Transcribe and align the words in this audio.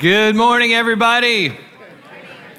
Good 0.00 0.34
morning, 0.34 0.72
everybody. 0.72 1.54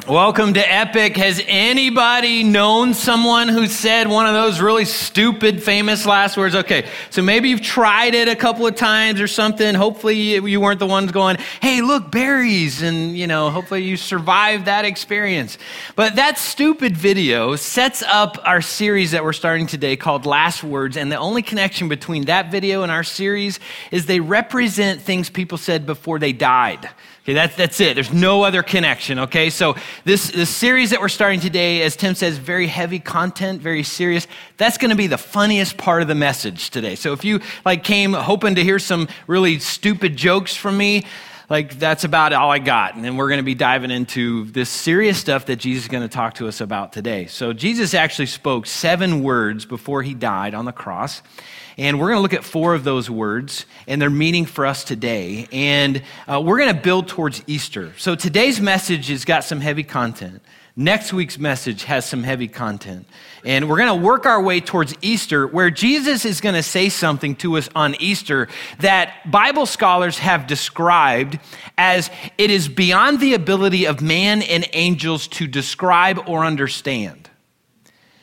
Welcome 0.07 0.53
to 0.53 0.59
Epic. 0.59 1.17
Has 1.17 1.41
anybody 1.47 2.43
known 2.43 2.93
someone 2.93 3.47
who 3.47 3.65
said 3.65 4.07
one 4.07 4.27
of 4.27 4.33
those 4.33 4.59
really 4.59 4.85
stupid, 4.85 5.63
famous 5.63 6.05
last 6.05 6.37
words? 6.37 6.53
Okay, 6.53 6.87
so 7.09 7.23
maybe 7.23 7.49
you've 7.49 7.63
tried 7.63 8.13
it 8.13 8.27
a 8.27 8.35
couple 8.35 8.67
of 8.67 8.75
times 8.75 9.19
or 9.19 9.27
something. 9.27 9.73
Hopefully, 9.73 10.35
you 10.35 10.61
weren't 10.61 10.77
the 10.77 10.85
ones 10.85 11.11
going, 11.11 11.37
hey, 11.63 11.81
look, 11.81 12.11
berries. 12.11 12.83
And, 12.83 13.17
you 13.17 13.25
know, 13.25 13.49
hopefully 13.49 13.85
you 13.85 13.97
survived 13.97 14.65
that 14.65 14.85
experience. 14.85 15.57
But 15.95 16.17
that 16.17 16.37
stupid 16.37 16.95
video 16.95 17.55
sets 17.55 18.03
up 18.03 18.37
our 18.43 18.61
series 18.61 19.11
that 19.11 19.23
we're 19.23 19.33
starting 19.33 19.65
today 19.65 19.95
called 19.95 20.27
Last 20.27 20.63
Words. 20.63 20.95
And 20.95 21.11
the 21.11 21.17
only 21.17 21.41
connection 21.41 21.89
between 21.89 22.25
that 22.25 22.51
video 22.51 22.83
and 22.83 22.91
our 22.91 23.03
series 23.03 23.59
is 23.89 24.05
they 24.05 24.19
represent 24.19 25.01
things 25.01 25.31
people 25.31 25.57
said 25.57 25.87
before 25.87 26.19
they 26.19 26.33
died. 26.33 26.87
Okay, 27.23 27.33
that's, 27.33 27.55
that's 27.55 27.79
it. 27.79 27.93
There's 27.93 28.11
no 28.11 28.41
other 28.43 28.63
connection, 28.63 29.19
okay? 29.19 29.51
So 29.51 29.75
this, 30.05 30.31
this 30.31 30.49
series 30.49 30.89
that 30.89 31.01
we're 31.01 31.07
starting 31.07 31.39
today, 31.39 31.83
as 31.83 31.95
Tim 31.95 32.15
says, 32.15 32.39
very 32.39 32.65
heavy 32.65 32.97
content, 32.97 33.61
very 33.61 33.83
serious. 33.83 34.25
That's 34.57 34.79
going 34.79 34.89
to 34.89 34.95
be 34.95 35.05
the 35.05 35.19
funniest 35.19 35.77
part 35.77 36.01
of 36.01 36.07
the 36.07 36.15
message 36.15 36.71
today. 36.71 36.95
So 36.95 37.13
if 37.13 37.23
you 37.23 37.41
like 37.63 37.83
came 37.83 38.13
hoping 38.13 38.55
to 38.55 38.63
hear 38.63 38.79
some 38.79 39.07
really 39.27 39.59
stupid 39.59 40.15
jokes 40.15 40.55
from 40.55 40.77
me, 40.77 41.05
like 41.47 41.77
that's 41.77 42.05
about 42.05 42.33
all 42.33 42.49
I 42.49 42.57
got. 42.57 42.95
And 42.95 43.05
then 43.05 43.17
we're 43.17 43.27
going 43.27 43.37
to 43.37 43.43
be 43.43 43.53
diving 43.53 43.91
into 43.91 44.45
this 44.45 44.69
serious 44.71 45.19
stuff 45.19 45.45
that 45.45 45.57
Jesus 45.57 45.83
is 45.83 45.89
going 45.89 46.01
to 46.01 46.09
talk 46.09 46.35
to 46.35 46.47
us 46.47 46.59
about 46.59 46.91
today. 46.91 47.27
So 47.27 47.53
Jesus 47.53 47.93
actually 47.93 48.27
spoke 48.27 48.65
seven 48.65 49.21
words 49.21 49.65
before 49.65 50.01
he 50.01 50.15
died 50.15 50.55
on 50.55 50.65
the 50.65 50.71
cross. 50.71 51.21
And 51.77 51.99
we're 51.99 52.07
going 52.07 52.17
to 52.17 52.21
look 52.21 52.33
at 52.33 52.43
four 52.43 52.73
of 52.73 52.83
those 52.83 53.09
words 53.09 53.65
and 53.87 54.01
their 54.01 54.09
meaning 54.09 54.45
for 54.45 54.65
us 54.65 54.83
today. 54.83 55.47
And 55.51 56.01
uh, 56.27 56.41
we're 56.41 56.59
going 56.59 56.75
to 56.75 56.81
build 56.81 57.07
towards 57.07 57.43
Easter. 57.47 57.93
So 57.97 58.15
today's 58.15 58.59
message 58.59 59.07
has 59.07 59.25
got 59.25 59.43
some 59.43 59.61
heavy 59.61 59.83
content. 59.83 60.41
Next 60.75 61.11
week's 61.11 61.37
message 61.37 61.83
has 61.83 62.05
some 62.05 62.23
heavy 62.23 62.47
content. 62.47 63.05
And 63.43 63.69
we're 63.69 63.77
going 63.77 63.99
to 63.99 64.05
work 64.05 64.25
our 64.25 64.41
way 64.41 64.61
towards 64.61 64.95
Easter, 65.01 65.45
where 65.45 65.69
Jesus 65.69 66.23
is 66.23 66.39
going 66.39 66.55
to 66.55 66.63
say 66.63 66.87
something 66.87 67.35
to 67.37 67.57
us 67.57 67.69
on 67.75 67.95
Easter 67.99 68.47
that 68.79 69.29
Bible 69.29 69.65
scholars 69.65 70.17
have 70.19 70.47
described 70.47 71.39
as 71.77 72.09
it 72.37 72.49
is 72.49 72.69
beyond 72.69 73.19
the 73.19 73.33
ability 73.33 73.85
of 73.85 74.01
man 74.01 74.41
and 74.43 74.65
angels 74.71 75.27
to 75.29 75.47
describe 75.47 76.23
or 76.25 76.45
understand. 76.45 77.29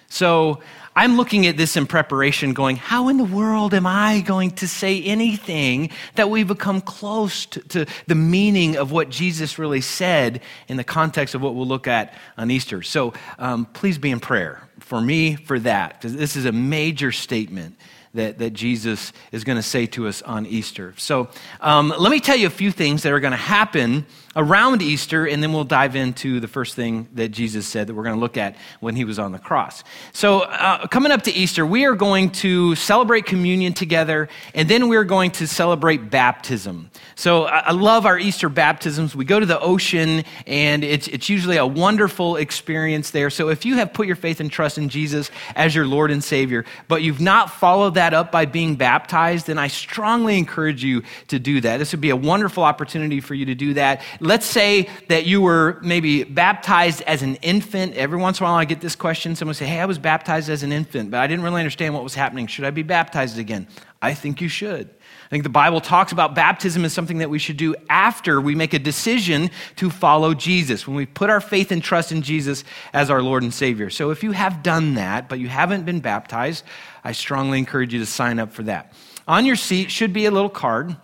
So 0.08 0.60
I'm 0.98 1.16
looking 1.16 1.46
at 1.46 1.56
this 1.56 1.76
in 1.76 1.86
preparation, 1.86 2.54
going, 2.54 2.74
how 2.74 3.06
in 3.06 3.18
the 3.18 3.24
world 3.24 3.72
am 3.72 3.86
I 3.86 4.20
going 4.20 4.50
to 4.56 4.66
say 4.66 5.00
anything 5.04 5.90
that 6.16 6.28
we 6.28 6.42
become 6.42 6.80
close 6.80 7.46
to, 7.46 7.60
to, 7.68 7.86
the 8.08 8.16
meaning 8.16 8.76
of 8.76 8.90
what 8.90 9.08
Jesus 9.08 9.60
really 9.60 9.80
said 9.80 10.40
in 10.66 10.76
the 10.76 10.82
context 10.82 11.36
of 11.36 11.40
what 11.40 11.54
we'll 11.54 11.68
look 11.68 11.86
at 11.86 12.14
on 12.36 12.50
Easter? 12.50 12.82
So 12.82 13.12
um, 13.38 13.66
please 13.66 13.96
be 13.96 14.10
in 14.10 14.18
prayer 14.18 14.68
for 14.80 15.00
me 15.00 15.36
for 15.36 15.60
that, 15.60 15.92
because 15.92 16.16
this 16.16 16.34
is 16.34 16.46
a 16.46 16.52
major 16.52 17.12
statement 17.12 17.76
that, 18.14 18.38
that 18.38 18.50
Jesus 18.50 19.12
is 19.30 19.44
going 19.44 19.54
to 19.54 19.62
say 19.62 19.86
to 19.86 20.08
us 20.08 20.20
on 20.22 20.46
Easter. 20.46 20.94
So 20.96 21.28
um, 21.60 21.94
let 21.96 22.10
me 22.10 22.18
tell 22.18 22.36
you 22.36 22.48
a 22.48 22.50
few 22.50 22.72
things 22.72 23.04
that 23.04 23.12
are 23.12 23.20
going 23.20 23.30
to 23.30 23.36
happen 23.36 24.04
around 24.38 24.82
Easter, 24.82 25.26
and 25.26 25.42
then 25.42 25.52
we'll 25.52 25.64
dive 25.64 25.96
into 25.96 26.38
the 26.38 26.46
first 26.46 26.76
thing 26.76 27.08
that 27.14 27.30
Jesus 27.30 27.66
said 27.66 27.88
that 27.88 27.94
we're 27.94 28.04
going 28.04 28.14
to 28.14 28.20
look 28.20 28.36
at 28.36 28.54
when 28.78 28.94
he 28.94 29.04
was 29.04 29.18
on 29.18 29.32
the 29.32 29.38
cross. 29.38 29.82
So, 30.12 30.42
uh, 30.42 30.86
coming 30.86 31.10
up 31.10 31.22
to 31.22 31.32
Easter, 31.32 31.66
we 31.66 31.84
are 31.84 31.96
going 31.96 32.30
to 32.30 32.76
celebrate 32.76 33.26
communion 33.26 33.72
together, 33.72 34.28
and 34.54 34.68
then 34.68 34.88
we're 34.88 35.04
going 35.04 35.32
to 35.32 35.48
celebrate 35.48 36.08
baptism. 36.08 36.90
So, 37.16 37.44
I 37.46 37.72
love 37.72 38.06
our 38.06 38.16
Easter 38.16 38.48
baptisms. 38.48 39.16
We 39.16 39.24
go 39.24 39.40
to 39.40 39.46
the 39.46 39.58
ocean, 39.58 40.22
and 40.46 40.84
it's, 40.84 41.08
it's 41.08 41.28
usually 41.28 41.56
a 41.56 41.66
wonderful 41.66 42.36
experience 42.36 43.10
there. 43.10 43.30
So, 43.30 43.48
if 43.48 43.64
you 43.64 43.74
have 43.74 43.92
put 43.92 44.06
your 44.06 44.16
faith 44.16 44.38
and 44.38 44.52
trust 44.52 44.78
in 44.78 44.88
Jesus 44.88 45.32
as 45.56 45.74
your 45.74 45.86
Lord 45.86 46.12
and 46.12 46.22
Savior, 46.22 46.64
but 46.86 47.02
you've 47.02 47.20
not 47.20 47.50
followed 47.50 47.94
that 47.94 48.14
up 48.14 48.30
by 48.30 48.44
being 48.44 48.76
baptized, 48.76 49.48
then 49.48 49.58
I 49.58 49.66
strongly 49.66 50.38
encourage 50.38 50.84
you 50.84 51.02
to 51.26 51.40
do 51.40 51.60
that. 51.62 51.78
This 51.78 51.90
would 51.90 52.00
be 52.00 52.10
a 52.10 52.16
wonderful 52.16 52.62
opportunity 52.62 53.20
for 53.20 53.34
you 53.34 53.46
to 53.46 53.56
do 53.56 53.74
that 53.74 54.00
let's 54.28 54.46
say 54.46 54.88
that 55.08 55.24
you 55.24 55.40
were 55.40 55.80
maybe 55.82 56.22
baptized 56.22 57.02
as 57.02 57.22
an 57.22 57.36
infant. 57.36 57.94
Every 57.94 58.18
once 58.18 58.38
in 58.38 58.44
a 58.44 58.48
while, 58.48 58.56
I 58.56 58.66
get 58.66 58.82
this 58.82 58.94
question. 58.94 59.34
Someone 59.34 59.54
say, 59.54 59.66
Hey, 59.66 59.80
I 59.80 59.86
was 59.86 59.98
baptized 59.98 60.50
as 60.50 60.62
an 60.62 60.70
infant, 60.70 61.10
but 61.10 61.18
I 61.18 61.26
didn't 61.26 61.44
really 61.44 61.60
understand 61.60 61.94
what 61.94 62.04
was 62.04 62.14
happening. 62.14 62.46
Should 62.46 62.66
I 62.66 62.70
be 62.70 62.82
baptized 62.82 63.38
again? 63.38 63.66
I 64.00 64.14
think 64.14 64.40
you 64.40 64.48
should. 64.48 64.88
I 64.88 65.30
think 65.30 65.42
the 65.42 65.50
Bible 65.50 65.80
talks 65.80 66.12
about 66.12 66.34
baptism 66.34 66.84
as 66.84 66.92
something 66.92 67.18
that 67.18 67.30
we 67.30 67.38
should 67.38 67.56
do 67.56 67.74
after 67.88 68.40
we 68.40 68.54
make 68.54 68.74
a 68.74 68.78
decision 68.78 69.50
to 69.76 69.90
follow 69.90 70.34
Jesus, 70.34 70.86
when 70.86 70.94
we 70.94 71.06
put 71.06 71.30
our 71.30 71.40
faith 71.40 71.72
and 71.72 71.82
trust 71.82 72.12
in 72.12 72.22
Jesus 72.22 72.64
as 72.92 73.10
our 73.10 73.22
Lord 73.22 73.42
and 73.42 73.52
Savior. 73.52 73.90
So 73.90 74.10
if 74.10 74.22
you 74.22 74.32
have 74.32 74.62
done 74.62 74.94
that, 74.94 75.28
but 75.28 75.38
you 75.38 75.48
haven't 75.48 75.84
been 75.84 76.00
baptized, 76.00 76.64
I 77.02 77.12
strongly 77.12 77.58
encourage 77.58 77.92
you 77.92 77.98
to 78.00 78.06
sign 78.06 78.38
up 78.38 78.52
for 78.52 78.62
that. 78.64 78.92
On 79.26 79.44
your 79.44 79.56
seat 79.56 79.90
should 79.90 80.12
be 80.12 80.26
a 80.26 80.30
little 80.30 80.48
card 80.48 80.96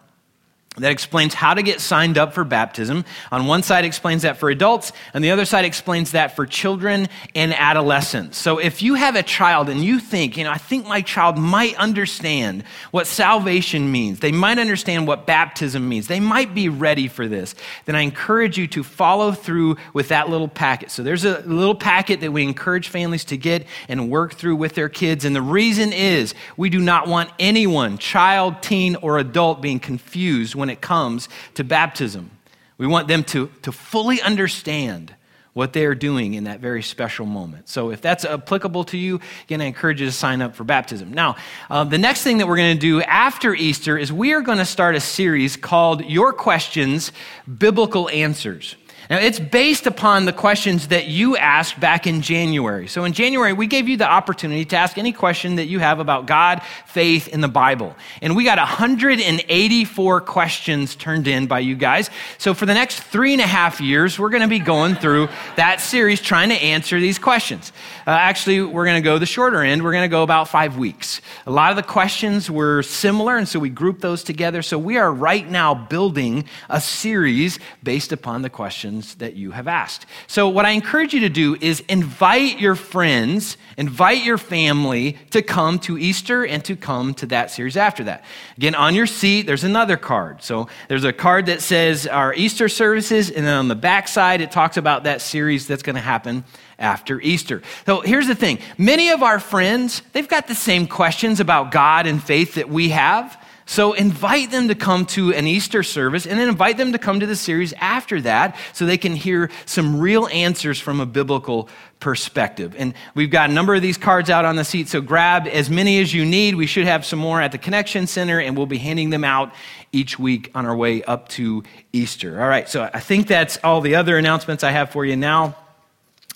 that 0.76 0.90
explains 0.90 1.34
how 1.34 1.54
to 1.54 1.62
get 1.62 1.80
signed 1.80 2.18
up 2.18 2.32
for 2.32 2.42
baptism. 2.42 3.04
On 3.30 3.46
one 3.46 3.62
side 3.62 3.84
explains 3.84 4.22
that 4.22 4.38
for 4.38 4.50
adults, 4.50 4.92
and 5.12 5.22
the 5.22 5.30
other 5.30 5.44
side 5.44 5.64
explains 5.64 6.12
that 6.12 6.34
for 6.34 6.46
children 6.46 7.08
and 7.34 7.54
adolescents. 7.54 8.38
So 8.38 8.58
if 8.58 8.82
you 8.82 8.94
have 8.94 9.14
a 9.14 9.22
child 9.22 9.68
and 9.68 9.84
you 9.84 10.00
think, 10.00 10.36
you 10.36 10.42
know, 10.42 10.50
I 10.50 10.58
think 10.58 10.86
my 10.86 11.00
child 11.00 11.38
might 11.38 11.76
understand 11.76 12.64
what 12.90 13.06
salvation 13.06 13.92
means, 13.92 14.18
they 14.18 14.32
might 14.32 14.58
understand 14.58 15.06
what 15.06 15.26
baptism 15.26 15.88
means, 15.88 16.08
they 16.08 16.18
might 16.18 16.54
be 16.54 16.68
ready 16.68 17.06
for 17.06 17.28
this, 17.28 17.54
then 17.84 17.94
I 17.94 18.00
encourage 18.00 18.58
you 18.58 18.66
to 18.68 18.82
follow 18.82 19.30
through 19.30 19.76
with 19.92 20.08
that 20.08 20.28
little 20.28 20.48
packet. 20.48 20.90
So 20.90 21.04
there's 21.04 21.24
a 21.24 21.38
little 21.42 21.76
packet 21.76 22.20
that 22.20 22.32
we 22.32 22.42
encourage 22.42 22.88
families 22.88 23.24
to 23.26 23.36
get 23.36 23.64
and 23.88 24.10
work 24.10 24.34
through 24.34 24.56
with 24.56 24.74
their 24.74 24.88
kids. 24.88 25.24
And 25.24 25.36
the 25.36 25.42
reason 25.42 25.92
is 25.92 26.34
we 26.56 26.68
do 26.68 26.80
not 26.80 27.06
want 27.06 27.30
anyone, 27.38 27.98
child, 27.98 28.60
teen, 28.60 28.96
or 28.96 29.18
adult, 29.18 29.62
being 29.62 29.78
confused 29.78 30.56
when 30.56 30.63
it 30.70 30.80
comes 30.80 31.28
to 31.54 31.64
baptism. 31.64 32.30
We 32.78 32.86
want 32.86 33.08
them 33.08 33.24
to, 33.24 33.50
to 33.62 33.72
fully 33.72 34.20
understand 34.20 35.14
what 35.54 35.72
they 35.72 35.86
are 35.86 35.94
doing 35.94 36.34
in 36.34 36.44
that 36.44 36.58
very 36.58 36.82
special 36.82 37.26
moment. 37.26 37.68
So, 37.68 37.90
if 37.90 38.00
that's 38.00 38.24
applicable 38.24 38.84
to 38.84 38.98
you, 38.98 39.20
again, 39.44 39.60
I 39.60 39.66
encourage 39.66 40.00
you 40.00 40.06
to 40.06 40.12
sign 40.12 40.42
up 40.42 40.56
for 40.56 40.64
baptism. 40.64 41.12
Now, 41.12 41.36
uh, 41.70 41.84
the 41.84 41.98
next 41.98 42.22
thing 42.22 42.38
that 42.38 42.48
we're 42.48 42.56
going 42.56 42.76
to 42.76 42.80
do 42.80 43.00
after 43.02 43.54
Easter 43.54 43.96
is 43.96 44.12
we 44.12 44.32
are 44.32 44.40
going 44.40 44.58
to 44.58 44.64
start 44.64 44.96
a 44.96 45.00
series 45.00 45.56
called 45.56 46.04
Your 46.04 46.32
Questions 46.32 47.12
Biblical 47.58 48.10
Answers. 48.10 48.74
Now, 49.10 49.18
it's 49.18 49.38
based 49.38 49.86
upon 49.86 50.24
the 50.24 50.32
questions 50.32 50.88
that 50.88 51.08
you 51.08 51.36
asked 51.36 51.78
back 51.78 52.06
in 52.06 52.22
January. 52.22 52.88
So, 52.88 53.04
in 53.04 53.12
January, 53.12 53.52
we 53.52 53.66
gave 53.66 53.86
you 53.86 53.98
the 53.98 54.08
opportunity 54.08 54.64
to 54.66 54.76
ask 54.76 54.96
any 54.96 55.12
question 55.12 55.56
that 55.56 55.66
you 55.66 55.78
have 55.78 55.98
about 55.98 56.26
God, 56.26 56.62
faith, 56.86 57.28
in 57.28 57.42
the 57.42 57.48
Bible. 57.48 57.94
And 58.22 58.34
we 58.34 58.44
got 58.44 58.56
184 58.56 60.20
questions 60.22 60.96
turned 60.96 61.28
in 61.28 61.46
by 61.46 61.58
you 61.58 61.74
guys. 61.76 62.08
So, 62.38 62.54
for 62.54 62.64
the 62.64 62.72
next 62.72 63.00
three 63.00 63.34
and 63.34 63.42
a 63.42 63.46
half 63.46 63.78
years, 63.78 64.18
we're 64.18 64.30
going 64.30 64.42
to 64.42 64.48
be 64.48 64.58
going 64.58 64.94
through 64.94 65.28
that 65.56 65.82
series 65.82 66.22
trying 66.22 66.48
to 66.48 66.56
answer 66.56 66.98
these 66.98 67.18
questions. 67.18 67.72
Uh, 68.06 68.10
actually, 68.10 68.62
we're 68.62 68.86
going 68.86 69.02
to 69.02 69.04
go 69.04 69.18
the 69.18 69.26
shorter 69.26 69.62
end. 69.62 69.82
We're 69.82 69.92
going 69.92 70.08
to 70.08 70.14
go 70.14 70.22
about 70.22 70.48
five 70.48 70.78
weeks. 70.78 71.20
A 71.46 71.50
lot 71.50 71.70
of 71.70 71.76
the 71.76 71.82
questions 71.82 72.50
were 72.50 72.82
similar, 72.82 73.36
and 73.36 73.46
so 73.46 73.58
we 73.58 73.68
grouped 73.68 74.00
those 74.00 74.24
together. 74.24 74.62
So, 74.62 74.78
we 74.78 74.96
are 74.96 75.12
right 75.12 75.48
now 75.50 75.74
building 75.74 76.46
a 76.70 76.80
series 76.80 77.58
based 77.82 78.10
upon 78.10 78.40
the 78.40 78.50
questions 78.50 78.93
questions 78.94 79.16
that 79.16 79.34
you 79.34 79.50
have 79.50 79.66
asked. 79.68 80.06
So, 80.26 80.48
what 80.48 80.64
I 80.64 80.70
encourage 80.70 81.14
you 81.14 81.20
to 81.20 81.28
do 81.28 81.56
is 81.60 81.80
invite 81.88 82.60
your 82.60 82.74
friends, 82.74 83.56
invite 83.76 84.24
your 84.24 84.38
family 84.38 85.16
to 85.30 85.42
come 85.42 85.78
to 85.80 85.98
Easter 85.98 86.46
and 86.46 86.64
to 86.64 86.76
come 86.76 87.14
to 87.14 87.26
that 87.26 87.50
series 87.50 87.76
after 87.76 88.04
that. 88.04 88.24
Again, 88.56 88.74
on 88.74 88.94
your 88.94 89.06
seat, 89.06 89.46
there's 89.46 89.64
another 89.64 89.96
card. 89.96 90.42
So, 90.42 90.68
there's 90.88 91.04
a 91.04 91.12
card 91.12 91.46
that 91.46 91.60
says 91.60 92.06
our 92.06 92.34
Easter 92.34 92.68
services, 92.68 93.30
and 93.30 93.44
then 93.44 93.56
on 93.56 93.68
the 93.68 93.74
back 93.74 94.08
side, 94.08 94.40
it 94.40 94.52
talks 94.52 94.76
about 94.76 95.04
that 95.04 95.20
series 95.20 95.66
that's 95.66 95.82
going 95.82 95.96
to 95.96 96.02
happen 96.02 96.44
after 96.78 97.20
Easter. 97.20 97.62
So 97.86 98.00
here's 98.00 98.26
the 98.26 98.34
thing 98.34 98.58
many 98.78 99.10
of 99.10 99.22
our 99.22 99.38
friends, 99.40 100.02
they've 100.12 100.28
got 100.28 100.46
the 100.48 100.54
same 100.54 100.86
questions 100.86 101.40
about 101.40 101.70
God 101.70 102.06
and 102.06 102.22
faith 102.22 102.54
that 102.54 102.68
we 102.68 102.90
have. 102.90 103.38
So 103.66 103.94
invite 103.94 104.50
them 104.50 104.68
to 104.68 104.74
come 104.74 105.06
to 105.06 105.32
an 105.32 105.46
Easter 105.46 105.82
service 105.82 106.26
and 106.26 106.38
then 106.38 106.48
invite 106.48 106.76
them 106.76 106.92
to 106.92 106.98
come 106.98 107.20
to 107.20 107.26
the 107.26 107.36
series 107.36 107.72
after 107.74 108.20
that 108.20 108.56
so 108.74 108.84
they 108.84 108.98
can 108.98 109.16
hear 109.16 109.50
some 109.64 109.98
real 109.98 110.26
answers 110.28 110.78
from 110.78 111.00
a 111.00 111.06
biblical 111.06 111.68
perspective. 111.98 112.74
And 112.76 112.92
we've 113.14 113.30
got 113.30 113.48
a 113.48 113.52
number 113.52 113.74
of 113.74 113.80
these 113.80 113.96
cards 113.96 114.28
out 114.28 114.44
on 114.44 114.56
the 114.56 114.64
seat, 114.64 114.88
so 114.88 115.00
grab 115.00 115.46
as 115.46 115.70
many 115.70 115.98
as 116.00 116.12
you 116.12 116.26
need. 116.26 116.56
We 116.56 116.66
should 116.66 116.84
have 116.84 117.06
some 117.06 117.18
more 117.18 117.40
at 117.40 117.52
the 117.52 117.58
Connection 117.58 118.06
Center, 118.06 118.38
and 118.38 118.54
we'll 118.54 118.66
be 118.66 118.76
handing 118.76 119.08
them 119.08 119.24
out 119.24 119.54
each 119.92 120.18
week 120.18 120.50
on 120.54 120.66
our 120.66 120.76
way 120.76 121.02
up 121.02 121.28
to 121.30 121.62
Easter. 121.94 122.40
All 122.42 122.48
right, 122.48 122.68
so 122.68 122.90
I 122.92 123.00
think 123.00 123.26
that's 123.26 123.58
all 123.64 123.80
the 123.80 123.94
other 123.94 124.18
announcements 124.18 124.62
I 124.62 124.72
have 124.72 124.90
for 124.90 125.06
you 125.06 125.16
now. 125.16 125.56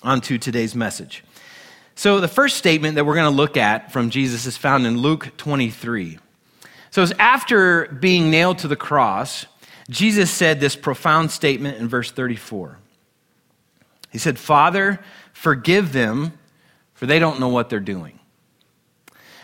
On 0.01 0.21
to 0.21 0.37
today's 0.37 0.75
message. 0.75 1.23
So, 1.93 2.21
the 2.21 2.29
first 2.29 2.55
statement 2.55 2.95
that 2.95 3.05
we're 3.05 3.15
going 3.15 3.29
to 3.29 3.35
look 3.35 3.57
at 3.57 3.91
from 3.91 4.09
Jesus 4.09 4.45
is 4.45 4.55
found 4.55 4.87
in 4.87 4.97
Luke 4.97 5.31
23. 5.35 6.17
So 6.91 7.05
after 7.17 7.87
being 7.87 8.29
nailed 8.29 8.59
to 8.59 8.67
the 8.67 8.75
cross, 8.75 9.45
Jesus 9.89 10.29
said 10.29 10.59
this 10.59 10.75
profound 10.75 11.31
statement 11.31 11.77
in 11.77 11.87
verse 11.87 12.11
34. 12.11 12.77
He 14.11 14.17
said, 14.17 14.39
Father, 14.39 14.99
forgive 15.33 15.93
them, 15.93 16.33
for 16.93 17.05
they 17.05 17.19
don't 17.19 17.39
know 17.39 17.49
what 17.49 17.69
they're 17.69 17.79
doing. 17.79 18.18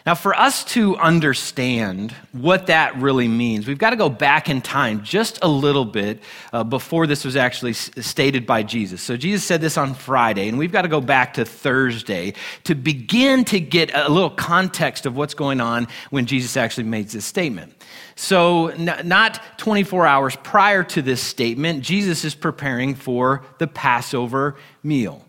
Now, 0.06 0.14
for 0.14 0.36
us 0.36 0.64
to 0.66 0.96
understand 0.98 2.12
what 2.32 2.68
that 2.68 2.96
really 2.98 3.28
means, 3.28 3.66
we've 3.66 3.80
got 3.80 3.90
to 3.90 3.96
go 3.96 4.08
back 4.08 4.50
in 4.50 4.62
time 4.62 5.04
just 5.04 5.40
a 5.42 5.48
little 5.48 5.84
bit 5.84 6.22
uh, 6.54 6.64
before 6.64 7.08
this 7.08 7.26
was 7.26 7.36
actually 7.36 7.72
s- 7.72 7.90
stated 8.02 8.46
by 8.46 8.62
Jesus. 8.62 9.02
So, 9.02 9.18
Jesus 9.18 9.44
said 9.44 9.62
this 9.62 9.78
on 9.80 9.96
Friday, 9.96 10.48
and 10.48 10.60
we've 10.60 10.72
got 10.72 10.84
to 10.84 10.90
go 10.90 11.02
back 11.02 11.34
to 11.36 11.46
Thursday 11.46 12.36
to 12.66 12.76
begin 12.76 13.46
to 13.46 13.60
get 13.60 13.90
a 13.96 14.08
little 14.08 14.30
context 14.30 15.08
of 15.08 15.18
what's 15.18 15.34
going 15.34 15.60
on 15.60 15.88
when 16.12 16.28
Jesus 16.28 16.56
actually 16.56 16.84
made 16.84 17.08
this 17.08 17.26
statement. 17.26 17.74
So, 18.16 18.68
n- 18.68 19.08
not 19.08 19.42
24 19.58 20.06
hours 20.06 20.36
prior 20.36 20.84
to 20.84 21.02
this 21.02 21.20
statement, 21.20 21.82
Jesus 21.82 22.24
is 22.24 22.36
preparing 22.36 22.94
for 22.94 23.44
the 23.58 23.66
Passover 23.66 24.56
meal. 24.84 25.25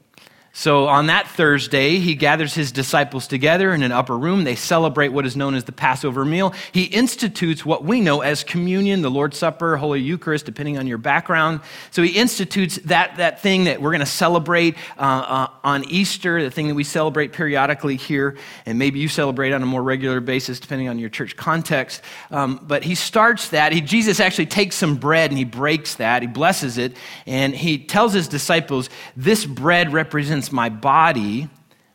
So 0.58 0.88
on 0.88 1.08
that 1.08 1.28
Thursday, 1.28 1.98
he 1.98 2.14
gathers 2.14 2.54
his 2.54 2.72
disciples 2.72 3.26
together 3.26 3.74
in 3.74 3.82
an 3.82 3.92
upper 3.92 4.16
room. 4.16 4.44
They 4.44 4.54
celebrate 4.54 5.08
what 5.08 5.26
is 5.26 5.36
known 5.36 5.54
as 5.54 5.64
the 5.64 5.70
Passover 5.70 6.24
meal. 6.24 6.54
He 6.72 6.84
institutes 6.84 7.66
what 7.66 7.84
we 7.84 8.00
know 8.00 8.22
as 8.22 8.42
communion, 8.42 9.02
the 9.02 9.10
Lord's 9.10 9.36
Supper, 9.36 9.76
Holy 9.76 10.00
Eucharist, 10.00 10.46
depending 10.46 10.78
on 10.78 10.86
your 10.86 10.96
background. 10.96 11.60
So 11.90 12.02
he 12.02 12.12
institutes 12.12 12.76
that, 12.86 13.18
that 13.18 13.42
thing 13.42 13.64
that 13.64 13.82
we're 13.82 13.90
going 13.90 14.00
to 14.00 14.06
celebrate 14.06 14.76
uh, 14.96 15.02
uh, 15.02 15.48
on 15.62 15.84
Easter, 15.90 16.42
the 16.42 16.50
thing 16.50 16.68
that 16.68 16.74
we 16.74 16.84
celebrate 16.84 17.34
periodically 17.34 17.96
here, 17.96 18.38
and 18.64 18.78
maybe 18.78 18.98
you 18.98 19.08
celebrate 19.08 19.52
on 19.52 19.62
a 19.62 19.66
more 19.66 19.82
regular 19.82 20.20
basis, 20.20 20.58
depending 20.58 20.88
on 20.88 20.98
your 20.98 21.10
church 21.10 21.36
context. 21.36 22.00
Um, 22.30 22.64
but 22.66 22.82
he 22.82 22.94
starts 22.94 23.50
that. 23.50 23.74
He, 23.74 23.82
Jesus 23.82 24.20
actually 24.20 24.46
takes 24.46 24.76
some 24.76 24.96
bread 24.96 25.30
and 25.30 25.36
he 25.36 25.44
breaks 25.44 25.96
that. 25.96 26.22
He 26.22 26.28
blesses 26.28 26.78
it, 26.78 26.96
and 27.26 27.54
he 27.54 27.76
tells 27.76 28.14
his 28.14 28.26
disciples, 28.26 28.88
This 29.14 29.44
bread 29.44 29.92
represents 29.92 30.45
my 30.52 30.68
body, 30.68 31.48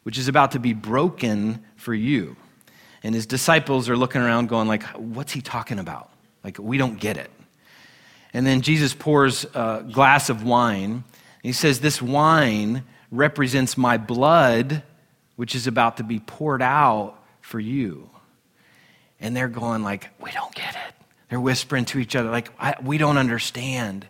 which 0.03 0.18
is 0.18 0.27
about 0.27 0.51
to 0.51 0.59
be 0.59 0.74
broken 0.74 1.63
for 1.75 1.94
you. 1.94 2.36
And 3.03 3.15
his 3.15 3.25
disciples 3.25 3.89
are 3.89 3.98
looking 3.98 4.21
around 4.21 4.48
going 4.48 4.68
like, 4.68 4.83
what's 4.95 5.31
he 5.31 5.42
talking 5.42 5.80
about? 5.80 6.12
Like, 6.44 6.57
we 6.59 6.77
don't 6.77 7.00
get 7.00 7.18
it. 7.18 7.31
And 8.33 8.45
then 8.45 8.62
Jesus 8.62 8.94
pours 8.94 9.45
a 9.53 9.86
glass 9.92 10.30
of 10.30 10.44
wine. 10.44 11.03
he 11.44 11.51
says, 11.51 11.80
This 11.80 12.01
wine 12.01 12.83
represents 13.12 13.77
my 13.77 13.98
blood, 13.98 14.83
which 15.36 15.54
is 15.54 15.68
about 15.68 15.97
to 15.97 16.04
be 16.04 16.19
poured 16.19 16.62
out 16.62 17.21
for 17.42 17.59
you. 17.59 18.09
And 19.19 19.36
they're 19.36 19.50
going 19.50 19.83
like, 19.83 20.09
we 20.19 20.31
don't 20.31 20.54
get 20.56 20.75
it. 20.75 20.95
They're 21.30 21.39
whispering 21.39 21.86
to 21.86 22.00
each 22.00 22.15
other 22.15 22.30
like, 22.30 22.50
we 22.81 22.97
don't 22.97 23.18
understand 23.18 24.07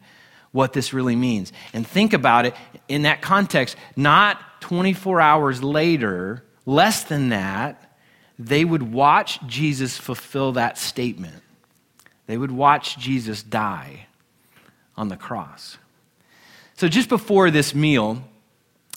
what 0.52 0.74
this 0.74 0.94
really 0.94 1.16
means. 1.16 1.54
And 1.74 1.86
think 1.86 2.14
about 2.14 2.46
it 2.46 2.56
in 2.88 3.04
that 3.04 3.22
context, 3.22 3.76
not 3.96 4.40
24 4.62 5.22
hours 5.22 5.64
later, 5.64 6.44
less 6.66 7.04
than 7.04 7.30
that, 7.30 7.98
they 8.38 8.66
would 8.66 8.94
watch 8.94 9.40
Jesus 9.48 9.98
fulfill 9.98 10.54
that 10.54 10.78
statement. 10.78 11.42
They 12.28 12.38
would 12.38 12.52
watch 12.52 12.98
Jesus 12.98 13.44
die 13.44 14.08
on 14.98 15.10
the 15.10 15.18
cross. 15.18 15.78
So 16.76 16.88
just 16.88 17.10
before 17.10 17.52
this 17.52 17.76
meal, 17.76 18.24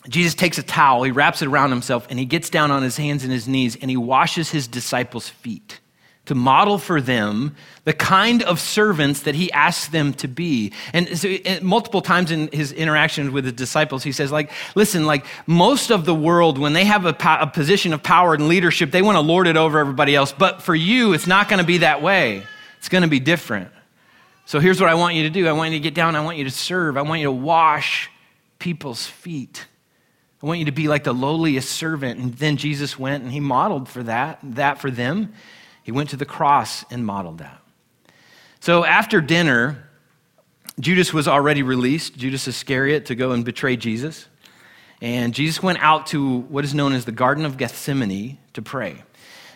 Jesus 0.07 0.33
takes 0.35 0.57
a 0.57 0.63
towel, 0.63 1.03
he 1.03 1.11
wraps 1.11 1.41
it 1.41 1.47
around 1.47 1.71
himself, 1.71 2.07
and 2.09 2.19
he 2.19 2.25
gets 2.25 2.49
down 2.49 2.71
on 2.71 2.83
his 2.83 2.97
hands 2.97 3.23
and 3.23 3.31
his 3.31 3.47
knees 3.47 3.75
and 3.75 3.89
he 3.89 3.97
washes 3.97 4.51
his 4.51 4.67
disciples' 4.67 5.29
feet 5.29 5.79
to 6.25 6.35
model 6.35 6.77
for 6.77 6.99
them 6.99 7.55
the 7.83 7.93
kind 7.93 8.41
of 8.43 8.59
servants 8.59 9.21
that 9.21 9.35
he 9.35 9.51
asks 9.51 9.87
them 9.89 10.13
to 10.13 10.27
be. 10.27 10.73
And 10.91 11.17
so 11.17 11.35
multiple 11.61 12.01
times 12.01 12.31
in 12.31 12.49
his 12.51 12.71
interactions 12.71 13.29
with 13.29 13.45
his 13.45 13.53
disciples, 13.53 14.03
he 14.03 14.11
says, 14.11 14.31
like, 14.31 14.51
listen, 14.73 15.05
like 15.05 15.25
most 15.45 15.91
of 15.91 16.05
the 16.05 16.15
world, 16.15 16.57
when 16.57 16.73
they 16.73 16.85
have 16.85 17.05
a, 17.05 17.13
po- 17.13 17.37
a 17.41 17.47
position 17.47 17.93
of 17.93 18.01
power 18.01 18.33
and 18.33 18.47
leadership, 18.47 18.91
they 18.91 19.03
want 19.03 19.17
to 19.17 19.21
lord 19.21 19.45
it 19.45 19.55
over 19.55 19.77
everybody 19.77 20.15
else. 20.15 20.31
But 20.31 20.61
for 20.63 20.73
you, 20.73 21.13
it's 21.13 21.27
not 21.27 21.47
going 21.47 21.59
to 21.59 21.65
be 21.65 21.79
that 21.79 22.01
way. 22.01 22.43
It's 22.79 22.89
going 22.89 23.03
to 23.03 23.07
be 23.07 23.19
different. 23.19 23.69
So 24.47 24.59
here's 24.59 24.81
what 24.81 24.89
I 24.89 24.95
want 24.95 25.15
you 25.15 25.23
to 25.23 25.29
do. 25.29 25.47
I 25.47 25.51
want 25.51 25.71
you 25.73 25.79
to 25.79 25.83
get 25.83 25.93
down. 25.93 26.15
I 26.15 26.23
want 26.23 26.37
you 26.37 26.43
to 26.43 26.51
serve. 26.51 26.97
I 26.97 27.01
want 27.03 27.21
you 27.21 27.27
to 27.27 27.31
wash 27.31 28.09
people's 28.59 29.05
feet. 29.05 29.65
I 30.41 30.45
want 30.45 30.59
you 30.59 30.65
to 30.65 30.71
be 30.71 30.87
like 30.87 31.03
the 31.03 31.13
lowliest 31.13 31.69
servant. 31.71 32.19
And 32.19 32.33
then 32.35 32.57
Jesus 32.57 32.97
went 32.97 33.23
and 33.23 33.31
he 33.31 33.39
modeled 33.39 33.89
for 33.89 34.03
that, 34.03 34.39
that 34.43 34.79
for 34.79 34.91
them. 34.91 35.33
He 35.85 35.91
went 35.91 36.09
to 36.09 36.17
the 36.17 36.25
cross 36.25 36.83
and 36.89 37.05
modeled 37.05 37.37
that. 37.37 37.61
So 38.59 38.83
after 38.83 39.21
dinner, 39.21 39.87
Judas 40.79 41.13
was 41.13 41.27
already 41.27 41.61
released, 41.61 42.17
Judas 42.17 42.47
Iscariot, 42.47 43.05
to 43.05 43.13
go 43.13 43.33
and 43.33 43.45
betray 43.45 43.77
Jesus. 43.77 44.27
And 44.99 45.31
Jesus 45.31 45.61
went 45.61 45.77
out 45.83 46.07
to 46.07 46.39
what 46.39 46.65
is 46.65 46.73
known 46.73 46.93
as 46.93 47.05
the 47.05 47.11
Garden 47.11 47.45
of 47.45 47.57
Gethsemane 47.57 48.39
to 48.53 48.61
pray. 48.63 49.03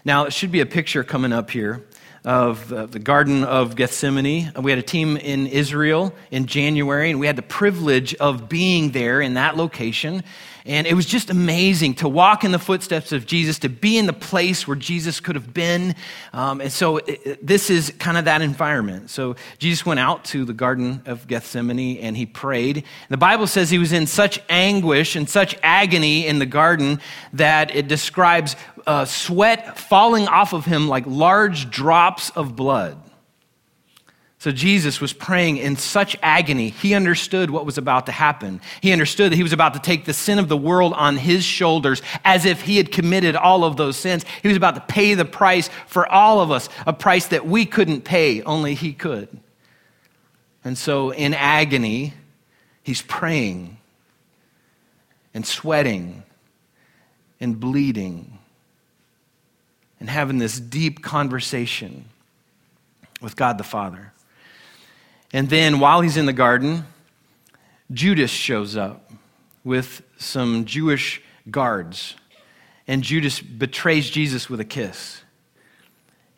Now, 0.05 0.25
it 0.25 0.33
should 0.33 0.51
be 0.51 0.59
a 0.59 0.67
picture 0.67 1.03
coming 1.03 1.33
up 1.33 1.49
here 1.49 1.83
of 2.23 2.69
the 2.69 2.99
Garden 2.99 3.43
of 3.43 3.75
Gethsemane. 3.75 4.51
We 4.61 4.71
had 4.71 4.77
a 4.77 4.83
team 4.83 5.17
in 5.17 5.47
Israel 5.47 6.13
in 6.29 6.45
January, 6.45 7.09
and 7.09 7.19
we 7.19 7.25
had 7.25 7.37
the 7.37 7.41
privilege 7.41 8.13
of 8.15 8.47
being 8.47 8.91
there 8.91 9.19
in 9.19 9.33
that 9.33 9.57
location. 9.57 10.23
And 10.69 10.85
it 10.85 10.93
was 10.93 11.07
just 11.07 11.31
amazing 11.31 11.95
to 11.95 12.07
walk 12.07 12.43
in 12.43 12.51
the 12.51 12.59
footsteps 12.59 13.11
of 13.11 13.25
Jesus, 13.25 13.57
to 13.59 13.69
be 13.69 13.97
in 13.97 14.05
the 14.05 14.13
place 14.13 14.67
where 14.67 14.77
Jesus 14.77 15.19
could 15.19 15.33
have 15.33 15.51
been. 15.51 15.95
Um, 16.31 16.61
and 16.61 16.71
so 16.71 16.97
it, 16.97 17.43
this 17.45 17.71
is 17.71 17.91
kind 17.97 18.19
of 18.19 18.25
that 18.25 18.43
environment. 18.43 19.09
So 19.09 19.35
Jesus 19.57 19.83
went 19.83 19.99
out 19.99 20.25
to 20.25 20.45
the 20.45 20.53
Garden 20.53 21.01
of 21.07 21.25
Gethsemane 21.25 21.97
and 21.97 22.15
he 22.15 22.27
prayed. 22.27 22.83
The 23.09 23.17
Bible 23.17 23.47
says 23.47 23.71
he 23.71 23.79
was 23.79 23.91
in 23.91 24.05
such 24.05 24.39
anguish 24.47 25.15
and 25.15 25.27
such 25.27 25.57
agony 25.63 26.27
in 26.27 26.37
the 26.37 26.45
garden 26.45 27.01
that 27.33 27.75
it 27.75 27.87
describes 27.87 28.55
uh, 28.85 29.05
sweat 29.05 29.79
falling 29.79 30.27
off 30.27 30.53
of 30.53 30.65
him 30.65 30.87
like 30.87 31.05
large 31.07 31.71
drops 31.71 32.29
of 32.29 32.55
blood. 32.55 33.08
So 34.39 34.53
Jesus 34.53 35.01
was 35.01 35.11
praying 35.11 35.57
in 35.57 35.75
such 35.75 36.15
agony. 36.23 36.69
He 36.69 36.93
understood 36.93 37.49
what 37.49 37.65
was 37.65 37.77
about 37.77 38.05
to 38.05 38.13
happen. 38.13 38.61
He 38.79 38.93
understood 38.93 39.33
that 39.33 39.35
he 39.35 39.43
was 39.43 39.51
about 39.51 39.73
to 39.73 39.81
take 39.81 40.05
the 40.05 40.13
sin 40.13 40.39
of 40.39 40.47
the 40.47 40.55
world 40.55 40.93
on 40.93 41.17
his 41.17 41.43
shoulders 41.43 42.01
as 42.23 42.45
if 42.45 42.61
he 42.61 42.77
had 42.77 42.89
committed 42.89 43.35
all 43.35 43.65
of 43.65 43.75
those 43.75 43.97
sins. 43.97 44.23
He 44.41 44.47
was 44.47 44.55
about 44.55 44.75
to 44.75 44.81
pay 44.81 45.13
the 45.13 45.25
price 45.25 45.69
for 45.87 46.09
all 46.09 46.39
of 46.39 46.51
us, 46.51 46.69
a 46.87 46.93
price 46.93 47.27
that 47.27 47.45
we 47.45 47.65
couldn't 47.65 48.05
pay, 48.05 48.41
only 48.43 48.75
he 48.75 48.93
could. 48.93 49.27
And 50.63 50.77
so 50.77 51.09
in 51.11 51.33
agony, 51.33 52.13
he's 52.81 53.01
praying 53.01 53.77
and 55.33 55.45
sweating 55.45 56.23
and 57.41 57.59
bleeding 57.59 58.39
and 59.99 60.09
having 60.09 60.37
this 60.37 60.61
deep 60.61 61.01
conversation 61.01 62.05
with 63.19 63.35
God 63.35 63.57
the 63.57 63.65
Father. 63.65 64.13
And 65.33 65.49
then 65.49 65.79
while 65.79 66.01
he's 66.01 66.17
in 66.17 66.25
the 66.25 66.33
garden, 66.33 66.85
Judas 67.91 68.31
shows 68.31 68.75
up 68.75 69.11
with 69.63 70.01
some 70.17 70.65
Jewish 70.65 71.21
guards. 71.49 72.15
And 72.87 73.03
Judas 73.03 73.39
betrays 73.39 74.09
Jesus 74.09 74.49
with 74.49 74.59
a 74.59 74.65
kiss. 74.65 75.21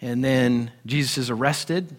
And 0.01 0.23
then 0.23 0.71
Jesus 0.85 1.17
is 1.17 1.29
arrested. 1.29 1.95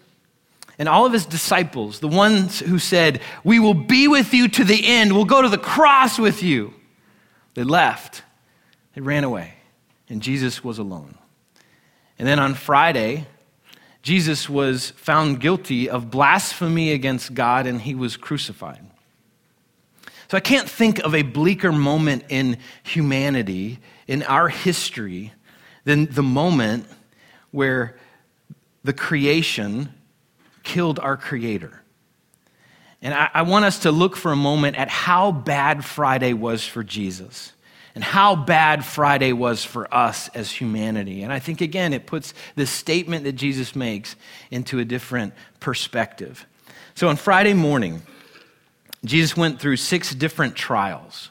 And 0.77 0.89
all 0.89 1.05
of 1.05 1.13
his 1.13 1.25
disciples, 1.25 1.99
the 1.99 2.07
ones 2.07 2.59
who 2.59 2.79
said, 2.79 3.21
We 3.43 3.59
will 3.59 3.73
be 3.73 4.07
with 4.07 4.33
you 4.33 4.47
to 4.49 4.63
the 4.63 4.85
end, 4.85 5.13
we'll 5.13 5.25
go 5.25 5.41
to 5.41 5.49
the 5.49 5.57
cross 5.57 6.19
with 6.19 6.43
you, 6.43 6.73
they 7.53 7.63
left. 7.63 8.23
They 8.95 9.01
ran 9.01 9.23
away. 9.23 9.55
And 10.09 10.21
Jesus 10.21 10.63
was 10.63 10.77
alone. 10.77 11.17
And 12.19 12.27
then 12.27 12.37
on 12.37 12.53
Friday, 12.53 13.25
Jesus 14.03 14.49
was 14.49 14.91
found 14.91 15.39
guilty 15.39 15.89
of 15.89 16.11
blasphemy 16.11 16.91
against 16.91 17.33
God 17.33 17.65
and 17.65 17.81
he 17.81 17.95
was 17.95 18.17
crucified. 18.17 18.85
So 20.27 20.37
I 20.37 20.41
can't 20.41 20.69
think 20.69 20.99
of 20.99 21.15
a 21.15 21.21
bleaker 21.21 21.71
moment 21.71 22.25
in 22.27 22.57
humanity, 22.83 23.79
in 24.07 24.23
our 24.23 24.49
history, 24.49 25.31
than 25.85 26.07
the 26.07 26.23
moment 26.23 26.85
where 27.51 27.97
the 28.83 28.93
creation 28.93 29.93
killed 30.63 30.99
our 30.99 31.15
Creator. 31.15 31.81
And 33.01 33.13
I, 33.13 33.29
I, 33.33 33.41
want 33.43 33.65
us 33.65 33.79
to 33.79 33.91
look 33.91 34.15
for 34.15 34.31
a 34.31 34.35
moment 34.35 34.77
at 34.77 34.89
how 34.89 35.31
bad 35.31 35.85
Friday 35.85 36.33
was 36.33 36.65
for 36.65 36.83
Jesus 36.83 37.52
and 37.95 38.03
how 38.03 38.35
bad 38.35 38.83
Friday 38.83 39.33
was 39.33 39.63
for 39.63 39.93
us 39.93 40.27
as 40.29 40.51
humanity. 40.51 41.21
And 41.21 41.31
I 41.31 41.39
think, 41.39 41.61
again, 41.61 41.93
it 41.93 42.07
puts 42.07 42.33
this 42.55 42.71
statement 42.71 43.23
that 43.25 43.33
Jesus 43.33 43.75
makes 43.75 44.15
into 44.49 44.79
a 44.79 44.85
different 44.85 45.33
perspective. 45.59 46.45
So 46.95 47.07
on 47.09 47.15
Friday 47.17 47.53
morning, 47.53 48.01
Jesus 49.05 49.37
went 49.37 49.59
through 49.59 49.77
six 49.77 50.13
different 50.13 50.55
trials. 50.55 51.29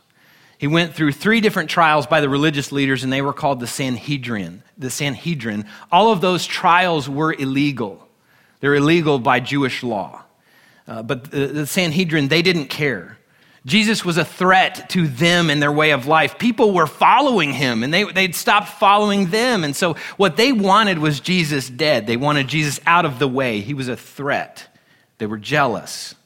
He 0.58 0.68
went 0.68 0.94
through 0.94 1.12
three 1.12 1.40
different 1.40 1.70
trials 1.70 2.06
by 2.06 2.20
the 2.20 2.28
religious 2.28 2.70
leaders, 2.70 3.02
and 3.02 3.12
they 3.12 3.22
were 3.22 3.32
called 3.32 3.58
the 3.58 3.66
Sanhedrin. 3.66 4.62
The 4.78 4.90
Sanhedrin. 4.90 5.66
All 5.90 6.12
of 6.12 6.20
those 6.20 6.46
trials 6.46 7.08
were 7.08 7.32
illegal. 7.32 8.06
They're 8.60 8.76
illegal 8.76 9.18
by 9.18 9.40
Jewish 9.40 9.82
law. 9.82 10.22
Uh, 10.86 11.02
but 11.02 11.32
the, 11.32 11.46
the 11.46 11.66
Sanhedrin, 11.66 12.28
they 12.28 12.42
didn't 12.42 12.66
care. 12.66 13.18
Jesus 13.64 14.04
was 14.04 14.18
a 14.18 14.24
threat 14.24 14.90
to 14.90 15.06
them 15.06 15.48
and 15.48 15.62
their 15.62 15.70
way 15.70 15.92
of 15.92 16.06
life. 16.06 16.38
People 16.38 16.72
were 16.72 16.88
following 16.88 17.52
him 17.52 17.84
and 17.84 17.94
they, 17.94 18.04
they'd 18.04 18.34
stopped 18.34 18.68
following 18.68 19.30
them. 19.30 19.62
And 19.62 19.76
so 19.76 19.94
what 20.16 20.36
they 20.36 20.50
wanted 20.50 20.98
was 20.98 21.20
Jesus 21.20 21.70
dead. 21.70 22.06
They 22.06 22.16
wanted 22.16 22.48
Jesus 22.48 22.80
out 22.86 23.04
of 23.04 23.20
the 23.20 23.28
way. 23.28 23.60
He 23.60 23.74
was 23.74 23.86
a 23.88 23.96
threat. 23.96 24.66
They 25.18 25.26
were 25.26 25.38
jealous. 25.38 26.16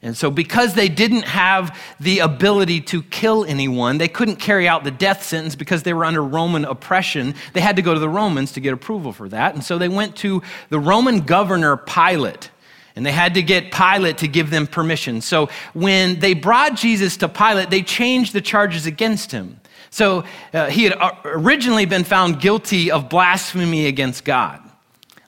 And 0.00 0.16
so, 0.16 0.30
because 0.30 0.74
they 0.74 0.88
didn't 0.88 1.24
have 1.24 1.76
the 1.98 2.20
ability 2.20 2.82
to 2.82 3.02
kill 3.02 3.44
anyone, 3.44 3.98
they 3.98 4.06
couldn't 4.06 4.36
carry 4.36 4.68
out 4.68 4.84
the 4.84 4.92
death 4.92 5.24
sentence 5.24 5.56
because 5.56 5.82
they 5.82 5.92
were 5.92 6.04
under 6.04 6.22
Roman 6.22 6.64
oppression. 6.64 7.34
They 7.52 7.60
had 7.60 7.76
to 7.76 7.82
go 7.82 7.94
to 7.94 8.00
the 8.00 8.08
Romans 8.08 8.52
to 8.52 8.60
get 8.60 8.72
approval 8.72 9.12
for 9.12 9.28
that. 9.30 9.54
And 9.54 9.64
so, 9.64 9.76
they 9.76 9.88
went 9.88 10.14
to 10.16 10.42
the 10.68 10.78
Roman 10.78 11.22
governor 11.22 11.76
Pilate. 11.76 12.50
And 12.98 13.06
they 13.06 13.12
had 13.12 13.34
to 13.34 13.44
get 13.44 13.70
Pilate 13.70 14.18
to 14.18 14.26
give 14.26 14.50
them 14.50 14.66
permission. 14.66 15.20
So 15.20 15.50
when 15.72 16.18
they 16.18 16.34
brought 16.34 16.74
Jesus 16.74 17.16
to 17.18 17.28
Pilate, 17.28 17.70
they 17.70 17.80
changed 17.80 18.32
the 18.32 18.40
charges 18.40 18.86
against 18.86 19.30
him. 19.30 19.60
So 19.90 20.24
uh, 20.52 20.66
he 20.66 20.82
had 20.82 20.94
uh, 20.94 21.12
originally 21.24 21.86
been 21.86 22.02
found 22.02 22.40
guilty 22.40 22.90
of 22.90 23.08
blasphemy 23.08 23.86
against 23.86 24.24
God. 24.24 24.60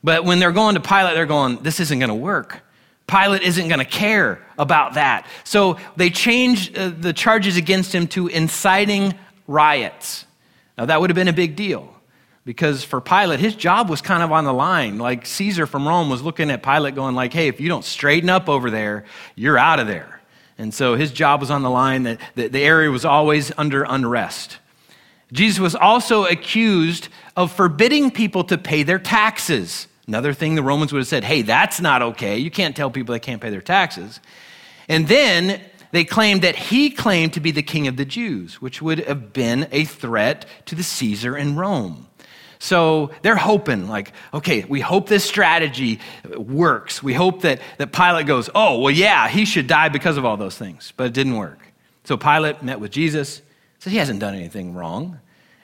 But 0.02 0.24
when 0.24 0.40
they're 0.40 0.50
going 0.50 0.74
to 0.74 0.80
Pilate, 0.80 1.14
they're 1.14 1.26
going, 1.26 1.58
this 1.58 1.78
isn't 1.78 2.00
going 2.00 2.08
to 2.08 2.14
work. 2.16 2.60
Pilate 3.06 3.42
isn't 3.42 3.68
going 3.68 3.78
to 3.78 3.84
care 3.84 4.44
about 4.58 4.94
that. 4.94 5.28
So 5.44 5.78
they 5.94 6.10
changed 6.10 6.76
uh, 6.76 6.88
the 6.88 7.12
charges 7.12 7.56
against 7.56 7.94
him 7.94 8.08
to 8.08 8.26
inciting 8.26 9.14
riots. 9.46 10.26
Now, 10.76 10.86
that 10.86 11.00
would 11.00 11.08
have 11.08 11.14
been 11.14 11.28
a 11.28 11.32
big 11.32 11.54
deal 11.54 11.94
because 12.44 12.82
for 12.82 13.00
Pilate, 13.00 13.40
his 13.40 13.54
job 13.54 13.88
was 13.88 14.00
kind 14.00 14.22
of 14.22 14.32
on 14.32 14.44
the 14.44 14.52
line. 14.52 14.98
Like 14.98 15.26
Caesar 15.26 15.66
from 15.66 15.86
Rome 15.86 16.08
was 16.08 16.22
looking 16.22 16.50
at 16.50 16.62
Pilate 16.62 16.94
going 16.94 17.14
like, 17.14 17.32
hey, 17.32 17.48
if 17.48 17.60
you 17.60 17.68
don't 17.68 17.84
straighten 17.84 18.30
up 18.30 18.48
over 18.48 18.70
there, 18.70 19.04
you're 19.34 19.58
out 19.58 19.78
of 19.78 19.86
there. 19.86 20.20
And 20.58 20.74
so 20.74 20.94
his 20.94 21.10
job 21.10 21.40
was 21.40 21.50
on 21.50 21.62
the 21.62 21.70
line, 21.70 22.02
that 22.02 22.20
the 22.34 22.62
area 22.62 22.90
was 22.90 23.04
always 23.04 23.50
under 23.56 23.82
unrest. 23.82 24.58
Jesus 25.32 25.58
was 25.58 25.74
also 25.74 26.26
accused 26.26 27.08
of 27.36 27.52
forbidding 27.52 28.10
people 28.10 28.44
to 28.44 28.58
pay 28.58 28.82
their 28.82 28.98
taxes. 28.98 29.86
Another 30.06 30.34
thing 30.34 30.56
the 30.56 30.62
Romans 30.62 30.92
would 30.92 30.98
have 30.98 31.08
said, 31.08 31.24
hey, 31.24 31.42
that's 31.42 31.80
not 31.80 32.02
okay. 32.02 32.38
You 32.38 32.50
can't 32.50 32.74
tell 32.74 32.90
people 32.90 33.12
they 33.12 33.20
can't 33.20 33.40
pay 33.40 33.50
their 33.50 33.60
taxes. 33.60 34.20
And 34.88 35.06
then 35.06 35.60
they 35.92 36.04
claimed 36.04 36.42
that 36.42 36.56
he 36.56 36.90
claimed 36.90 37.34
to 37.34 37.40
be 37.40 37.52
the 37.52 37.62
king 37.62 37.86
of 37.86 37.96
the 37.96 38.04
Jews, 38.04 38.60
which 38.60 38.82
would 38.82 38.98
have 38.98 39.32
been 39.32 39.68
a 39.70 39.84
threat 39.84 40.46
to 40.66 40.74
the 40.74 40.82
Caesar 40.82 41.36
in 41.36 41.56
Rome. 41.56 42.08
So 42.62 43.10
they're 43.22 43.36
hoping, 43.36 43.88
like, 43.88 44.12
okay, 44.34 44.64
we 44.64 44.80
hope 44.80 45.08
this 45.08 45.24
strategy 45.24 45.98
works. 46.36 47.02
We 47.02 47.14
hope 47.14 47.40
that, 47.40 47.62
that 47.78 47.90
Pilate 47.90 48.26
goes, 48.26 48.50
oh, 48.54 48.80
well, 48.80 48.90
yeah, 48.90 49.28
he 49.28 49.46
should 49.46 49.66
die 49.66 49.88
because 49.88 50.18
of 50.18 50.26
all 50.26 50.36
those 50.36 50.58
things. 50.58 50.92
But 50.94 51.06
it 51.06 51.14
didn't 51.14 51.36
work. 51.36 51.58
So 52.04 52.18
Pilate 52.18 52.62
met 52.62 52.78
with 52.78 52.90
Jesus, 52.90 53.40
said 53.78 53.92
he 53.92 53.98
hasn't 53.98 54.20
done 54.20 54.34
anything 54.34 54.74
wrong. 54.74 55.18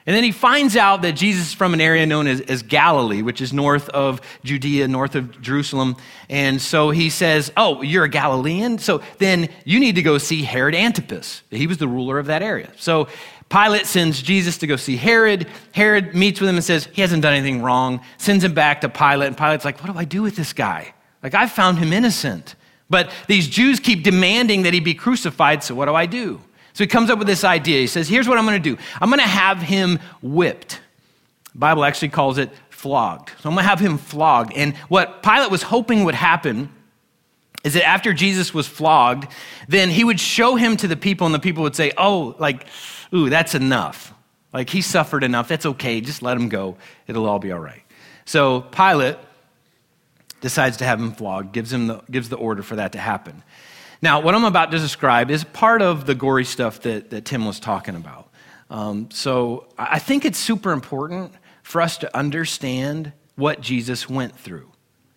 And 0.07 0.15
then 0.15 0.23
he 0.23 0.31
finds 0.31 0.75
out 0.75 1.03
that 1.03 1.11
Jesus 1.11 1.49
is 1.49 1.53
from 1.53 1.73
an 1.73 1.81
area 1.81 2.05
known 2.05 2.27
as, 2.27 2.41
as, 2.41 2.63
Galilee, 2.63 3.21
which 3.21 3.41
is 3.41 3.51
north 3.51 3.89
of 3.89 4.21
Judea, 4.43 4.87
north 4.87 5.15
of 5.15 5.39
Jerusalem. 5.41 5.97
And 6.29 6.61
so 6.61 6.91
he 6.91 7.09
says, 7.09 7.51
Oh, 7.57 7.81
you're 7.81 8.05
a 8.05 8.09
Galilean? 8.09 8.77
So 8.79 9.01
then 9.17 9.49
you 9.65 9.81
need 9.81 9.95
to 9.95 10.01
go 10.01 10.17
see 10.17 10.43
Herod 10.43 10.75
Antipas. 10.75 11.43
He 11.51 11.67
was 11.67 11.77
the 11.77 11.89
ruler 11.89 12.19
of 12.19 12.27
that 12.27 12.41
area. 12.41 12.71
So 12.77 13.09
Pilate 13.49 13.85
sends 13.85 14.21
Jesus 14.21 14.57
to 14.57 14.67
go 14.67 14.75
see 14.75 14.97
Herod. 14.97 15.47
Herod 15.71 16.13
meets 16.13 16.41
with 16.41 16.49
him 16.49 16.55
and 16.55 16.63
says, 16.63 16.89
He 16.91 17.01
hasn't 17.01 17.21
done 17.21 17.33
anything 17.33 17.61
wrong, 17.61 18.01
sends 18.17 18.43
him 18.43 18.53
back 18.53 18.81
to 18.81 18.89
Pilate. 18.89 19.27
And 19.27 19.37
Pilate's 19.37 19.65
like, 19.65 19.81
What 19.81 19.91
do 19.91 19.97
I 19.97 20.05
do 20.05 20.21
with 20.21 20.35
this 20.35 20.53
guy? 20.53 20.93
Like, 21.23 21.33
I 21.33 21.47
found 21.47 21.77
him 21.77 21.93
innocent. 21.93 22.55
But 22.89 23.11
these 23.27 23.47
Jews 23.47 23.79
keep 23.79 24.03
demanding 24.03 24.63
that 24.63 24.73
he 24.73 24.79
be 24.79 24.93
crucified, 24.93 25.63
so 25.63 25.75
what 25.75 25.85
do 25.85 25.95
I 25.95 26.05
do? 26.05 26.41
So 26.73 26.83
he 26.83 26.87
comes 26.87 27.09
up 27.09 27.17
with 27.17 27.27
this 27.27 27.43
idea. 27.43 27.79
He 27.79 27.87
says, 27.87 28.07
Here's 28.07 28.27
what 28.27 28.37
I'm 28.37 28.45
going 28.45 28.61
to 28.61 28.75
do 28.75 28.81
I'm 29.01 29.09
going 29.09 29.19
to 29.19 29.27
have 29.27 29.61
him 29.61 29.99
whipped. 30.21 30.81
The 31.53 31.59
Bible 31.59 31.83
actually 31.85 32.09
calls 32.09 32.37
it 32.37 32.51
flogged. 32.69 33.29
So 33.41 33.49
I'm 33.49 33.55
going 33.55 33.63
to 33.63 33.69
have 33.69 33.79
him 33.79 33.97
flogged. 33.97 34.53
And 34.55 34.75
what 34.87 35.23
Pilate 35.23 35.49
was 35.49 35.63
hoping 35.63 36.03
would 36.03 36.15
happen 36.15 36.69
is 37.63 37.73
that 37.73 37.85
after 37.85 38.13
Jesus 38.13 38.53
was 38.53 38.67
flogged, 38.67 39.27
then 39.67 39.89
he 39.89 40.03
would 40.03 40.19
show 40.19 40.55
him 40.55 40.77
to 40.77 40.87
the 40.87 40.95
people, 40.95 41.25
and 41.25 41.33
the 41.33 41.39
people 41.39 41.63
would 41.63 41.75
say, 41.75 41.91
Oh, 41.97 42.35
like, 42.37 42.67
ooh, 43.13 43.29
that's 43.29 43.55
enough. 43.55 44.13
Like, 44.53 44.69
he 44.69 44.81
suffered 44.81 45.23
enough. 45.23 45.47
That's 45.47 45.65
okay. 45.65 46.01
Just 46.01 46.21
let 46.21 46.37
him 46.37 46.49
go. 46.49 46.77
It'll 47.07 47.27
all 47.27 47.39
be 47.39 47.51
all 47.51 47.59
right. 47.59 47.83
So 48.25 48.61
Pilate 48.61 49.17
decides 50.41 50.77
to 50.77 50.85
have 50.85 50.99
him 50.99 51.11
flogged, 51.11 51.53
gives, 51.53 51.71
him 51.71 51.87
the, 51.87 52.01
gives 52.09 52.29
the 52.29 52.37
order 52.37 52.63
for 52.63 52.75
that 52.75 52.91
to 52.93 52.99
happen. 52.99 53.43
Now, 54.01 54.19
what 54.19 54.35
I'm 54.35 54.45
about 54.45 54.71
to 54.71 54.79
describe 54.79 55.31
is 55.31 55.43
part 55.43 55.81
of 55.81 56.05
the 56.05 56.13
gory 56.13 56.45
stuff 56.45 56.81
that, 56.81 57.09
that 57.09 57.25
Tim 57.25 57.45
was 57.45 57.59
talking 57.59 57.95
about. 57.95 58.29
Um, 58.69 59.09
so 59.11 59.67
I 59.77 59.99
think 59.99 60.25
it's 60.25 60.37
super 60.37 60.71
important 60.71 61.33
for 61.63 61.81
us 61.81 61.97
to 61.99 62.17
understand 62.17 63.13
what 63.35 63.61
Jesus 63.61 64.09
went 64.09 64.37
through. 64.37 64.71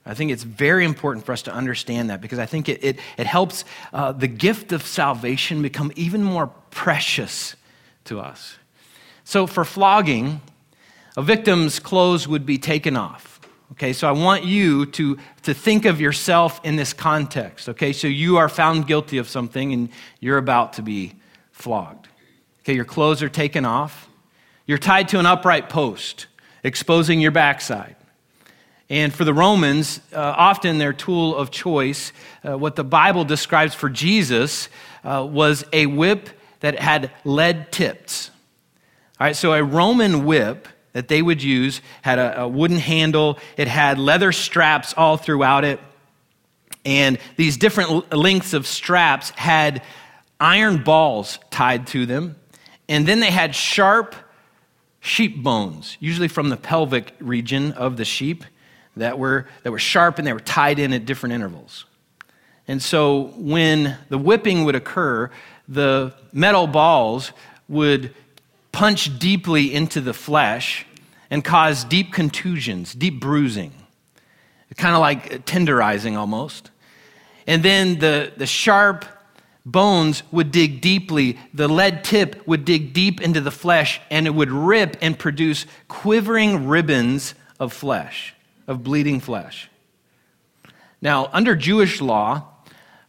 I 0.06 0.14
think 0.14 0.30
it's 0.30 0.44
very 0.44 0.84
important 0.84 1.26
for 1.26 1.32
us 1.32 1.42
to 1.42 1.52
understand 1.52 2.10
that 2.10 2.20
because 2.20 2.38
I 2.38 2.46
think 2.46 2.68
it, 2.68 2.82
it, 2.82 2.98
it 3.18 3.26
helps 3.26 3.64
uh, 3.92 4.12
the 4.12 4.28
gift 4.28 4.72
of 4.72 4.82
salvation 4.82 5.62
become 5.62 5.92
even 5.94 6.22
more 6.22 6.48
precious 6.70 7.54
to 8.10 8.20
us. 8.20 8.58
So, 9.24 9.46
for 9.46 9.64
flogging, 9.64 10.40
a 11.16 11.22
victim's 11.22 11.78
clothes 11.80 12.28
would 12.28 12.44
be 12.44 12.58
taken 12.58 12.96
off. 12.96 13.40
Okay, 13.72 13.92
so 13.92 14.08
I 14.08 14.12
want 14.12 14.44
you 14.44 14.86
to, 14.86 15.16
to 15.44 15.54
think 15.54 15.84
of 15.84 16.00
yourself 16.00 16.60
in 16.64 16.74
this 16.74 16.92
context. 16.92 17.68
Okay, 17.68 17.92
so 17.92 18.08
you 18.08 18.36
are 18.36 18.48
found 18.48 18.88
guilty 18.88 19.18
of 19.18 19.28
something 19.28 19.72
and 19.72 19.88
you're 20.18 20.38
about 20.38 20.72
to 20.74 20.82
be 20.82 21.14
flogged. 21.52 22.08
Okay, 22.62 22.74
your 22.74 22.84
clothes 22.84 23.22
are 23.22 23.28
taken 23.28 23.64
off. 23.64 24.08
You're 24.66 24.78
tied 24.78 25.08
to 25.10 25.20
an 25.20 25.26
upright 25.26 25.68
post, 25.68 26.26
exposing 26.64 27.20
your 27.20 27.30
backside. 27.30 27.94
And 28.88 29.14
for 29.14 29.24
the 29.24 29.32
Romans, 29.32 30.00
uh, 30.12 30.34
often 30.36 30.78
their 30.78 30.92
tool 30.92 31.36
of 31.36 31.52
choice, 31.52 32.12
uh, 32.44 32.58
what 32.58 32.74
the 32.74 32.84
Bible 32.84 33.24
describes 33.24 33.72
for 33.72 33.88
Jesus, 33.88 34.68
uh, 35.04 35.24
was 35.30 35.64
a 35.72 35.86
whip 35.86 36.28
that 36.60 36.78
had 36.78 37.10
lead 37.24 37.72
tips. 37.72 38.30
All 39.18 39.26
right, 39.26 39.36
so 39.36 39.52
a 39.52 39.62
Roman 39.62 40.24
whip 40.24 40.68
that 40.92 41.08
they 41.08 41.22
would 41.22 41.42
use 41.42 41.80
had 42.02 42.18
a, 42.18 42.42
a 42.42 42.48
wooden 42.48 42.78
handle, 42.78 43.38
it 43.56 43.68
had 43.68 43.98
leather 43.98 44.32
straps 44.32 44.94
all 44.96 45.16
throughout 45.16 45.64
it. 45.64 45.80
And 46.84 47.18
these 47.36 47.56
different 47.56 48.14
lengths 48.14 48.54
of 48.54 48.66
straps 48.66 49.30
had 49.30 49.82
iron 50.40 50.82
balls 50.82 51.38
tied 51.50 51.86
to 51.88 52.06
them. 52.06 52.36
And 52.88 53.06
then 53.06 53.20
they 53.20 53.30
had 53.30 53.54
sharp 53.54 54.14
sheep 55.00 55.42
bones, 55.42 55.96
usually 56.00 56.28
from 56.28 56.48
the 56.48 56.56
pelvic 56.56 57.14
region 57.20 57.72
of 57.72 57.96
the 57.96 58.04
sheep, 58.04 58.44
that 58.96 59.18
were, 59.18 59.46
that 59.62 59.70
were 59.70 59.78
sharp 59.78 60.18
and 60.18 60.26
they 60.26 60.32
were 60.32 60.40
tied 60.40 60.78
in 60.78 60.92
at 60.92 61.06
different 61.06 61.34
intervals. 61.34 61.84
And 62.66 62.82
so 62.82 63.32
when 63.36 63.96
the 64.08 64.18
whipping 64.18 64.64
would 64.64 64.74
occur, 64.74 65.30
the 65.70 66.12
metal 66.32 66.66
balls 66.66 67.32
would 67.68 68.12
punch 68.72 69.18
deeply 69.18 69.72
into 69.72 70.00
the 70.00 70.12
flesh 70.12 70.84
and 71.30 71.44
cause 71.44 71.84
deep 71.84 72.12
contusions, 72.12 72.92
deep 72.92 73.20
bruising, 73.20 73.72
kind 74.76 74.94
of 74.94 75.00
like 75.00 75.46
tenderizing 75.46 76.16
almost. 76.16 76.70
And 77.46 77.62
then 77.62 78.00
the, 78.00 78.32
the 78.36 78.46
sharp 78.46 79.04
bones 79.64 80.24
would 80.32 80.50
dig 80.50 80.80
deeply, 80.80 81.38
the 81.54 81.68
lead 81.68 82.02
tip 82.02 82.46
would 82.48 82.64
dig 82.64 82.92
deep 82.92 83.20
into 83.20 83.40
the 83.40 83.50
flesh, 83.52 84.00
and 84.10 84.26
it 84.26 84.30
would 84.30 84.50
rip 84.50 84.96
and 85.00 85.16
produce 85.16 85.66
quivering 85.86 86.66
ribbons 86.66 87.34
of 87.60 87.72
flesh, 87.72 88.34
of 88.66 88.82
bleeding 88.82 89.20
flesh. 89.20 89.68
Now, 91.00 91.30
under 91.32 91.54
Jewish 91.54 92.00
law, 92.00 92.49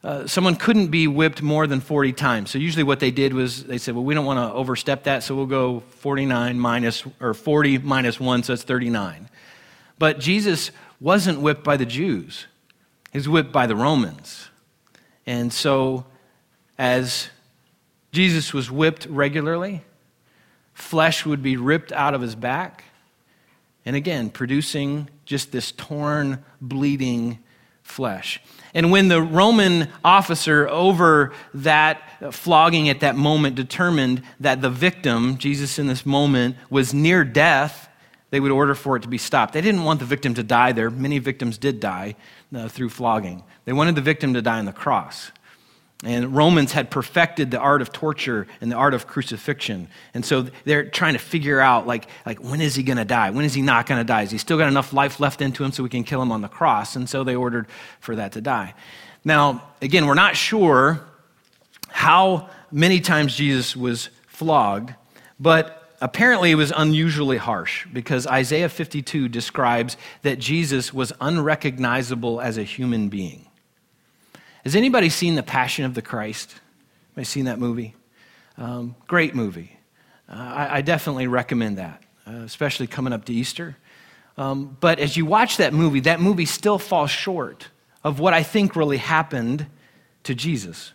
uh, 0.03 0.25
someone 0.25 0.55
couldn't 0.55 0.88
be 0.88 1.08
whipped 1.08 1.41
more 1.41 1.67
than 1.67 1.79
40 1.79 2.13
times. 2.13 2.50
So 2.50 2.58
usually 2.58 2.84
what 2.84 3.00
they 3.00 3.12
did 3.12 3.34
was 3.34 3.65
they 3.65 3.77
said, 3.77 3.93
well, 3.93 4.03
we 4.03 4.15
don't 4.15 4.25
want 4.25 4.39
to 4.39 4.53
overstep 4.55 5.03
that, 5.03 5.22
so 5.22 5.36
we'll 5.36 5.46
go 5.46 5.81
49 6.00 6.60
minus, 6.60 7.03
or 7.20 7.34
40 7.34 7.79
minus 7.79 8.20
1, 8.20 8.43
so 8.43 8.53
it's 8.53 8.63
39. 8.63 9.29
But 10.00 10.20
Jesus 10.20 10.72
wasn't 11.00 11.41
whipped 11.41 11.63
by 11.63 11.77
the 11.77 11.86
Jews. 11.86 12.48
He 13.12 13.20
was 13.20 13.29
whipped 13.29 13.51
by 13.51 13.67
the 13.67 13.75
Romans. 13.75 14.50
And 15.27 15.53
so 15.53 16.05
as 16.79 17.29
Jesus 18.12 18.53
was 18.53 18.72
whipped 18.72 19.05
regularly, 19.05 19.84
flesh 20.74 21.25
would 21.27 21.43
be 21.43 21.58
ripped 21.58 21.91
out 21.91 22.15
of 22.15 22.22
his 22.22 22.34
back. 22.34 22.86
And 23.86 23.96
again, 23.96 24.31
producing 24.31 25.10
just 25.25 25.51
this 25.51 25.72
torn, 25.72 26.43
bleeding 26.60 27.39
flesh. 27.84 28.41
And 28.73 28.91
when 28.91 29.07
the 29.07 29.21
Roman 29.21 29.89
officer 30.03 30.67
over 30.69 31.33
that 31.53 32.33
flogging 32.33 32.89
at 32.89 33.01
that 33.01 33.15
moment 33.15 33.55
determined 33.55 34.23
that 34.39 34.61
the 34.61 34.69
victim, 34.69 35.37
Jesus 35.37 35.77
in 35.77 35.87
this 35.87 36.05
moment, 36.05 36.55
was 36.69 36.93
near 36.93 37.23
death, 37.23 37.89
they 38.29 38.39
would 38.39 38.51
order 38.51 38.75
for 38.75 38.95
it 38.95 39.01
to 39.01 39.09
be 39.09 39.17
stopped. 39.17 39.53
They 39.53 39.61
didn't 39.61 39.83
want 39.83 39.99
the 39.99 40.05
victim 40.05 40.33
to 40.35 40.43
die 40.43 40.71
there. 40.71 40.89
Many 40.89 41.19
victims 41.19 41.57
did 41.57 41.79
die 41.79 42.15
uh, 42.55 42.69
through 42.69 42.89
flogging. 42.89 43.43
They 43.65 43.73
wanted 43.73 43.95
the 43.95 44.01
victim 44.01 44.33
to 44.33 44.41
die 44.41 44.59
on 44.59 44.65
the 44.65 44.71
cross. 44.71 45.31
And 46.03 46.36
Romans 46.36 46.72
had 46.72 46.89
perfected 46.89 47.51
the 47.51 47.60
art 47.60 47.81
of 47.81 47.91
torture 47.91 48.48
and 48.60 48.72
the 48.72 48.75
art 48.75 48.96
of 48.96 49.05
crucifixion. 49.05 49.88
And 50.15 50.25
so 50.25 50.48
they're 50.63 50.89
trying 50.89 51.13
to 51.13 51.20
figure 51.20 51.60
out, 51.60 51.86
like, 51.86 52.08
like 52.25 52.39
when 52.39 52.60
is 52.60 52.74
he 52.74 52.81
going 52.81 52.98
to 52.98 53.05
die? 53.05 53.29
When 53.29 53.46
is 53.46 53.53
he 53.53 53.62
not 53.62 53.86
going 53.86 54.00
to 54.00 54.03
die? 54.03 54.24
Is 54.24 54.31
he 54.31 54.39
still 54.39 54.58
got 54.58 54.67
enough 54.67 54.93
life 54.93 55.20
left 55.20 55.41
into 55.41 55.63
him 55.63 55.72
so 55.72 55.84
we 55.84 55.89
can 55.89 56.03
kill 56.03 56.22
him 56.22 56.31
on 56.31 56.41
the 56.41 56.48
cross? 56.48 56.96
And 56.96 57.08
so 57.08 57.24
they 57.24 57.36
ordered 57.36 57.67
for 58.00 58.15
that 58.15 58.31
to 58.31 58.41
die. 58.41 58.74
Now, 59.24 59.62
again, 59.79 60.08
we're 60.08 60.15
not 60.15 60.36
sure 60.36 61.01
how 61.89 62.50
many 62.72 63.00
times 63.00 63.36
Jesus 63.36 63.75
was 63.75 64.10
flogged, 64.25 64.96
but 65.39 65.96
apparently 66.01 66.50
it 66.50 66.55
was 66.55 66.74
unusually 66.75 67.38
harsh 67.38 67.86
because 67.93 68.25
Isaiah 68.25 68.70
52 68.70 69.29
describes 69.29 69.98
that 70.24 70.39
Jesus 70.39 70.91
was 70.91 71.13
unrecognizable 71.22 72.41
as 72.41 72.58
a 72.58 72.63
human 72.63 73.10
being. 73.10 73.46
Has 74.63 74.75
anybody 74.75 75.10
seen 75.10 75.36
The 75.36 75.44
Passion 75.44 75.86
of 75.86 75.96
the 75.96 76.01
Christ? 76.01 76.51
Have 76.51 77.18
you 77.18 77.25
seen 77.25 77.46
that 77.46 77.60
movie? 77.60 77.96
Um, 78.58 78.96
great 79.08 79.34
movie. 79.34 79.77
Uh, 80.30 80.36
I, 80.36 80.77
I, 80.77 80.82
definitely 80.82 81.27
recommend 81.27 81.77
that, 81.77 82.03
uh, 82.27 82.32
especially 82.46 82.88
coming 82.88 83.12
up 83.12 83.25
to 83.25 83.34
Easter. 83.34 83.75
Um, 84.38 84.77
but 84.80 85.00
as 85.00 85.18
you 85.18 85.25
watch 85.25 85.58
that 85.58 85.74
movie, 85.74 86.01
that 86.01 86.22
movie 86.22 86.46
still 86.46 86.77
falls 86.77 87.10
short 87.10 87.68
of 88.03 88.20
what 88.20 88.34
I 88.34 88.44
think 88.44 88.75
really 88.75 88.98
happened 88.98 89.65
to 90.24 90.36
Jesus. 90.36 90.94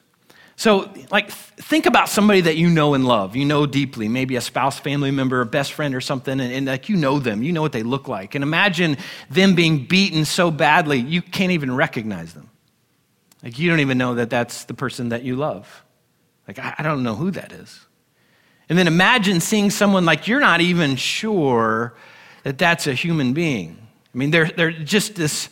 So, 0.54 0.90
like, 1.10 1.30
think 1.30 1.84
about 1.84 2.08
somebody 2.08 2.42
that 2.42 2.56
you 2.56 2.70
know 2.70 2.94
and 2.94 3.04
love, 3.04 3.36
you 3.36 3.44
know 3.44 3.66
deeply, 3.66 4.08
maybe 4.08 4.36
a 4.36 4.40
spouse, 4.40 4.78
family 4.78 5.10
member, 5.10 5.42
a 5.42 5.46
best 5.46 5.72
friend, 5.72 5.94
or 5.94 6.00
something, 6.00 6.40
and, 6.40 6.52
and, 6.52 6.66
like 6.66 6.88
you 6.88 6.96
know 6.96 7.18
them, 7.18 7.42
you 7.42 7.52
know 7.52 7.60
what 7.60 7.72
they 7.72 7.82
look 7.82 8.08
like. 8.08 8.34
And 8.34 8.42
imagine 8.42 8.96
them 9.28 9.54
being 9.54 9.84
beaten 9.84 10.24
so 10.24 10.50
badly, 10.50 10.98
you 10.98 11.20
can't 11.20 11.52
even 11.52 11.74
recognize 11.74 12.32
them. 12.32 12.48
Like, 13.46 13.60
you 13.60 13.70
don't 13.70 13.78
even 13.78 13.96
know 13.96 14.16
that 14.16 14.28
that's 14.28 14.64
the 14.64 14.74
person 14.74 15.10
that 15.10 15.22
you 15.22 15.36
love. 15.36 15.84
Like, 16.48 16.58
I, 16.58 16.82
don't 16.82 17.04
know 17.04 17.14
who 17.14 17.30
that 17.30 17.52
is. 17.52 17.78
And 18.68 18.76
then 18.76 18.88
imagine 18.88 19.38
seeing 19.38 19.70
someone 19.70 20.04
like 20.04 20.26
you're 20.26 20.40
not 20.40 20.60
even 20.60 20.96
sure 20.96 21.94
that 22.42 22.58
that's 22.58 22.88
a 22.88 22.92
human 22.92 23.34
being. 23.34 23.78
I 24.12 24.18
mean, 24.18 24.32
they're, 24.32 24.46
they're 24.48 24.72
just 24.72 25.14
this, 25.14 25.48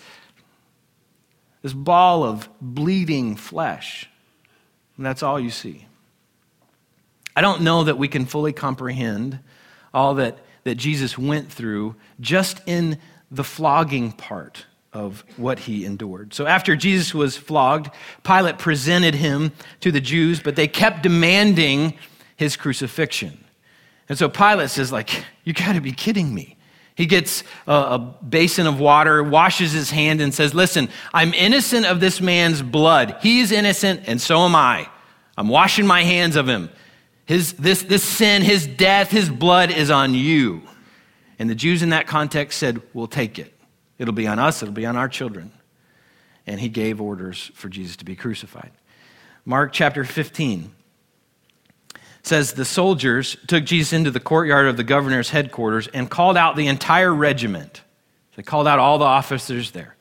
this 1.62 1.72
ball 1.72 2.24
of 2.24 2.48
bleeding 2.60 3.36
flesh. 3.36 4.10
And 4.96 5.06
that's 5.06 5.22
all 5.22 5.38
you 5.38 5.50
see. 5.50 5.86
I 7.36 7.42
don't 7.42 7.62
know 7.62 7.84
that 7.84 7.96
we 7.96 8.08
can 8.08 8.26
fully 8.26 8.52
comprehend 8.52 9.38
all 9.94 10.16
that, 10.16 10.38
that 10.64 10.74
Jesus 10.74 11.16
went 11.16 11.52
through 11.52 11.94
just 12.18 12.60
in 12.66 12.98
the 13.30 13.44
flogging 13.44 14.10
part 14.10 14.66
of 14.94 15.24
what 15.36 15.58
he 15.58 15.84
endured. 15.84 16.32
So 16.32 16.46
after 16.46 16.76
Jesus 16.76 17.12
was 17.12 17.36
flogged, 17.36 17.90
Pilate 18.22 18.58
presented 18.58 19.16
him 19.16 19.52
to 19.80 19.90
the 19.90 20.00
Jews, 20.00 20.40
but 20.40 20.54
they 20.56 20.68
kept 20.68 21.02
demanding 21.02 21.94
his 22.36 22.56
crucifixion. 22.56 23.44
And 24.08 24.16
so 24.16 24.28
Pilate 24.28 24.70
says 24.70 24.92
like, 24.92 25.24
you 25.42 25.52
got 25.52 25.72
to 25.72 25.80
be 25.80 25.92
kidding 25.92 26.32
me. 26.32 26.56
He 26.94 27.06
gets 27.06 27.42
a, 27.66 27.72
a, 27.72 27.98
basin 27.98 28.68
of 28.68 28.78
water, 28.78 29.22
washes 29.24 29.72
his 29.72 29.90
hand, 29.90 30.20
and 30.20 30.32
says, 30.32 30.54
Listen, 30.54 30.88
I'm 31.12 31.34
innocent 31.34 31.86
of 31.86 31.98
this 31.98 32.20
man's 32.20 32.62
blood. 32.62 33.16
He's 33.20 33.50
innocent, 33.50 34.02
and 34.06 34.20
so 34.20 34.44
am 34.44 34.54
I. 34.54 34.88
I'm 35.36 35.48
washing 35.48 35.88
my 35.88 36.04
hands 36.04 36.36
of 36.36 36.48
him. 36.48 36.70
His, 37.26 37.54
this, 37.54 37.82
this 37.82 38.04
sin, 38.04 38.42
his 38.42 38.68
death, 38.68 39.10
his 39.10 39.28
blood 39.28 39.72
is 39.72 39.90
on 39.90 40.14
you. 40.14 40.62
And 41.40 41.50
the 41.50 41.56
Jews 41.56 41.82
in 41.82 41.88
that 41.88 42.06
context 42.06 42.60
said, 42.60 42.80
We'll 42.92 43.08
take 43.08 43.40
it. 43.40 43.53
It'll 43.98 44.14
be 44.14 44.26
on 44.26 44.38
us, 44.38 44.62
it'll 44.62 44.74
be 44.74 44.86
on 44.86 44.96
our 44.96 45.08
children. 45.08 45.52
And 46.46 46.60
he 46.60 46.68
gave 46.68 47.00
orders 47.00 47.50
for 47.54 47.68
Jesus 47.68 47.96
to 47.96 48.04
be 48.04 48.16
crucified. 48.16 48.70
Mark 49.44 49.72
chapter 49.72 50.04
15 50.04 50.72
says 52.22 52.54
the 52.54 52.64
soldiers 52.64 53.36
took 53.46 53.64
Jesus 53.64 53.92
into 53.92 54.10
the 54.10 54.20
courtyard 54.20 54.66
of 54.66 54.76
the 54.76 54.84
governor's 54.84 55.30
headquarters 55.30 55.88
and 55.88 56.10
called 56.10 56.36
out 56.36 56.56
the 56.56 56.66
entire 56.66 57.14
regiment. 57.14 57.82
They 58.36 58.42
called 58.42 58.66
out 58.66 58.78
all 58.78 58.98
the 58.98 59.04
officers 59.04 59.70
there. 59.72 59.94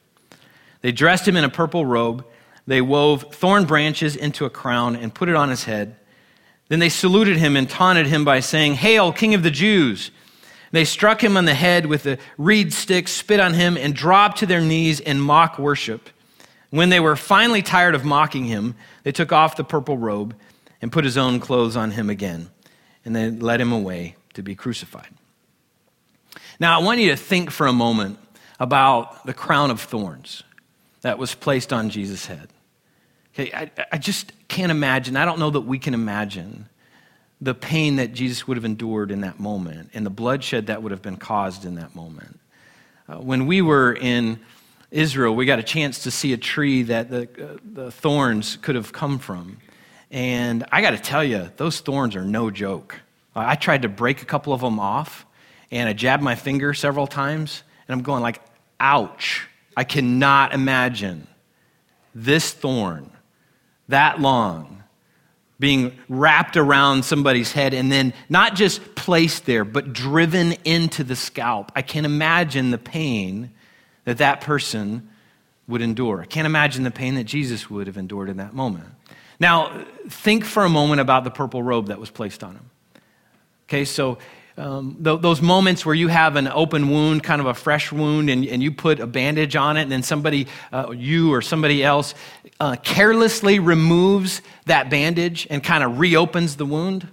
They 0.81 0.91
dressed 0.91 1.27
him 1.27 1.35
in 1.35 1.43
a 1.43 1.49
purple 1.49 1.85
robe. 1.85 2.25
They 2.65 2.81
wove 2.81 3.33
thorn 3.33 3.65
branches 3.65 4.15
into 4.15 4.45
a 4.45 4.49
crown 4.49 4.95
and 4.95 5.13
put 5.13 5.29
it 5.29 5.35
on 5.35 5.49
his 5.49 5.65
head. 5.65 5.97
Then 6.69 6.79
they 6.79 6.89
saluted 6.89 7.37
him 7.37 7.57
and 7.57 7.69
taunted 7.69 8.07
him 8.07 8.23
by 8.23 8.39
saying, 8.39 8.75
Hail, 8.75 9.11
King 9.11 9.33
of 9.33 9.43
the 9.43 9.51
Jews! 9.51 10.11
They 10.73 10.85
struck 10.85 11.23
him 11.23 11.37
on 11.37 11.45
the 11.45 11.53
head 11.53 11.85
with 11.85 12.07
a 12.07 12.17
reed 12.35 12.73
stick, 12.73 13.07
spit 13.07 13.39
on 13.39 13.53
him, 13.53 13.77
and 13.77 13.93
dropped 13.93 14.39
to 14.39 14.47
their 14.47 14.59
knees 14.59 14.99
in 14.99 15.19
mock 15.19 15.59
worship. 15.59 16.09
When 16.71 16.89
they 16.89 16.99
were 16.99 17.15
finally 17.15 17.61
tired 17.61 17.93
of 17.93 18.03
mocking 18.03 18.45
him, 18.45 18.73
they 19.03 19.11
took 19.11 19.31
off 19.31 19.55
the 19.55 19.63
purple 19.63 19.99
robe 19.99 20.35
and 20.81 20.91
put 20.91 21.05
his 21.05 21.15
own 21.15 21.39
clothes 21.39 21.77
on 21.77 21.91
him 21.91 22.09
again, 22.09 22.49
and 23.05 23.15
they 23.15 23.29
led 23.29 23.61
him 23.61 23.71
away 23.71 24.15
to 24.33 24.41
be 24.41 24.55
crucified. 24.55 25.09
Now, 26.59 26.79
I 26.79 26.83
want 26.83 26.99
you 26.99 27.11
to 27.11 27.17
think 27.17 27.51
for 27.51 27.67
a 27.67 27.73
moment 27.73 28.17
about 28.59 29.27
the 29.27 29.33
crown 29.33 29.69
of 29.69 29.79
thorns 29.79 30.41
that 31.01 31.19
was 31.19 31.35
placed 31.35 31.71
on 31.71 31.91
Jesus' 31.91 32.25
head. 32.25 32.49
Okay, 33.35 33.53
I, 33.53 33.69
I 33.91 33.97
just 33.99 34.31
can't 34.47 34.71
imagine, 34.71 35.17
I 35.17 35.25
don't 35.25 35.37
know 35.37 35.51
that 35.51 35.61
we 35.61 35.77
can 35.77 35.93
imagine 35.93 36.67
the 37.43 37.53
pain 37.53 37.97
that 37.97 38.13
Jesus 38.13 38.47
would 38.47 38.55
have 38.57 38.65
endured 38.65 39.11
in 39.11 39.21
that 39.21 39.39
moment 39.39 39.89
and 39.93 40.05
the 40.05 40.09
bloodshed 40.09 40.67
that 40.67 40.81
would 40.81 40.91
have 40.91 41.01
been 41.01 41.17
caused 41.17 41.65
in 41.65 41.75
that 41.75 41.93
moment. 41.93 42.39
Uh, 43.07 43.15
when 43.15 43.47
we 43.47 43.61
were 43.61 43.93
in 43.93 44.39
Israel, 44.91 45.35
we 45.35 45.45
got 45.45 45.59
a 45.59 45.63
chance 45.63 46.03
to 46.03 46.11
see 46.11 46.31
a 46.31 46.37
tree 46.37 46.83
that 46.83 47.09
the, 47.09 47.23
uh, 47.23 47.57
the 47.63 47.91
thorns 47.91 48.57
could 48.57 48.75
have 48.75 48.93
come 48.93 49.19
from. 49.19 49.57
And 50.09 50.65
I 50.71 50.81
got 50.81 50.91
to 50.91 50.97
tell 50.97 51.23
you, 51.23 51.51
those 51.57 51.81
thorns 51.81 52.15
are 52.15 52.23
no 52.23 52.49
joke. 52.49 53.01
I 53.35 53.55
tried 53.55 53.81
to 53.81 53.89
break 53.89 54.21
a 54.21 54.25
couple 54.25 54.53
of 54.53 54.61
them 54.61 54.79
off, 54.79 55.25
and 55.71 55.89
I 55.89 55.93
jabbed 55.93 56.21
my 56.21 56.35
finger 56.35 56.73
several 56.73 57.07
times, 57.07 57.63
and 57.87 57.95
I'm 57.95 58.03
going 58.03 58.21
like, 58.21 58.39
ouch. 58.79 59.47
I 59.75 59.83
cannot 59.83 60.53
imagine 60.53 61.27
this 62.13 62.53
thorn 62.53 63.09
that 63.87 64.21
long 64.21 64.82
being 65.63 65.97
wrapped 66.09 66.57
around 66.57 67.05
somebody's 67.05 67.53
head 67.53 67.73
and 67.73 67.89
then 67.89 68.13
not 68.27 68.53
just 68.53 68.95
placed 68.95 69.45
there, 69.45 69.63
but 69.63 69.93
driven 69.93 70.51
into 70.65 71.05
the 71.05 71.15
scalp. 71.15 71.71
I 71.73 71.81
can't 71.81 72.05
imagine 72.05 72.71
the 72.71 72.77
pain 72.77 73.49
that 74.03 74.17
that 74.17 74.41
person 74.41 75.07
would 75.69 75.81
endure. 75.81 76.19
I 76.19 76.25
can't 76.25 76.45
imagine 76.45 76.83
the 76.83 76.91
pain 76.91 77.15
that 77.15 77.23
Jesus 77.23 77.69
would 77.69 77.87
have 77.87 77.95
endured 77.95 78.27
in 78.27 78.35
that 78.37 78.53
moment. 78.53 78.89
Now, 79.39 79.85
think 80.09 80.43
for 80.43 80.65
a 80.65 80.69
moment 80.69 80.99
about 80.99 81.23
the 81.23 81.31
purple 81.31 81.63
robe 81.63 81.87
that 81.87 81.97
was 81.97 82.11
placed 82.11 82.43
on 82.43 82.55
him. 82.55 82.69
Okay, 83.69 83.85
so 83.85 84.17
um, 84.57 84.99
th- 85.03 85.21
those 85.21 85.41
moments 85.41 85.85
where 85.85 85.95
you 85.95 86.07
have 86.07 86.35
an 86.35 86.47
open 86.47 86.89
wound, 86.89 87.23
kind 87.23 87.41
of 87.41 87.47
a 87.47 87.53
fresh 87.53 87.91
wound, 87.91 88.29
and, 88.29 88.45
and 88.45 88.61
you 88.61 88.71
put 88.71 88.99
a 88.99 89.07
bandage 89.07 89.55
on 89.55 89.77
it, 89.77 89.83
and 89.83 89.91
then 89.91 90.03
somebody, 90.03 90.47
uh, 90.71 90.91
you 90.95 91.33
or 91.33 91.41
somebody 91.41 91.83
else, 91.83 92.13
uh, 92.59 92.75
carelessly 92.83 93.59
removes 93.59 94.41
that 94.65 94.89
bandage 94.89 95.47
and 95.49 95.63
kind 95.63 95.83
of 95.83 95.99
reopens 95.99 96.55
the 96.55 96.65
wound. 96.65 97.07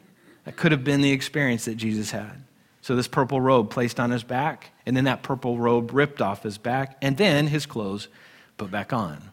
That 0.45 0.57
could 0.57 0.73
have 0.73 0.85
been 0.85 1.01
the 1.01 1.13
experience 1.13 1.67
that 1.67 1.77
Jesus 1.77 2.11
had. 2.11 2.45
So, 2.83 2.97
this 2.97 3.09
purple 3.09 3.41
robe 3.41 3.71
placed 3.71 4.01
on 4.01 4.11
his 4.11 4.23
back, 4.23 4.71
and 4.87 4.97
then 4.97 5.05
that 5.05 5.23
purple 5.23 5.59
robe 5.59 5.93
ripped 5.93 6.23
off 6.23 6.43
his 6.43 6.59
back, 6.59 6.97
and 7.03 7.17
then 7.17 7.47
his 7.47 7.67
clothes 7.67 8.09
put 8.57 8.71
back 8.71 8.93
on. 8.93 9.31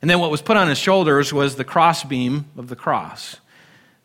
And 0.00 0.10
then 0.10 0.20
what 0.20 0.30
was 0.30 0.42
put 0.42 0.56
on 0.56 0.68
his 0.68 0.78
shoulders 0.78 1.32
was 1.32 1.56
the 1.56 1.64
crossbeam 1.64 2.46
of 2.56 2.68
the 2.68 2.76
cross. 2.76 3.36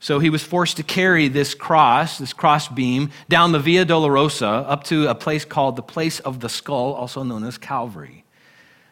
So 0.04 0.20
he 0.20 0.30
was 0.30 0.44
forced 0.44 0.76
to 0.76 0.84
carry 0.84 1.30
this 1.30 1.54
cross, 1.54 2.18
this 2.18 2.34
cross 2.34 2.68
beam, 2.68 3.10
down 3.30 3.54
the 3.54 3.60
Via 3.60 3.86
Dolorosa 3.86 4.66
up 4.68 4.84
to 4.88 5.08
a 5.08 5.16
place 5.16 5.46
called 5.46 5.78
the 5.78 5.82
Place 5.82 6.20
of 6.20 6.42
the 6.42 6.50
Skull, 6.50 6.94
also 6.94 7.24
known 7.24 7.46
as 7.46 7.58
Calvary. 7.58 8.26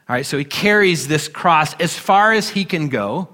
All 0.07 0.15
right, 0.15 0.25
so 0.25 0.37
he 0.37 0.45
carries 0.45 1.09
this 1.09 1.27
cross 1.27 1.73
as 1.81 1.99
far 1.99 2.31
as 2.31 2.51
he 2.51 2.63
can 2.63 2.87
go. 2.87 3.27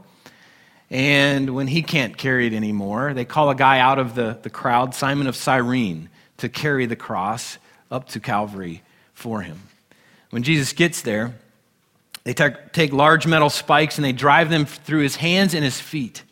And 0.90 1.54
when 1.54 1.68
he 1.68 1.84
can't 1.84 2.18
carry 2.18 2.48
it 2.48 2.54
anymore, 2.54 3.14
they 3.14 3.26
call 3.26 3.52
a 3.52 3.56
guy 3.56 3.78
out 3.78 4.00
of 4.00 4.16
the, 4.16 4.40
the 4.42 4.50
crowd, 4.50 4.96
Simon 4.96 5.28
of 5.28 5.36
Cyrene, 5.36 6.10
to 6.38 6.50
carry 6.50 6.88
the 6.88 6.96
cross 6.96 7.60
up 7.92 8.10
to 8.10 8.20
Calvary 8.20 8.82
for 9.14 9.42
him. 9.42 9.62
When 10.32 10.42
Jesus 10.42 10.74
gets 10.74 11.04
there, 11.04 11.36
they 12.24 12.34
take 12.34 12.92
large 12.92 13.28
metal 13.28 13.52
spikes 13.52 14.00
and 14.00 14.06
they 14.06 14.14
drive 14.14 14.50
them 14.50 14.66
through 14.66 15.02
his 15.02 15.18
hands 15.18 15.54
and 15.54 15.64
his 15.64 15.80
feet. 15.80 16.24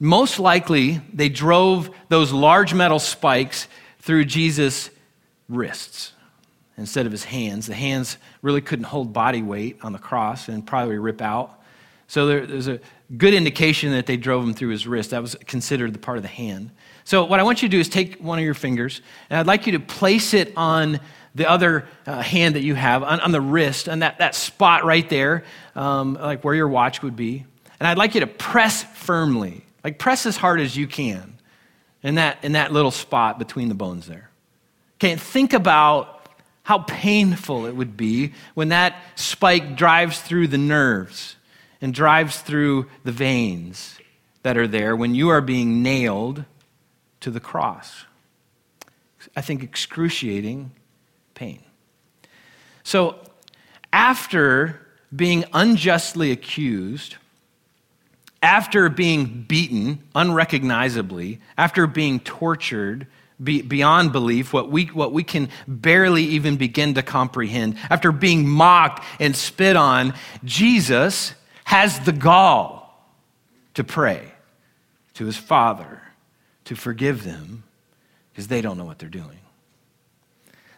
Most 0.00 0.38
likely, 0.38 1.02
they 1.12 1.28
drove 1.28 1.90
those 2.08 2.32
large 2.32 2.72
metal 2.72 2.98
spikes 2.98 3.68
through 3.98 4.24
Jesus' 4.24 4.90
wrists 5.48 6.12
instead 6.78 7.04
of 7.04 7.12
his 7.12 7.24
hands. 7.24 7.66
The 7.66 7.74
hands 7.74 8.16
really 8.40 8.62
couldn't 8.62 8.86
hold 8.86 9.12
body 9.12 9.42
weight 9.42 9.78
on 9.82 9.92
the 9.92 9.98
cross 9.98 10.48
and 10.48 10.66
probably 10.66 10.96
rip 10.96 11.20
out. 11.20 11.60
So 12.08 12.26
there, 12.26 12.46
there's 12.46 12.66
a 12.66 12.80
good 13.16 13.34
indication 13.34 13.92
that 13.92 14.06
they 14.06 14.16
drove 14.16 14.42
him 14.42 14.54
through 14.54 14.70
his 14.70 14.86
wrist. 14.86 15.10
That 15.10 15.20
was 15.20 15.36
considered 15.46 15.92
the 15.92 15.98
part 15.98 16.16
of 16.16 16.22
the 16.22 16.28
hand. 16.28 16.70
So 17.04 17.24
what 17.24 17.38
I 17.38 17.42
want 17.42 17.62
you 17.62 17.68
to 17.68 17.70
do 17.70 17.78
is 17.78 17.88
take 17.88 18.16
one 18.16 18.38
of 18.38 18.44
your 18.44 18.54
fingers, 18.54 19.02
and 19.28 19.38
I'd 19.38 19.46
like 19.46 19.66
you 19.66 19.72
to 19.72 19.80
place 19.80 20.32
it 20.32 20.52
on 20.56 20.98
the 21.34 21.48
other 21.48 21.86
uh, 22.06 22.22
hand 22.22 22.56
that 22.56 22.62
you 22.62 22.74
have 22.74 23.02
on, 23.02 23.20
on, 23.20 23.32
the 23.32 23.40
wrist, 23.40 23.88
on 23.88 24.00
that, 24.00 24.18
that 24.18 24.34
spot 24.34 24.84
right 24.84 25.08
there, 25.08 25.44
um, 25.76 26.14
like 26.14 26.42
where 26.42 26.54
your 26.54 26.68
watch 26.68 27.02
would 27.02 27.16
be. 27.16 27.44
And 27.78 27.86
I'd 27.86 27.98
like 27.98 28.14
you 28.14 28.20
to 28.20 28.26
press 28.26 28.82
firmly, 28.82 29.64
like 29.82 29.98
press 29.98 30.26
as 30.26 30.36
hard 30.36 30.60
as 30.60 30.76
you 30.76 30.86
can 30.86 31.38
in 32.02 32.16
that, 32.16 32.38
in 32.42 32.52
that 32.52 32.72
little 32.72 32.90
spot 32.90 33.38
between 33.38 33.68
the 33.68 33.74
bones 33.74 34.06
there. 34.06 34.30
Okay, 34.96 35.12
and 35.12 35.20
think 35.20 35.52
about 35.52 36.26
how 36.62 36.78
painful 36.78 37.66
it 37.66 37.74
would 37.74 37.96
be 37.96 38.32
when 38.54 38.68
that 38.68 38.94
spike 39.14 39.76
drives 39.76 40.20
through 40.20 40.46
the 40.46 40.58
nerves 40.58 41.36
and 41.80 41.94
drives 41.94 42.38
through 42.38 42.86
the 43.04 43.12
veins 43.12 43.98
that 44.42 44.56
are 44.56 44.68
there 44.68 44.94
when 44.94 45.14
you 45.14 45.28
are 45.30 45.40
being 45.40 45.82
nailed 45.82 46.44
to 47.20 47.30
the 47.30 47.40
cross. 47.40 48.04
I 49.36 49.40
think 49.40 49.62
excruciating 49.62 50.72
pain. 51.34 51.62
So, 52.82 53.16
after 53.92 54.86
being 55.14 55.44
unjustly 55.52 56.30
accused, 56.30 57.16
after 58.42 58.88
being 58.88 59.44
beaten 59.46 60.02
unrecognizably, 60.14 61.40
after 61.58 61.86
being 61.86 62.20
tortured 62.20 63.06
beyond 63.42 64.12
belief, 64.12 64.52
what 64.52 64.70
we, 64.70 64.86
what 64.86 65.12
we 65.12 65.24
can 65.24 65.48
barely 65.66 66.24
even 66.24 66.56
begin 66.56 66.94
to 66.94 67.02
comprehend, 67.02 67.76
after 67.88 68.12
being 68.12 68.46
mocked 68.46 69.04
and 69.18 69.34
spit 69.34 69.76
on, 69.76 70.14
Jesus 70.44 71.34
has 71.64 72.00
the 72.00 72.12
gall 72.12 73.14
to 73.74 73.84
pray 73.84 74.32
to 75.14 75.24
his 75.24 75.36
Father 75.36 76.02
to 76.64 76.74
forgive 76.74 77.24
them 77.24 77.64
because 78.32 78.48
they 78.48 78.60
don't 78.60 78.76
know 78.76 78.84
what 78.84 78.98
they're 78.98 79.08
doing. 79.08 79.38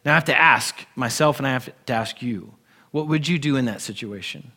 Now, 0.05 0.13
I 0.13 0.15
have 0.15 0.25
to 0.27 0.41
ask 0.41 0.85
myself 0.97 1.39
and 1.39 1.47
I 1.47 1.51
have 1.51 1.71
to 1.87 1.93
ask 1.93 2.23
you, 2.23 2.55
what 2.91 3.09
would 3.09 3.27
you 3.27 3.39
do 3.39 3.57
in 3.57 3.67
that 3.67 3.81
situation? 3.81 4.53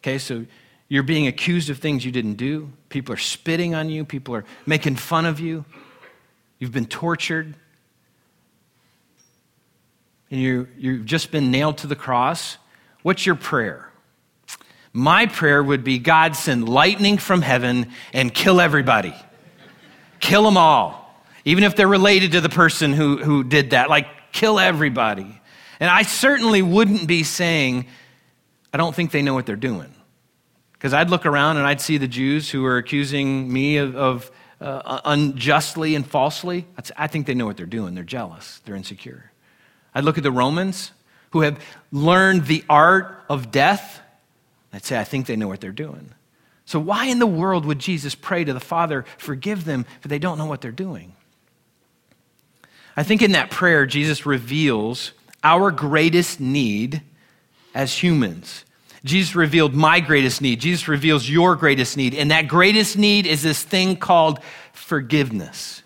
Okay, 0.00 0.18
so 0.18 0.46
you're 0.88 1.02
being 1.02 1.26
accused 1.26 1.68
of 1.68 1.78
things 1.78 2.04
you 2.04 2.10
didn't 2.10 2.34
do. 2.34 2.70
People 2.88 3.14
are 3.14 3.18
spitting 3.18 3.74
on 3.74 3.90
you. 3.90 4.04
People 4.04 4.34
are 4.34 4.44
making 4.64 4.96
fun 4.96 5.26
of 5.26 5.38
you. 5.38 5.64
You've 6.58 6.72
been 6.72 6.86
tortured. 6.86 7.54
And 10.30 10.40
you, 10.40 10.68
you've 10.78 11.04
just 11.04 11.30
been 11.30 11.50
nailed 11.50 11.78
to 11.78 11.86
the 11.86 11.96
cross. 11.96 12.56
What's 13.02 13.26
your 13.26 13.34
prayer? 13.34 13.90
My 14.92 15.26
prayer 15.26 15.62
would 15.62 15.84
be 15.84 15.98
God 15.98 16.34
send 16.34 16.68
lightning 16.68 17.18
from 17.18 17.42
heaven 17.42 17.92
and 18.12 18.32
kill 18.32 18.60
everybody. 18.60 19.14
kill 20.20 20.42
them 20.42 20.56
all. 20.56 21.04
Even 21.44 21.64
if 21.64 21.76
they're 21.76 21.86
related 21.86 22.32
to 22.32 22.40
the 22.40 22.48
person 22.48 22.92
who, 22.92 23.18
who 23.18 23.44
did 23.44 23.70
that. 23.70 23.90
Like, 23.90 24.06
kill 24.32 24.58
everybody. 24.58 25.40
And 25.80 25.90
I 25.90 26.02
certainly 26.02 26.62
wouldn't 26.62 27.06
be 27.06 27.22
saying, 27.22 27.86
I 28.72 28.78
don't 28.78 28.94
think 28.94 29.12
they 29.12 29.22
know 29.22 29.34
what 29.34 29.46
they're 29.46 29.56
doing. 29.56 29.94
Because 30.78 30.94
I'd 30.94 31.10
look 31.10 31.26
around 31.26 31.56
and 31.56 31.66
I'd 31.66 31.80
see 31.80 31.98
the 31.98 32.08
Jews 32.08 32.50
who 32.50 32.64
are 32.64 32.76
accusing 32.76 33.52
me 33.52 33.78
of, 33.78 33.96
of 33.96 34.30
uh, 34.60 35.00
unjustly 35.04 35.94
and 35.94 36.06
falsely. 36.06 36.66
I 36.96 37.08
think 37.08 37.26
they 37.26 37.34
know 37.34 37.46
what 37.46 37.56
they're 37.56 37.66
doing. 37.66 37.94
They're 37.94 38.04
jealous, 38.04 38.60
they're 38.64 38.76
insecure. 38.76 39.32
I'd 39.94 40.04
look 40.04 40.18
at 40.18 40.22
the 40.22 40.32
Romans 40.32 40.92
who 41.30 41.40
have 41.40 41.60
learned 41.90 42.46
the 42.46 42.64
art 42.68 43.24
of 43.28 43.50
death. 43.50 44.00
I'd 44.72 44.84
say, 44.84 44.98
I 44.98 45.04
think 45.04 45.26
they 45.26 45.36
know 45.36 45.48
what 45.48 45.60
they're 45.60 45.72
doing. 45.72 46.14
So, 46.64 46.78
why 46.78 47.06
in 47.06 47.18
the 47.18 47.26
world 47.26 47.64
would 47.64 47.78
Jesus 47.78 48.14
pray 48.14 48.44
to 48.44 48.52
the 48.52 48.60
Father, 48.60 49.04
forgive 49.16 49.64
them, 49.64 49.86
for 50.00 50.08
they 50.08 50.18
don't 50.18 50.36
know 50.36 50.46
what 50.46 50.60
they're 50.60 50.70
doing? 50.70 51.14
I 52.96 53.02
think 53.02 53.22
in 53.22 53.32
that 53.32 53.50
prayer, 53.50 53.86
Jesus 53.86 54.26
reveals 54.26 55.12
our 55.42 55.70
greatest 55.70 56.40
need 56.40 57.02
as 57.74 58.02
humans. 58.02 58.64
Jesus 59.08 59.34
revealed 59.34 59.74
my 59.74 60.00
greatest 60.00 60.40
need. 60.40 60.60
Jesus 60.60 60.86
reveals 60.86 61.28
your 61.28 61.56
greatest 61.56 61.96
need. 61.96 62.14
And 62.14 62.30
that 62.30 62.48
greatest 62.48 62.96
need 62.96 63.26
is 63.26 63.42
this 63.42 63.62
thing 63.62 63.96
called 63.96 64.40
forgiveness. 64.72 65.82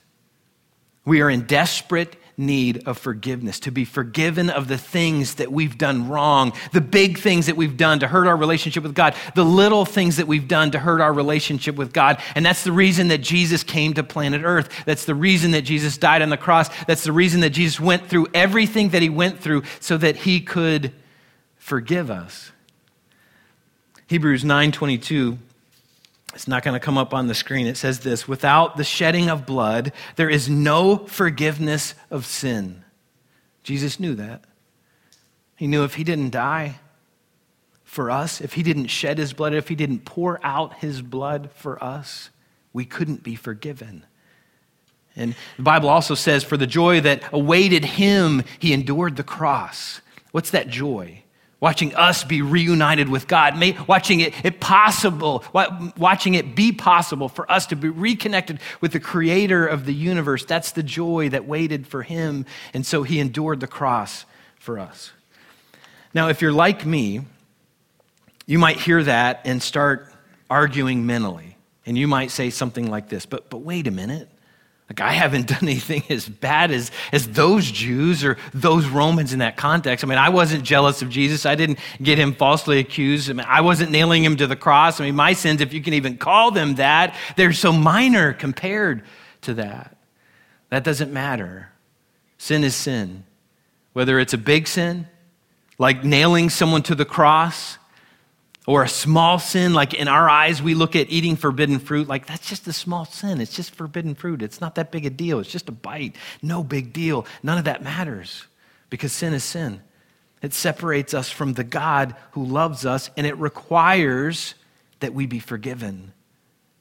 We 1.05 1.21
are 1.23 1.31
in 1.31 1.47
desperate 1.47 2.17
need 2.37 2.87
of 2.87 2.99
forgiveness, 2.99 3.61
to 3.61 3.71
be 3.71 3.85
forgiven 3.85 4.49
of 4.51 4.69
the 4.69 4.79
things 4.79 5.35
that 5.35 5.53
we've 5.53 5.77
done 5.77 6.09
wrong, 6.09 6.53
the 6.73 6.81
big 6.81 7.19
things 7.19 7.47
that 7.47 7.57
we've 7.57 7.77
done 7.77 8.01
to 8.01 8.09
hurt 8.09 8.27
our 8.27 8.37
relationship 8.37 8.83
with 8.83 8.95
God, 8.95 9.15
the 9.35 9.45
little 9.45 9.85
things 9.85 10.17
that 10.17 10.27
we've 10.27 10.49
done 10.49 10.71
to 10.71 10.79
hurt 10.79 11.01
our 11.01 11.13
relationship 11.13 11.77
with 11.77 11.93
God. 11.93 12.21
And 12.35 12.45
that's 12.45 12.65
the 12.65 12.73
reason 12.73 13.09
that 13.09 13.19
Jesus 13.19 13.63
came 13.63 13.95
to 13.95 14.03
planet 14.03 14.43
Earth. 14.45 14.85
That's 14.87 15.05
the 15.05 15.15
reason 15.15 15.51
that 15.53 15.63
Jesus 15.63 15.99
died 15.99 16.23
on 16.23 16.31
the 16.31 16.37
cross. 16.37 16.69
That's 16.85 17.05
the 17.05 17.13
reason 17.13 17.41
that 17.41 17.51
Jesus 17.51 17.79
went 17.79 18.07
through 18.07 18.29
everything 18.35 18.91
that 18.91 19.03
he 19.03 19.11
went 19.11 19.39
through 19.39 19.63
so 19.81 19.97
that 19.99 20.17
he 20.17 20.41
could 20.41 20.93
forgive 21.57 22.11
us. 22.11 22.53
Hebrews 24.13 24.45
9:22 24.45 25.39
it's 26.35 26.47
not 26.47 26.63
going 26.63 26.79
to 26.79 26.85
come 26.85 26.99
up 26.99 27.15
on 27.15 27.29
the 27.29 27.35
screen. 27.35 27.67
It 27.67 27.79
says 27.79 28.01
this 28.01 28.29
Without 28.29 28.77
the 28.77 28.85
shedding 28.85 29.31
of 29.31 29.47
blood, 29.47 29.91
there 30.17 30.29
is 30.29 30.51
no 30.51 30.99
forgiveness 30.99 31.95
of 32.11 32.27
sin. 32.27 32.85
Jesus 33.63 33.99
knew 33.99 34.15
that. 34.17 34.45
He 35.57 35.67
knew 35.67 35.83
if 35.83 35.95
he 35.95 36.05
didn't 36.05 36.29
die 36.29 36.79
for 37.85 38.11
us, 38.11 38.43
if 38.43 38.53
he 38.53 38.63
didn't 38.63 38.89
shed 38.89 39.17
his 39.17 39.33
blood, 39.33 39.55
if 39.55 39.69
he 39.69 39.75
didn't 39.75 40.05
pour 40.05 40.39
out 40.45 40.75
his 40.75 41.01
blood 41.01 41.49
for 41.55 41.83
us, 41.83 42.29
we 42.75 42.85
couldn't 42.85 43.23
be 43.23 43.35
forgiven. 43.35 44.05
And 45.17 45.35
the 45.57 45.63
Bible 45.63 45.89
also 45.89 46.15
says, 46.15 46.45
For 46.45 46.59
the 46.59 46.67
joy 46.67 47.01
that 47.01 47.23
awaited 47.33 47.87
him, 47.87 48.43
he 48.59 48.75
endured 48.75 49.17
the 49.17 49.25
cross. 49.25 50.03
What's 50.33 50.51
that 50.51 50.69
joy? 50.69 51.23
Watching 51.63 51.95
us 51.95 52.25
be 52.25 52.43
reunited 52.43 53.09
with 53.09 53.29
God, 53.29 53.55
watching 53.87 54.19
it, 54.19 54.35
it 54.45 54.59
possible, 54.59 55.45
watching 55.97 56.35
it 56.35 56.57
be 56.57 56.73
possible 56.73 57.29
for 57.29 57.51
us 57.51 57.67
to 57.67 57.77
be 57.77 57.89
reconnected 57.89 58.59
with 58.81 58.91
the 58.91 58.99
creator 58.99 59.65
of 59.65 59.87
the 59.87 59.95
universe. 59.95 60.45
That's 60.45 60.73
the 60.73 60.83
joy 60.83 61.29
that 61.29 61.47
waited 61.47 61.87
for 61.87 62.03
him. 62.03 62.47
And 62.75 62.85
so 62.85 63.05
he 63.05 63.21
endured 63.21 63.61
the 63.61 63.69
cross 63.69 64.25
for 64.57 64.81
us. 64.81 65.13
Now, 66.13 66.29
if 66.29 66.43
you're 66.43 66.53
like 66.53 66.85
me, 66.85 67.21
you 68.45 68.59
might 68.59 68.79
hear 68.79 69.05
that 69.05 69.43
and 69.45 69.63
start 69.63 70.13
arguing 70.51 71.07
mentally. 71.07 71.57
And 71.87 71.97
you 71.97 72.09
might 72.09 72.33
say 72.33 72.51
something 72.51 72.91
like 72.91 73.09
this, 73.09 73.25
but, 73.25 73.49
but 73.51 73.59
wait 73.59 73.87
a 73.87 73.93
minute. 73.93 74.29
Like, 74.89 75.01
I 75.01 75.13
haven't 75.13 75.47
done 75.49 75.63
anything 75.63 76.03
as 76.11 76.29
bad 76.29 76.71
as, 76.71 76.91
as 77.13 77.29
those 77.29 77.71
Jews 77.71 78.25
or 78.25 78.37
those 78.53 78.87
Romans 78.87 79.33
in 79.33 79.39
that 79.39 79.57
context. 79.57 80.05
I 80.05 80.09
mean, 80.09 80.19
I 80.19 80.29
wasn't 80.29 80.65
jealous 80.65 81.03
of 81.03 81.09
Jesus. 81.09 81.47
I 81.47 81.55
didn't 81.55 81.79
get 82.03 82.19
him 82.19 82.35
falsely 82.35 82.79
accused. 82.79 83.31
I 83.31 83.33
mean, 83.33 83.47
I 83.49 83.61
wasn't 83.61 83.91
nailing 83.91 84.25
him 84.25 84.37
to 84.37 84.47
the 84.47 84.57
cross. 84.57 85.01
I 85.01 85.05
mean, 85.05 85.17
my 85.17 85.33
sins, 85.33 85.61
if 85.61 85.73
you 85.73 85.83
can 85.83 85.95
even 85.95 86.19
call 86.19 86.51
them 86.51 86.75
that, 86.77 87.15
they're 87.37 87.53
so 87.53 87.73
minor 87.73 88.33
compared 88.33 89.03
to 89.43 89.55
that. 89.55 89.97
That 90.71 90.85
doesn't 90.85 91.13
matter. 91.13 91.71
Sin 92.39 92.65
is 92.65 92.75
sin. 92.75 93.25
Whether 93.93 94.19
it's 94.19 94.33
a 94.33 94.39
big 94.39 94.67
sin, 94.67 95.07
like 95.79 96.05
nailing 96.05 96.49
someone 96.49 96.83
to 96.85 96.95
the 96.95 97.05
cross, 97.05 97.79
or 98.67 98.85
a 98.85 98.89
small 98.89 99.39
sin, 99.39 99.75
like 99.75 99.93
in 99.93 100.07
our 100.07 100.29
eyes, 100.29 100.63
we 100.63 100.75
look 100.75 100.95
at 100.95 101.11
eating 101.11 101.35
forbidden 101.37 101.79
fruit, 101.79 102.07
like 102.07 102.27
that's 102.27 102.49
just 102.49 102.67
a 102.69 102.73
small 102.73 103.05
sin. 103.05 103.41
It's 103.41 103.55
just 103.55 103.75
forbidden 103.75 104.15
fruit. 104.15 104.41
It's 104.41 104.61
not 104.61 104.77
that 104.77 104.93
big 104.93 105.05
a 105.05 105.11
deal. 105.11 105.41
It's 105.41 105.51
just 105.51 105.69
a 105.69 105.73
bite. 105.73 106.15
No 106.43 106.63
big 106.63 106.93
deal. 106.93 107.27
None 107.43 107.59
of 107.59 107.65
that 107.65 107.83
matters 107.83 108.47
because 108.89 109.13
sin 109.13 109.35
is 109.35 109.43
sin. 109.43 109.83
It 110.43 110.55
separates 110.55 111.15
us 111.15 111.31
from 111.31 111.55
the 111.55 111.65
God 111.65 112.15
who 112.33 112.45
loves 112.45 112.85
us, 112.87 113.11
and 113.17 113.27
it 113.27 113.37
requires 113.37 114.55
that 115.01 115.15
we 115.15 115.27
be 115.27 115.39
forgiven. 115.39 116.13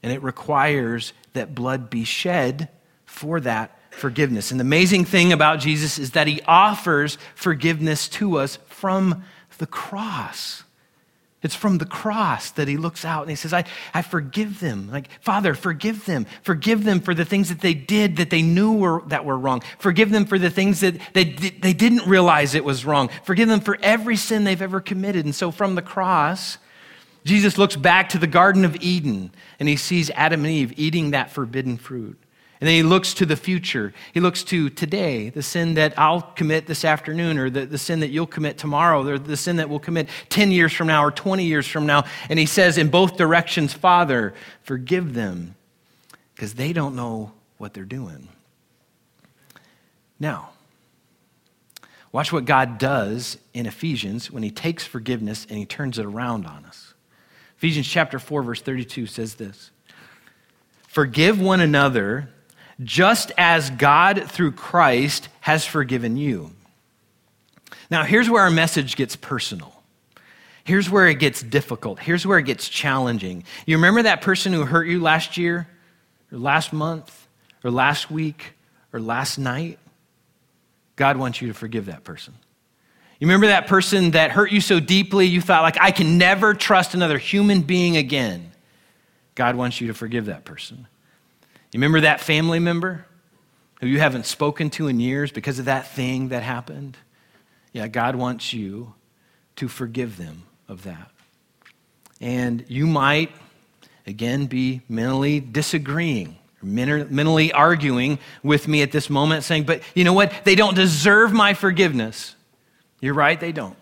And 0.04 0.12
it 0.12 0.22
requires 0.22 1.13
that 1.34 1.56
blood 1.56 1.89
be 1.89 2.04
shed 2.04 2.70
for 3.06 3.39
that 3.41 3.78
forgiveness. 3.91 4.52
And 4.52 4.60
the 4.60 4.63
amazing 4.63 5.06
thing 5.06 5.32
about 5.32 5.60
Jesus 5.60 6.00
is 6.00 6.12
that 6.12 6.28
he 6.28 6.41
offers 6.48 7.17
forgiveness 7.36 8.08
to 8.10 8.38
us 8.38 8.58
from 8.67 9.24
the 9.58 9.67
cross. 9.67 10.63
It's 11.43 11.56
from 11.56 11.80
the 11.80 11.86
cross 11.86 12.51
that 12.51 12.67
he 12.67 12.77
looks 12.77 13.04
out 13.04 13.21
and 13.21 13.32
he 13.32 13.36
says, 13.36 13.51
I, 13.51 13.63
I 13.95 14.04
forgive 14.04 14.60
them. 14.60 14.91
Like, 14.91 15.10
Father, 15.21 15.56
forgive 15.56 16.06
them. 16.06 16.27
Forgive 16.43 16.84
them 16.84 16.99
for 16.99 17.15
the 17.15 17.25
things 17.25 17.49
that 17.49 17.62
they 17.62 17.73
did 17.73 18.17
that 18.17 18.30
they 18.30 18.43
knew 18.43 18.73
were, 18.73 19.01
that 19.08 19.25
were 19.25 19.38
wrong. 19.38 19.63
Forgive 19.80 20.12
them 20.12 20.25
for 20.25 20.38
the 20.38 20.51
things 20.51 20.82
that 20.82 20.99
they, 21.13 21.23
they 21.23 21.73
didn't 21.73 22.08
realize 22.08 22.54
it 22.54 22.63
was 22.63 22.86
wrong. 22.86 23.10
Forgive 23.23 23.49
them 23.49 23.60
for 23.60 23.80
every 23.82 24.17
sin 24.17 24.43
they've 24.43 24.62
ever 24.62 24.80
committed. 24.80 25.25
And 25.25 25.34
so 25.34 25.49
from 25.49 25.73
the 25.73 25.82
cross, 25.82 26.60
Jesus 27.25 27.58
looks 27.58 27.75
back 27.75 28.10
to 28.10 28.19
the 28.19 28.27
Garden 28.27 28.63
of 28.63 28.75
Eden 28.75 29.32
and 29.60 29.67
he 29.67 29.77
sees 29.77 30.12
Adam 30.12 30.45
and 30.45 30.54
Eve 30.54 30.73
eating 30.77 31.12
that 31.12 31.32
forbidden 31.32 31.77
fruit. 31.77 32.20
And 32.62 32.67
then 32.67 32.76
he 32.76 32.84
looks 32.84 33.15
to 33.15 33.26
the 33.26 33.36
future. 33.36 33.91
He 34.13 34.19
looks 34.19 34.43
to 34.45 34.69
today, 34.69 35.30
the 35.30 35.41
sin 35.41 35.74
that 35.74 35.97
I'll 35.97 36.21
commit 36.21 36.67
this 36.67 36.86
afternoon, 36.86 37.38
or 37.38 37.50
the, 37.50 37.65
the 37.65 37.80
sin 37.80 38.00
that 38.02 38.12
you'll 38.12 38.28
commit 38.28 38.60
tomorrow, 38.60 39.06
or 39.06 39.17
the 39.17 39.36
sin 39.36 39.58
that 39.58 39.67
we'll 39.67 39.80
commit 39.80 40.08
10 40.30 40.52
years 40.52 40.71
from 40.71 40.88
now 40.88 41.04
or 41.04 41.12
20 41.12 41.43
years 41.43 41.67
from 41.67 41.88
now. 41.88 42.06
And 42.30 42.38
he 42.38 42.45
says 42.45 42.78
in 42.78 42.89
both 42.89 43.17
directions, 43.17 43.74
Father, 43.74 44.34
forgive 44.62 45.15
them, 45.15 45.56
because 46.36 46.54
they 46.54 46.71
don't 46.71 46.95
know 46.95 47.32
what 47.58 47.74
they're 47.74 47.84
doing. 47.84 48.30
Now, 50.19 50.52
Watch 52.12 52.34
what 52.34 52.45
God 52.45 52.78
does 52.78 53.38
in 53.54 53.65
Ephesians 53.65 54.30
when 54.30 54.43
he 54.43 54.52
takes 54.52 54.86
forgiveness 54.86 55.47
and 55.50 55.58
he 55.58 55.65
turns 55.65 55.97
it 55.97 56.06
around 56.06 56.45
on 56.45 56.65
us. 56.65 56.93
Ephesians 57.58 57.88
chapter 57.88 58.19
4 58.19 58.43
verse 58.43 58.62
32 58.62 59.06
says 59.06 59.36
this. 59.36 59.71
Forgive 60.88 61.39
one 61.39 61.62
another 61.62 62.30
just 62.84 63.31
as 63.38 63.69
God 63.69 64.29
through 64.29 64.53
Christ 64.53 65.29
has 65.41 65.65
forgiven 65.65 66.17
you. 66.17 66.51
Now, 67.89 68.03
here's 68.03 68.29
where 68.29 68.43
our 68.43 68.51
message 68.51 68.95
gets 68.95 69.15
personal. 69.15 69.73
Here's 70.63 70.89
where 70.89 71.07
it 71.07 71.15
gets 71.15 71.41
difficult. 71.41 71.99
Here's 71.99 72.25
where 72.25 72.38
it 72.38 72.43
gets 72.43 72.69
challenging. 72.69 73.43
You 73.65 73.77
remember 73.77 74.03
that 74.03 74.21
person 74.21 74.53
who 74.53 74.65
hurt 74.65 74.88
you 74.88 75.01
last 75.01 75.38
year, 75.38 75.67
or 76.31 76.38
last 76.38 76.71
month, 76.71 77.27
or 77.63 77.71
last 77.71 78.10
week, 78.10 78.53
or 78.93 78.99
last 78.99 79.38
night? 79.38 79.79
God 80.95 81.17
wants 81.17 81.41
you 81.41 81.47
to 81.47 81.53
forgive 81.53 81.88
that 81.88 82.03
person. 82.03 82.34
You 83.19 83.27
remember 83.27 83.47
that 83.47 83.67
person 83.67 84.12
that 84.12 84.31
hurt 84.31 84.51
you 84.51 84.62
so 84.62 84.79
deeply 84.79 85.27
you 85.27 85.41
thought 85.41 85.62
like 85.62 85.77
I 85.79 85.91
can 85.91 86.17
never 86.17 86.53
trust 86.53 86.93
another 86.93 87.17
human 87.17 87.62
being 87.62 87.97
again. 87.97 88.51
God 89.36 89.55
wants 89.55 89.79
you 89.79 89.88
to 89.88 89.93
forgive 89.93 90.25
that 90.25 90.43
person. 90.43 90.88
You 91.71 91.77
remember 91.77 92.01
that 92.01 92.19
family 92.19 92.60
member 92.60 93.05
who 93.79 93.88
you 93.88 93.99
haven't 93.99 94.25
spoken 94.25 94.69
to 94.71 94.88
in 94.88 94.99
years 94.99 95.31
because 95.31 95.57
of 95.57 95.65
that 95.65 95.88
thing 95.88 96.29
that 96.29 96.43
happened? 96.43 96.97
Yeah, 97.71 97.88
God 97.88 98.15
wants 98.15 98.51
you 98.51 98.93
to 99.55 99.67
forgive 99.67 100.17
them 100.17 100.43
of 100.67 100.84
that. 100.84 101.10
And 102.19 102.65
you 102.67 102.88
might, 102.88 103.31
again, 104.05 104.47
be 104.47 104.81
mentally 104.89 105.39
disagreeing, 105.39 106.38
mentally 106.62 107.53
arguing 107.53 108.19
with 108.43 108.67
me 108.67 108.81
at 108.81 108.91
this 108.91 109.10
moment, 109.10 109.43
saying, 109.45 109.63
But 109.63 109.81
you 109.95 110.03
know 110.03 110.13
what? 110.13 110.34
They 110.43 110.55
don't 110.55 110.75
deserve 110.75 111.31
my 111.31 111.53
forgiveness. 111.53 112.36
You're 112.99 113.13
right, 113.13 113.39
they 113.39 113.51
don't. 113.51 113.77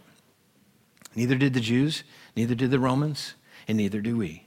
Neither 1.15 1.35
did 1.35 1.53
the 1.53 1.59
Jews, 1.59 2.03
neither 2.35 2.55
did 2.55 2.71
the 2.71 2.79
Romans, 2.79 3.33
and 3.67 3.77
neither 3.77 3.99
do 3.99 4.15
we. 4.15 4.45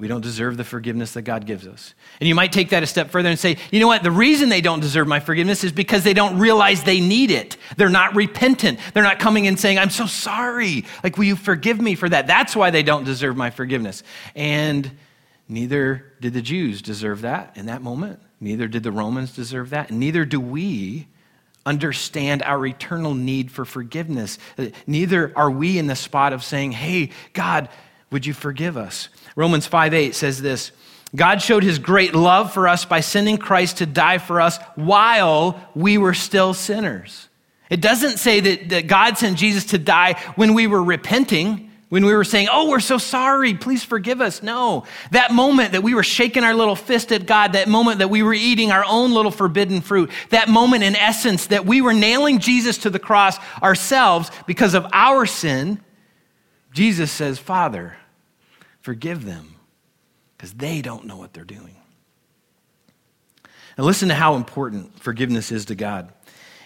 We 0.00 0.08
don't 0.08 0.22
deserve 0.22 0.56
the 0.56 0.64
forgiveness 0.64 1.12
that 1.12 1.22
God 1.22 1.44
gives 1.44 1.66
us. 1.66 1.94
And 2.20 2.28
you 2.28 2.34
might 2.34 2.52
take 2.52 2.70
that 2.70 2.82
a 2.82 2.86
step 2.86 3.10
further 3.10 3.28
and 3.28 3.38
say, 3.38 3.58
you 3.70 3.80
know 3.80 3.86
what? 3.86 4.02
The 4.02 4.10
reason 4.10 4.48
they 4.48 4.62
don't 4.62 4.80
deserve 4.80 5.06
my 5.06 5.20
forgiveness 5.20 5.62
is 5.62 5.72
because 5.72 6.04
they 6.04 6.14
don't 6.14 6.38
realize 6.38 6.82
they 6.82 7.00
need 7.00 7.30
it. 7.30 7.58
They're 7.76 7.90
not 7.90 8.16
repentant. 8.16 8.80
They're 8.94 9.02
not 9.02 9.18
coming 9.18 9.46
and 9.46 9.60
saying, 9.60 9.78
I'm 9.78 9.90
so 9.90 10.06
sorry. 10.06 10.86
Like, 11.04 11.18
will 11.18 11.26
you 11.26 11.36
forgive 11.36 11.78
me 11.82 11.94
for 11.96 12.08
that? 12.08 12.26
That's 12.26 12.56
why 12.56 12.70
they 12.70 12.82
don't 12.82 13.04
deserve 13.04 13.36
my 13.36 13.50
forgiveness. 13.50 14.02
And 14.34 14.90
neither 15.50 16.14
did 16.18 16.32
the 16.32 16.40
Jews 16.40 16.80
deserve 16.80 17.20
that 17.20 17.58
in 17.58 17.66
that 17.66 17.82
moment. 17.82 18.20
Neither 18.40 18.68
did 18.68 18.82
the 18.82 18.92
Romans 18.92 19.34
deserve 19.34 19.68
that. 19.68 19.90
And 19.90 20.00
neither 20.00 20.24
do 20.24 20.40
we 20.40 21.08
understand 21.66 22.42
our 22.42 22.64
eternal 22.64 23.12
need 23.12 23.50
for 23.50 23.66
forgiveness. 23.66 24.38
Neither 24.86 25.30
are 25.36 25.50
we 25.50 25.78
in 25.78 25.88
the 25.88 25.94
spot 25.94 26.32
of 26.32 26.42
saying, 26.42 26.72
hey, 26.72 27.10
God, 27.34 27.68
would 28.10 28.24
you 28.26 28.32
forgive 28.32 28.78
us? 28.78 29.08
Romans 29.40 29.66
5 29.66 29.94
8 29.94 30.14
says 30.14 30.42
this 30.42 30.70
God 31.16 31.40
showed 31.40 31.62
his 31.62 31.78
great 31.78 32.14
love 32.14 32.52
for 32.52 32.68
us 32.68 32.84
by 32.84 33.00
sending 33.00 33.38
Christ 33.38 33.78
to 33.78 33.86
die 33.86 34.18
for 34.18 34.38
us 34.38 34.58
while 34.74 35.58
we 35.74 35.96
were 35.96 36.12
still 36.12 36.52
sinners. 36.52 37.28
It 37.70 37.80
doesn't 37.80 38.18
say 38.18 38.40
that, 38.40 38.68
that 38.68 38.86
God 38.86 39.16
sent 39.16 39.38
Jesus 39.38 39.64
to 39.66 39.78
die 39.78 40.20
when 40.36 40.52
we 40.52 40.66
were 40.66 40.82
repenting 40.82 41.68
when 41.88 42.04
we 42.06 42.14
were 42.14 42.22
saying, 42.22 42.48
Oh, 42.52 42.68
we're 42.68 42.78
so 42.78 42.98
sorry, 42.98 43.54
please 43.54 43.82
forgive 43.82 44.20
us. 44.20 44.44
No. 44.44 44.84
That 45.10 45.32
moment 45.32 45.72
that 45.72 45.82
we 45.82 45.94
were 45.94 46.04
shaking 46.04 46.44
our 46.44 46.54
little 46.54 46.76
fist 46.76 47.10
at 47.10 47.26
God, 47.26 47.54
that 47.54 47.66
moment 47.66 47.98
that 47.98 48.08
we 48.08 48.22
were 48.22 48.32
eating 48.32 48.70
our 48.70 48.84
own 48.86 49.12
little 49.12 49.32
forbidden 49.32 49.80
fruit, 49.80 50.10
that 50.28 50.48
moment 50.48 50.84
in 50.84 50.94
essence 50.94 51.48
that 51.48 51.66
we 51.66 51.80
were 51.80 51.92
nailing 51.92 52.38
Jesus 52.38 52.78
to 52.78 52.90
the 52.90 53.00
cross 53.00 53.38
ourselves 53.60 54.30
because 54.46 54.74
of 54.74 54.86
our 54.92 55.26
sin, 55.26 55.80
Jesus 56.72 57.10
says, 57.10 57.40
Father, 57.40 57.96
forgive 58.80 59.24
them 59.24 59.56
because 60.36 60.52
they 60.54 60.82
don't 60.82 61.06
know 61.06 61.16
what 61.16 61.32
they're 61.32 61.44
doing. 61.44 61.76
Now, 63.76 63.84
listen 63.84 64.08
to 64.08 64.14
how 64.14 64.34
important 64.34 64.98
forgiveness 64.98 65.52
is 65.52 65.66
to 65.66 65.74
God. 65.74 66.12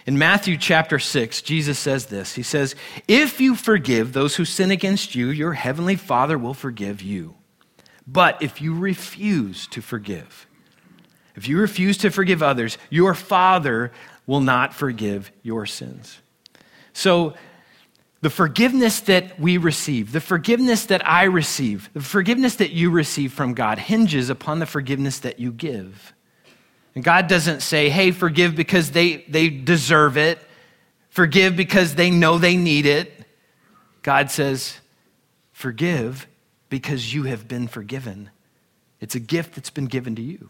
In 0.05 0.17
Matthew 0.17 0.55
chapter 0.57 0.99
6, 0.99 1.41
Jesus 1.41 1.79
says 1.79 2.07
this 2.07 2.35
He 2.35 2.43
says, 2.43 2.75
If 3.07 3.41
you 3.41 3.55
forgive 3.55 4.13
those 4.13 4.35
who 4.35 4.45
sin 4.45 4.71
against 4.71 5.15
you, 5.15 5.29
your 5.29 5.53
heavenly 5.53 5.95
Father 5.95 6.37
will 6.37 6.53
forgive 6.53 7.01
you. 7.01 7.35
But 8.07 8.41
if 8.41 8.61
you 8.61 8.77
refuse 8.77 9.65
to 9.67 9.81
forgive, 9.81 10.47
if 11.35 11.47
you 11.47 11.57
refuse 11.57 11.97
to 11.99 12.11
forgive 12.11 12.43
others, 12.43 12.77
your 12.89 13.13
Father 13.15 13.91
will 14.27 14.41
not 14.41 14.73
forgive 14.73 15.31
your 15.41 15.65
sins. 15.65 16.19
So, 16.93 17.33
the 18.25 18.29
forgiveness 18.31 19.01
that 19.01 19.39
we 19.39 19.57
receive, 19.57 20.11
the 20.11 20.19
forgiveness 20.19 20.87
that 20.87 21.07
I 21.07 21.25
receive, 21.25 21.91
the 21.93 22.01
forgiveness 22.01 22.55
that 22.55 22.71
you 22.71 22.89
receive 22.89 23.31
from 23.31 23.53
God 23.53 23.77
hinges 23.77 24.31
upon 24.31 24.57
the 24.57 24.65
forgiveness 24.65 25.19
that 25.19 25.39
you 25.39 25.51
give. 25.51 26.11
And 26.95 27.03
God 27.03 27.27
doesn't 27.27 27.61
say, 27.61 27.87
hey, 27.87 28.09
forgive 28.09 28.55
because 28.55 28.89
they, 28.89 29.17
they 29.29 29.49
deserve 29.49 30.17
it, 30.17 30.39
forgive 31.09 31.55
because 31.55 31.93
they 31.93 32.09
know 32.09 32.39
they 32.39 32.57
need 32.57 32.87
it. 32.87 33.13
God 34.01 34.31
says, 34.31 34.79
forgive 35.51 36.25
because 36.69 37.13
you 37.13 37.25
have 37.25 37.47
been 37.47 37.67
forgiven. 37.67 38.31
It's 38.99 39.13
a 39.13 39.19
gift 39.19 39.53
that's 39.53 39.69
been 39.69 39.85
given 39.85 40.15
to 40.15 40.23
you 40.23 40.49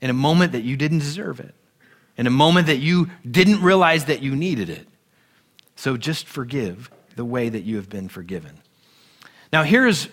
in 0.00 0.10
a 0.10 0.12
moment 0.12 0.50
that 0.50 0.62
you 0.62 0.76
didn't 0.76 0.98
deserve 0.98 1.38
it, 1.38 1.54
in 2.16 2.26
a 2.26 2.30
moment 2.30 2.66
that 2.66 2.78
you 2.78 3.10
didn't 3.30 3.62
realize 3.62 4.06
that 4.06 4.22
you 4.22 4.34
needed 4.34 4.68
it. 4.68 4.88
So 5.80 5.96
just 5.96 6.26
forgive 6.26 6.90
the 7.16 7.24
way 7.24 7.48
that 7.48 7.62
you 7.62 7.76
have 7.76 7.88
been 7.88 8.10
forgiven. 8.10 8.58
Now, 9.50 9.62
here's 9.62 10.08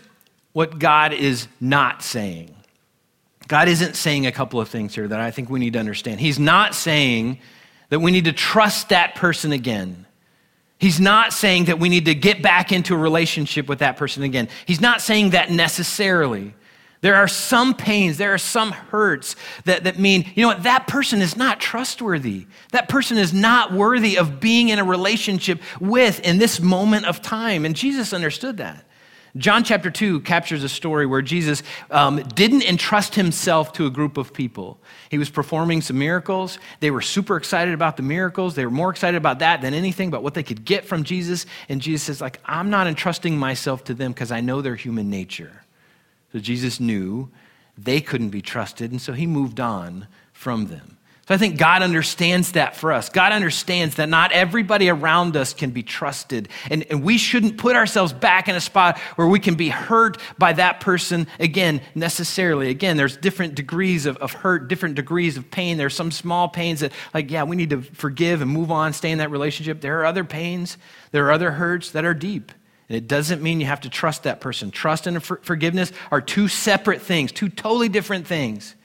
what 0.53 0.79
God 0.79 1.11
is 1.11 1.49
not 1.59 2.01
saying 2.01 2.55
God 3.49 3.67
isn't 3.67 3.97
saying 3.97 4.25
a 4.25 4.31
couple 4.31 4.61
of 4.61 4.69
things 4.69 4.95
here 4.95 5.05
that 5.05 5.19
I 5.19 5.29
think 5.29 5.49
we 5.49 5.59
need 5.59 5.73
to 5.73 5.79
understand. 5.79 6.21
He's 6.21 6.39
not 6.39 6.73
saying 6.73 7.39
that 7.89 7.99
we 7.99 8.11
need 8.11 8.23
to 8.25 8.31
trust 8.31 8.89
that 8.89 9.15
person 9.15 9.51
again. 9.51 10.05
He's 10.79 11.01
not 11.01 11.33
saying 11.33 11.65
that 11.65 11.79
we 11.79 11.89
need 11.89 12.05
to 12.05 12.15
get 12.15 12.41
back 12.41 12.71
into 12.71 12.93
a 12.93 12.97
relationship 12.97 13.67
with 13.67 13.79
that 13.79 13.97
person 13.97 14.23
again. 14.23 14.47
He's 14.65 14.79
not 14.79 15.01
saying 15.01 15.31
that 15.31 15.51
necessarily. 15.51 16.53
There 17.01 17.15
are 17.15 17.27
some 17.27 17.75
pains, 17.75 18.17
there 18.17 18.33
are 18.33 18.39
some 18.39 18.71
hurts 18.71 19.35
that, 19.65 19.83
that 19.83 19.99
mean, 19.99 20.25
you 20.35 20.41
know 20.41 20.47
what, 20.47 20.63
that 20.63 20.87
person 20.87 21.21
is 21.21 21.37
not 21.37 21.59
trustworthy. 21.59 22.47
That 22.71 22.89
person 22.89 23.17
is 23.17 23.33
not 23.33 23.71
worthy 23.71 24.17
of 24.17 24.39
being 24.39 24.69
in 24.69 24.79
a 24.79 24.83
relationship 24.83 25.61
with 25.79 26.19
in 26.21 26.39
this 26.39 26.59
moment 26.59 27.05
of 27.05 27.21
time. 27.21 27.65
And 27.65 27.75
Jesus 27.75 28.13
understood 28.13 28.57
that. 28.57 28.83
John 29.35 29.63
chapter 29.63 29.91
2 29.91 30.21
captures 30.21 30.63
a 30.63 30.69
story 30.69 31.05
where 31.05 31.21
Jesus 31.21 31.61
um, 31.91 32.23
didn't 32.23 32.63
entrust 32.63 33.13
himself 33.13 33.73
to 33.73 33.85
a 33.85 33.89
group 33.89 34.17
of 34.17 34.33
people. 34.33 34.79
He 35.09 35.19
was 35.19 35.29
performing 35.29 35.81
some 35.81 35.99
miracles. 35.99 36.57
They 36.79 36.89
were 36.89 37.01
super 37.01 37.37
excited 37.37 37.73
about 37.73 37.97
the 37.97 38.03
miracles. 38.03 38.55
They 38.55 38.65
were 38.65 38.71
more 38.71 38.89
excited 38.89 39.17
about 39.17 39.39
that 39.39 39.61
than 39.61 39.75
anything 39.75 40.07
about 40.07 40.23
what 40.23 40.33
they 40.33 40.43
could 40.43 40.65
get 40.65 40.85
from 40.85 41.03
Jesus. 41.03 41.45
And 41.69 41.81
Jesus 41.81 42.03
says, 42.03 42.21
like, 42.21 42.39
I'm 42.45 42.71
not 42.71 42.87
entrusting 42.87 43.37
myself 43.37 43.83
to 43.85 43.93
them 43.93 44.11
because 44.11 44.31
I 44.31 44.41
know 44.41 44.61
their 44.61 44.75
human 44.75 45.09
nature. 45.11 45.63
So 46.37 46.41
Jesus 46.41 46.79
knew 46.79 47.31
they 47.79 47.99
couldn't 47.99 48.29
be 48.29 48.43
trusted, 48.43 48.91
and 48.91 49.01
so 49.01 49.13
he 49.13 49.25
moved 49.25 49.59
on 49.59 50.07
from 50.33 50.67
them. 50.67 50.99
So 51.27 51.33
I 51.33 51.39
think 51.39 51.57
God 51.57 51.81
understands 51.81 52.51
that 52.51 52.75
for 52.75 52.93
us. 52.93 53.09
God 53.09 53.31
understands 53.31 53.95
that 53.95 54.07
not 54.07 54.31
everybody 54.31 54.87
around 54.87 55.35
us 55.35 55.55
can 55.55 55.71
be 55.71 55.81
trusted. 55.81 56.49
And, 56.69 56.85
and 56.91 57.01
we 57.01 57.17
shouldn't 57.17 57.57
put 57.57 57.75
ourselves 57.75 58.13
back 58.13 58.47
in 58.47 58.53
a 58.55 58.61
spot 58.61 58.99
where 59.15 59.25
we 59.25 59.39
can 59.39 59.55
be 59.55 59.69
hurt 59.69 60.19
by 60.37 60.53
that 60.53 60.79
person 60.79 61.25
again, 61.39 61.81
necessarily. 61.95 62.69
Again, 62.69 62.97
there's 62.97 63.17
different 63.17 63.55
degrees 63.55 64.05
of, 64.05 64.17
of 64.17 64.31
hurt, 64.31 64.67
different 64.67 64.93
degrees 64.93 65.37
of 65.37 65.49
pain. 65.49 65.77
There's 65.77 65.95
some 65.95 66.11
small 66.11 66.49
pains 66.49 66.81
that, 66.81 66.91
like, 67.15 67.31
yeah, 67.31 67.45
we 67.45 67.55
need 67.55 67.71
to 67.71 67.81
forgive 67.81 68.43
and 68.43 68.51
move 68.51 68.69
on, 68.69 68.93
stay 68.93 69.09
in 69.09 69.17
that 69.17 69.31
relationship. 69.31 69.81
There 69.81 69.99
are 70.01 70.05
other 70.05 70.23
pains, 70.23 70.77
there 71.09 71.25
are 71.25 71.31
other 71.31 71.49
hurts 71.49 71.89
that 71.91 72.05
are 72.05 72.13
deep. 72.13 72.51
And 72.89 72.97
it 72.97 73.07
doesn't 73.07 73.41
mean 73.41 73.59
you 73.59 73.67
have 73.67 73.81
to 73.81 73.89
trust 73.89 74.23
that 74.23 74.39
person. 74.39 74.71
Trust 74.71 75.07
and 75.07 75.21
for- 75.21 75.41
forgiveness 75.43 75.91
are 76.11 76.21
two 76.21 76.47
separate 76.47 77.01
things, 77.01 77.31
two 77.31 77.49
totally 77.49 77.89
different 77.89 78.27
things. 78.27 78.75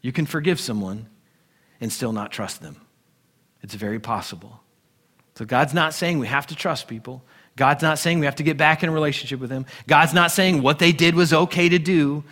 You 0.00 0.12
can 0.12 0.26
forgive 0.26 0.58
someone 0.58 1.08
and 1.80 1.92
still 1.92 2.12
not 2.12 2.32
trust 2.32 2.62
them. 2.62 2.76
It's 3.62 3.74
very 3.74 4.00
possible. 4.00 4.60
So 5.34 5.44
God's 5.44 5.74
not 5.74 5.94
saying 5.94 6.18
we 6.18 6.26
have 6.26 6.46
to 6.48 6.54
trust 6.54 6.88
people. 6.88 7.22
God's 7.56 7.82
not 7.82 7.98
saying 7.98 8.20
we 8.20 8.26
have 8.26 8.36
to 8.36 8.42
get 8.42 8.56
back 8.56 8.82
in 8.82 8.88
a 8.88 8.92
relationship 8.92 9.40
with 9.40 9.50
them. 9.50 9.66
God's 9.86 10.14
not 10.14 10.30
saying 10.30 10.62
what 10.62 10.78
they 10.78 10.92
did 10.92 11.14
was 11.14 11.32
okay 11.32 11.68
to 11.68 11.78
do. 11.78 12.24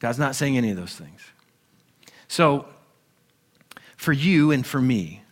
God's 0.00 0.18
not 0.18 0.34
saying 0.34 0.56
any 0.56 0.70
of 0.70 0.76
those 0.76 0.94
things. 0.94 1.20
So, 2.26 2.66
for 3.96 4.12
you 4.12 4.50
and 4.50 4.66
for 4.66 4.80
me, 4.80 5.22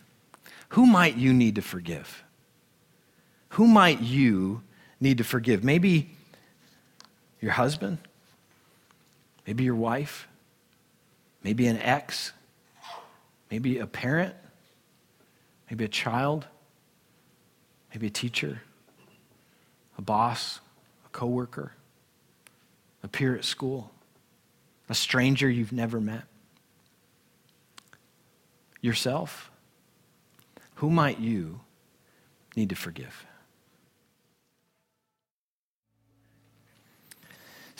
who 0.69 0.85
might 0.85 1.17
you 1.17 1.33
need 1.33 1.55
to 1.55 1.61
forgive? 1.61 2.23
Who 3.49 3.67
might 3.67 3.99
you 3.99 4.61
need 5.01 5.17
to 5.17 5.23
forgive? 5.23 5.63
Maybe 5.63 6.11
your 7.41 7.51
husband, 7.51 7.97
maybe 9.45 9.63
your 9.63 9.75
wife, 9.75 10.27
maybe 11.43 11.67
an 11.67 11.77
ex, 11.77 12.31
maybe 13.49 13.79
a 13.79 13.87
parent, 13.87 14.35
maybe 15.69 15.83
a 15.83 15.89
child, 15.89 16.45
maybe 17.89 18.07
a 18.07 18.11
teacher, 18.11 18.61
a 19.97 20.01
boss, 20.01 20.59
a 21.05 21.09
coworker, 21.09 21.73
a 23.03 23.07
peer 23.07 23.35
at 23.35 23.43
school, 23.43 23.91
a 24.87 24.93
stranger 24.93 25.49
you've 25.49 25.73
never 25.73 25.99
met, 25.99 26.23
yourself. 28.81 29.51
Who 30.75 30.89
might 30.89 31.19
you 31.19 31.61
need 32.55 32.69
to 32.69 32.75
forgive? 32.75 33.25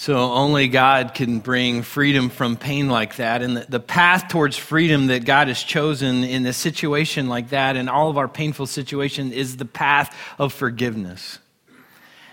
So 0.01 0.17
only 0.17 0.67
God 0.67 1.13
can 1.13 1.37
bring 1.37 1.83
freedom 1.83 2.29
from 2.31 2.57
pain 2.57 2.89
like 2.89 3.17
that. 3.17 3.43
And 3.43 3.57
the, 3.57 3.67
the, 3.69 3.79
path 3.79 4.29
towards 4.29 4.57
freedom 4.57 5.05
that 5.07 5.25
God 5.25 5.47
has 5.47 5.61
chosen 5.61 6.23
in 6.23 6.43
a 6.47 6.53
situation 6.53 7.29
like 7.29 7.49
that, 7.49 7.75
in 7.75 7.87
all 7.87 8.09
of 8.09 8.17
our 8.17 8.27
painful 8.27 8.65
situations, 8.65 9.31
is 9.31 9.57
the 9.57 9.65
path 9.65 10.17
of 10.39 10.53
forgiveness. 10.53 11.37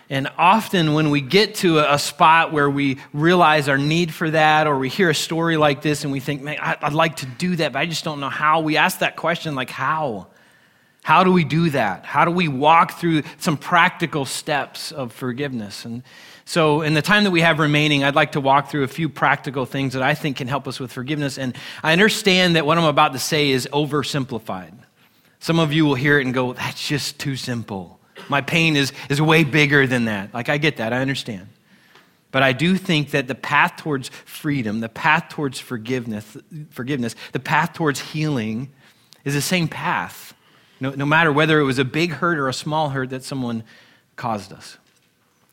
And 0.08 0.30
often, 0.38 0.94
when 0.94 1.10
we 1.10 1.20
get 1.20 1.56
to 1.56 1.80
a, 1.80 1.98
spot 1.98 2.54
where 2.54 2.70
we 2.70 3.00
realize 3.12 3.68
our 3.68 3.76
need 3.76 4.14
for 4.14 4.30
that, 4.30 4.66
or 4.66 4.78
we 4.78 4.88
hear 4.88 5.10
a 5.10 5.14
story 5.14 5.58
like 5.58 5.82
this 5.82 6.04
and 6.04 6.10
we 6.10 6.20
think, 6.20 6.40
man, 6.40 6.56
I'd 6.62 6.94
like 6.94 7.16
to 7.16 7.26
do 7.26 7.54
that, 7.56 7.74
but 7.74 7.80
I 7.80 7.84
just 7.84 8.02
don't 8.02 8.18
know 8.18 8.30
how, 8.30 8.60
we 8.60 8.78
ask 8.78 9.00
that 9.00 9.16
question, 9.16 9.54
like, 9.54 9.68
how? 9.68 10.28
How 11.02 11.24
do 11.24 11.32
we 11.32 11.44
do 11.44 11.70
that? 11.70 12.04
How 12.04 12.24
do 12.24 12.30
we 12.30 12.48
walk 12.48 12.98
through 12.98 13.22
some 13.38 13.56
practical 13.56 14.24
steps 14.24 14.92
of 14.92 15.12
forgiveness? 15.12 15.84
And 15.84 16.02
so, 16.48 16.80
in 16.80 16.94
the 16.94 17.02
time 17.02 17.24
that 17.24 17.30
we 17.30 17.42
have 17.42 17.58
remaining, 17.58 18.04
I'd 18.04 18.14
like 18.14 18.32
to 18.32 18.40
walk 18.40 18.70
through 18.70 18.84
a 18.84 18.88
few 18.88 19.10
practical 19.10 19.66
things 19.66 19.92
that 19.92 20.02
I 20.02 20.14
think 20.14 20.38
can 20.38 20.48
help 20.48 20.66
us 20.66 20.80
with 20.80 20.90
forgiveness. 20.90 21.36
And 21.36 21.54
I 21.82 21.92
understand 21.92 22.56
that 22.56 22.64
what 22.64 22.78
I'm 22.78 22.84
about 22.84 23.12
to 23.12 23.18
say 23.18 23.50
is 23.50 23.68
oversimplified. 23.70 24.72
Some 25.40 25.58
of 25.58 25.74
you 25.74 25.84
will 25.84 25.94
hear 25.94 26.18
it 26.18 26.24
and 26.24 26.32
go, 26.32 26.54
that's 26.54 26.88
just 26.88 27.18
too 27.18 27.36
simple. 27.36 28.00
My 28.30 28.40
pain 28.40 28.76
is, 28.76 28.94
is 29.10 29.20
way 29.20 29.44
bigger 29.44 29.86
than 29.86 30.06
that. 30.06 30.32
Like, 30.32 30.48
I 30.48 30.56
get 30.56 30.78
that, 30.78 30.94
I 30.94 31.02
understand. 31.02 31.48
But 32.30 32.42
I 32.42 32.54
do 32.54 32.78
think 32.78 33.10
that 33.10 33.28
the 33.28 33.34
path 33.34 33.76
towards 33.76 34.08
freedom, 34.08 34.80
the 34.80 34.88
path 34.88 35.28
towards 35.28 35.60
forgiveness, 35.60 36.34
forgiveness 36.70 37.14
the 37.32 37.40
path 37.40 37.74
towards 37.74 38.00
healing 38.00 38.72
is 39.22 39.34
the 39.34 39.42
same 39.42 39.68
path, 39.68 40.32
no, 40.80 40.92
no 40.92 41.04
matter 41.04 41.30
whether 41.30 41.60
it 41.60 41.64
was 41.64 41.78
a 41.78 41.84
big 41.84 42.12
hurt 42.12 42.38
or 42.38 42.48
a 42.48 42.54
small 42.54 42.88
hurt 42.88 43.10
that 43.10 43.22
someone 43.22 43.64
caused 44.16 44.50
us. 44.50 44.78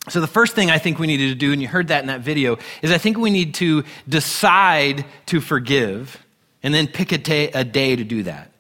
So, 0.08 0.22
the 0.22 0.28
first 0.28 0.54
thing 0.54 0.70
I 0.70 0.78
think 0.78 1.00
we 1.00 1.08
needed 1.08 1.30
to 1.30 1.36
do, 1.36 1.52
and 1.52 1.62
you 1.62 1.68
heard 1.68 1.88
that 1.88 2.02
in 2.02 2.08
that 2.08 2.22
video, 2.22 2.58
is 2.82 2.92
I 2.92 2.98
think 3.00 3.18
we 3.18 3.32
need 3.32 3.56
to 3.56 3.84
decide 4.08 5.04
to 5.28 5.42
forgive 5.42 6.24
and 6.62 6.74
then 6.74 6.88
pick 6.88 7.12
a, 7.12 7.18
day, 7.18 7.50
a 7.52 7.64
day 7.64 7.96
to 7.96 8.04
do 8.04 8.24
that. 8.24 8.52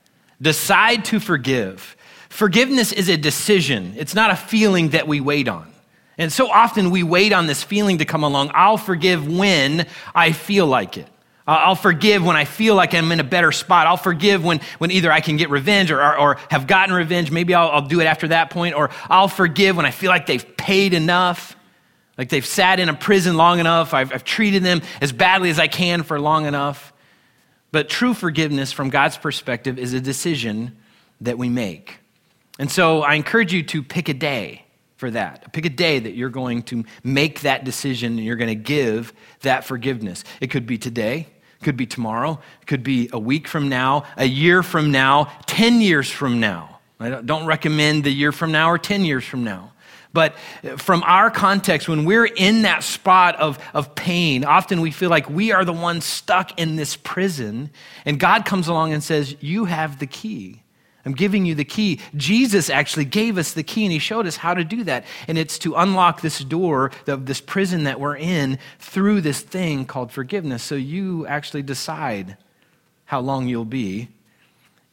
Decide 0.41 1.05
to 1.05 1.19
forgive. 1.19 1.95
Forgiveness 2.29 2.91
is 2.91 3.09
a 3.09 3.17
decision, 3.17 3.93
it's 3.97 4.15
not 4.15 4.31
a 4.31 4.35
feeling 4.35 4.89
that 4.89 5.07
we 5.07 5.21
wait 5.21 5.47
on. 5.47 5.71
And 6.17 6.31
so 6.31 6.49
often 6.49 6.91
we 6.91 7.03
wait 7.03 7.33
on 7.33 7.47
this 7.47 7.61
feeling 7.61 7.97
to 7.97 8.05
come 8.05 8.23
along. 8.23 8.51
I'll 8.53 8.77
forgive 8.77 9.27
when 9.27 9.85
I 10.13 10.31
feel 10.31 10.65
like 10.65 10.97
it. 10.97 11.07
I'll 11.47 11.75
forgive 11.75 12.25
when 12.25 12.35
I 12.35 12.45
feel 12.45 12.73
like 12.73 12.95
I'm 12.95 13.11
in 13.11 13.19
a 13.19 13.23
better 13.23 13.51
spot. 13.51 13.85
I'll 13.85 13.97
forgive 13.97 14.43
when, 14.43 14.61
when 14.79 14.89
either 14.89 15.11
I 15.11 15.21
can 15.21 15.37
get 15.37 15.51
revenge 15.51 15.91
or, 15.91 16.01
or, 16.01 16.17
or 16.17 16.37
have 16.49 16.65
gotten 16.65 16.95
revenge. 16.95 17.29
Maybe 17.29 17.53
I'll, 17.53 17.69
I'll 17.69 17.87
do 17.87 18.01
it 18.01 18.05
after 18.05 18.29
that 18.29 18.49
point. 18.49 18.73
Or 18.73 18.89
I'll 19.09 19.27
forgive 19.27 19.75
when 19.75 19.85
I 19.85 19.91
feel 19.91 20.09
like 20.09 20.25
they've 20.25 20.57
paid 20.57 20.95
enough, 20.95 21.55
like 22.17 22.29
they've 22.29 22.45
sat 22.45 22.79
in 22.79 22.89
a 22.89 22.95
prison 22.95 23.37
long 23.37 23.59
enough. 23.59 23.93
I've, 23.93 24.11
I've 24.11 24.23
treated 24.23 24.63
them 24.63 24.81
as 25.01 25.11
badly 25.11 25.51
as 25.51 25.59
I 25.59 25.67
can 25.67 26.01
for 26.01 26.19
long 26.19 26.47
enough. 26.47 26.91
But 27.71 27.89
true 27.89 28.15
forgiveness 28.15 28.71
from 28.71 28.89
God's 28.89 29.17
perspective 29.17 29.77
is 29.77 29.93
a 29.93 30.01
decision 30.01 30.75
that 31.21 31.37
we 31.37 31.49
make. 31.49 31.99
And 32.57 32.71
so 32.71 33.03
I 33.03 33.13
encourage 33.13 33.53
you 33.53 33.61
to 33.63 33.83
pick 33.83 34.09
a 34.09 34.13
day 34.15 34.65
for 34.97 35.11
that. 35.11 35.53
Pick 35.53 35.65
a 35.65 35.69
day 35.69 35.99
that 35.99 36.15
you're 36.15 36.29
going 36.29 36.63
to 36.63 36.85
make 37.03 37.41
that 37.41 37.65
decision 37.65 38.13
and 38.13 38.25
you're 38.25 38.37
going 38.37 38.47
to 38.47 38.55
give 38.55 39.13
that 39.41 39.65
forgiveness. 39.65 40.23
It 40.41 40.49
could 40.49 40.65
be 40.65 40.79
today. 40.79 41.27
Could 41.61 41.77
be 41.77 41.85
tomorrow, 41.85 42.39
could 42.65 42.83
be 42.83 43.09
a 43.11 43.19
week 43.19 43.47
from 43.47 43.69
now, 43.69 44.03
a 44.17 44.25
year 44.25 44.61
from 44.61 44.91
now, 44.91 45.31
10 45.47 45.81
years 45.81 46.09
from 46.09 46.39
now. 46.39 46.79
I 46.99 47.09
don't 47.09 47.45
recommend 47.45 48.03
the 48.03 48.11
year 48.11 48.31
from 48.31 48.51
now 48.51 48.69
or 48.69 48.77
10 48.77 49.03
years 49.05 49.23
from 49.23 49.43
now. 49.43 49.71
But 50.15 50.35
uh, 50.63 50.77
from 50.77 51.03
our 51.03 51.29
context, 51.29 51.89
when 51.89 52.05
we're 52.05 52.25
in 52.25 52.63
that 52.63 52.83
spot 52.83 53.35
of, 53.35 53.59
of 53.73 53.93
pain, 53.95 54.45
often 54.45 54.81
we 54.81 54.89
feel 54.89 55.09
like 55.09 55.29
we 55.29 55.51
are 55.51 55.65
the 55.65 55.73
ones 55.73 56.05
stuck 56.05 56.57
in 56.57 56.77
this 56.77 56.95
prison, 56.95 57.69
and 58.05 58.19
God 58.19 58.45
comes 58.45 58.67
along 58.67 58.93
and 58.93 59.03
says, 59.03 59.35
You 59.41 59.65
have 59.65 59.99
the 59.99 60.07
key. 60.07 60.61
I'm 61.05 61.13
giving 61.13 61.45
you 61.45 61.53
the 61.53 61.65
key. 61.65 61.99
Jesus 62.15 62.69
actually 62.69 63.05
gave 63.05 63.37
us 63.37 63.53
the 63.53 63.61
key 63.61 63.83
and 63.85 63.91
he 63.91 63.99
showed 63.99 64.25
us 64.25 64.37
how 64.37 64.55
to 64.55 64.63
do 64.63 64.83
that. 64.85 65.05
And 65.27 65.37
it's 65.37 65.59
to 65.59 65.75
unlock 65.75 66.21
this 66.21 66.39
door 66.39 66.91
of 67.05 67.27
this 67.27 67.41
prison 67.41 67.83
that 67.83 67.99
we're 67.99 68.17
in 68.17 68.57
through 68.79 69.21
this 69.21 69.41
thing 69.41 69.85
called 69.85 70.11
forgiveness. 70.11 70.63
So 70.63 70.73
you 70.73 71.27
actually 71.27 71.61
decide 71.61 72.37
how 73.05 73.19
long 73.19 73.47
you'll 73.47 73.65
be 73.65 74.09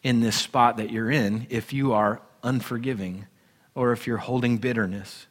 in 0.03 0.21
this 0.21 0.37
spot 0.37 0.77
that 0.77 0.91
you're 0.91 1.11
in 1.11 1.47
if 1.49 1.73
you 1.73 1.95
are 1.95 2.21
unforgiving 2.43 3.27
or 3.75 3.93
if 3.93 4.07
you're 4.07 4.19
holding 4.19 4.59
bitterness. 4.59 5.27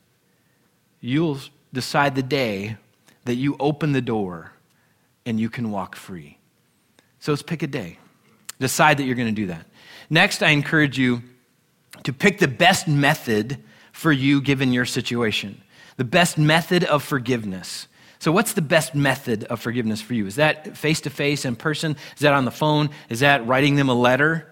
You'll 1.00 1.40
decide 1.72 2.16
the 2.16 2.24
day 2.24 2.78
that 3.26 3.36
you 3.36 3.56
open 3.60 3.92
the 3.92 4.02
door 4.02 4.54
and 5.28 5.40
you 5.40 5.50
can 5.50 5.70
walk 5.70 5.96
free. 5.96 6.40
So 7.20 7.32
let's 7.32 7.44
pick 7.44 7.62
a 7.62 7.68
day. 7.68 8.00
Decide 8.60 8.98
that 8.98 9.04
you're 9.04 9.16
going 9.16 9.28
to 9.28 9.42
do 9.42 9.48
that. 9.48 9.66
Next, 10.12 10.44
I 10.44 10.50
encourage 10.50 11.00
you 11.00 11.24
to 12.04 12.12
pick 12.12 12.40
the 12.40 12.48
best 12.50 12.86
method 12.86 13.64
for 13.94 14.12
you 14.12 14.42
given 14.42 14.74
your 14.74 14.84
situation, 14.84 15.62
the 15.96 16.04
best 16.04 16.38
method 16.38 16.84
of 16.84 17.02
forgiveness. 17.02 17.88
So, 18.20 18.34
what's 18.34 18.52
the 18.52 18.62
best 18.62 18.94
method 18.94 19.46
of 19.46 19.62
forgiveness 19.62 20.02
for 20.02 20.14
you? 20.14 20.28
Is 20.28 20.36
that 20.36 20.76
face 20.76 21.00
to 21.02 21.10
face, 21.10 21.46
in 21.46 21.56
person? 21.56 21.96
Is 22.16 22.20
that 22.20 22.34
on 22.34 22.44
the 22.44 22.52
phone? 22.52 22.90
Is 23.08 23.22
that 23.22 23.48
writing 23.48 23.78
them 23.78 23.88
a 23.88 23.94
letter? 23.94 24.52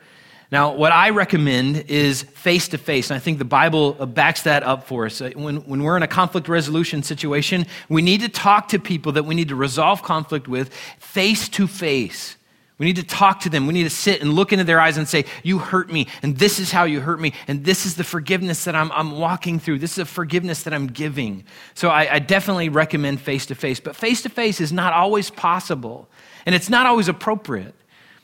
Now, 0.49 0.73
what 0.73 0.93
I 0.93 1.09
recommend 1.09 1.89
is 1.89 2.23
face 2.23 2.69
to 2.69 2.77
face, 2.77 3.09
and 3.09 3.17
I 3.17 3.19
think 3.19 3.37
the 3.37 3.45
Bible 3.45 3.93
backs 3.93 4.43
that 4.43 4.63
up 4.63 4.87
for 4.87 5.07
us. 5.07 5.19
Uh, 5.19 5.31
when, 5.35 5.57
when 5.67 5.83
we're 5.83 5.97
in 5.97 6.03
a 6.03 6.07
conflict 6.07 6.47
resolution 6.47 7.03
situation, 7.03 7.65
we 7.89 8.01
need 8.01 8.21
to 8.21 8.29
talk 8.29 8.69
to 8.69 8.79
people 8.79 9.11
that 9.11 9.23
we 9.23 9.35
need 9.35 9.49
to 9.49 9.55
resolve 9.55 10.03
conflict 10.03 10.47
with 10.47 10.73
face 10.99 11.49
to 11.49 11.67
face. 11.67 12.37
We 12.79 12.85
need 12.85 12.95
to 12.95 13.03
talk 13.03 13.41
to 13.41 13.49
them. 13.49 13.67
We 13.67 13.73
need 13.73 13.83
to 13.83 13.89
sit 13.89 14.21
and 14.21 14.33
look 14.33 14.53
into 14.53 14.63
their 14.63 14.79
eyes 14.79 14.97
and 14.97 15.05
say, 15.07 15.25
You 15.43 15.59
hurt 15.59 15.91
me, 15.91 16.07
and 16.23 16.37
this 16.37 16.59
is 16.59 16.71
how 16.71 16.85
you 16.85 17.01
hurt 17.01 17.19
me, 17.19 17.33
and 17.45 17.65
this 17.65 17.85
is 17.85 17.95
the 17.95 18.05
forgiveness 18.05 18.63
that 18.63 18.73
I'm, 18.73 18.89
I'm 18.93 19.19
walking 19.19 19.59
through. 19.59 19.79
This 19.79 19.91
is 19.91 19.97
a 19.99 20.05
forgiveness 20.05 20.63
that 20.63 20.73
I'm 20.73 20.87
giving. 20.87 21.43
So 21.73 21.89
I, 21.89 22.15
I 22.15 22.19
definitely 22.19 22.69
recommend 22.69 23.19
face 23.19 23.45
to 23.47 23.55
face. 23.55 23.81
But 23.81 23.97
face 23.97 24.21
to 24.21 24.29
face 24.29 24.61
is 24.61 24.71
not 24.71 24.93
always 24.93 25.29
possible, 25.29 26.07
and 26.45 26.55
it's 26.55 26.69
not 26.69 26.87
always 26.87 27.09
appropriate. 27.09 27.75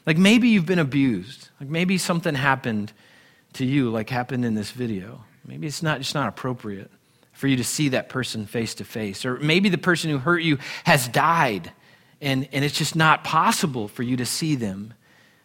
Like 0.05 0.17
maybe 0.17 0.47
you've 0.47 0.65
been 0.65 0.79
abused, 0.79 1.49
like 1.59 1.69
maybe 1.69 1.97
something 1.97 2.33
happened 2.33 2.93
to 3.53 3.65
you, 3.65 3.89
like 3.89 4.09
happened 4.09 4.45
in 4.45 4.55
this 4.55 4.71
video. 4.71 5.25
Maybe 5.45 5.67
it's 5.67 5.83
not 5.83 5.99
just 5.99 6.15
not 6.15 6.29
appropriate 6.29 6.89
for 7.33 7.47
you 7.47 7.57
to 7.57 7.63
see 7.65 7.89
that 7.89 8.07
person 8.07 8.45
face 8.45 8.75
to 8.75 8.85
face. 8.85 9.25
Or 9.25 9.37
maybe 9.37 9.67
the 9.67 9.77
person 9.77 10.09
who 10.09 10.17
hurt 10.17 10.43
you 10.43 10.59
has 10.85 11.09
died 11.09 11.73
and, 12.25 12.49
and 12.51 12.65
it's 12.65 12.77
just 12.77 12.95
not 12.95 13.23
possible 13.23 13.87
for 13.87 14.03
you 14.03 14.17
to 14.17 14.25
see 14.25 14.55
them 14.55 14.93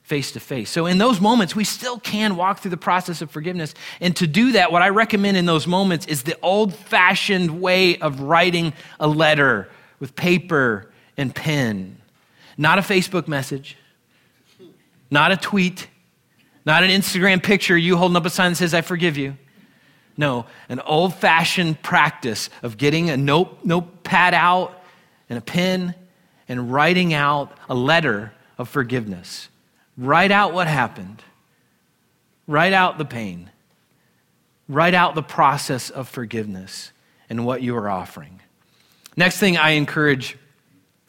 face 0.03 0.33
to 0.33 0.41
face. 0.41 0.71
So, 0.71 0.87
in 0.87 0.99
those 0.99 1.21
moments, 1.21 1.55
we 1.55 1.63
still 1.63 2.01
can 2.01 2.35
walk 2.35 2.61
through 2.61 2.73
the 2.73 2.77
process 2.77 3.23
of 3.23 3.31
forgiveness. 3.31 3.75
And 4.01 4.17
to 4.17 4.27
do 4.27 4.53
that, 4.53 4.73
what 4.73 4.83
I 4.83 4.89
recommend 4.89 5.37
in 5.37 5.45
those 5.45 5.67
moments 5.67 6.07
is 6.07 6.23
the 6.23 6.37
old 6.43 6.75
fashioned 6.75 7.61
way 7.61 7.99
of 7.99 8.21
writing 8.21 8.73
a 8.99 9.07
letter 9.07 9.69
with 10.01 10.17
paper 10.17 10.91
and 11.17 11.35
pen. 11.35 11.99
Not 12.57 12.79
a 12.79 12.83
Facebook 12.83 13.29
message, 13.29 13.77
not 15.11 15.33
a 15.33 15.37
tweet, 15.37 15.87
not 16.65 16.83
an 16.83 16.91
Instagram 16.91 17.43
picture, 17.43 17.77
you 17.77 17.99
holding 17.99 18.17
up 18.17 18.25
a 18.25 18.31
sign 18.31 18.53
that 18.53 18.57
says, 18.57 18.73
I 18.73 18.81
forgive 18.81 19.19
you. 19.19 19.37
No, 20.17 20.47
an 20.69 20.81
old 20.81 21.15
fashioned 21.15 21.83
practice 21.83 22.49
of 22.63 22.79
getting 22.79 23.11
a 23.11 23.17
note, 23.17 23.65
notepad 23.65 24.35
out 24.35 24.83
and 25.29 25.39
a 25.39 25.43
pen 25.43 25.95
and 26.51 26.73
writing 26.73 27.15
out 27.15 27.57
a 27.69 27.75
letter 27.75 28.33
of 28.59 28.69
forgiveness. 28.69 29.49
Write 29.97 30.33
out 30.33 30.53
what 30.53 30.67
happened, 30.67 31.23
write 32.49 32.73
out 32.73 32.99
the 32.99 33.05
pain, 33.05 33.51
write 34.69 34.93
out 34.93 35.15
the 35.15 35.23
process 35.23 35.91
of 35.91 36.09
forgiveness 36.09 36.91
and 37.31 37.47
what 37.47 37.63
you 37.63 37.77
are 37.77 37.89
offering. 37.89 38.41
Next 39.17 39.39
thing 39.39 39.57
I 39.57 39.71
encourage 39.71 40.37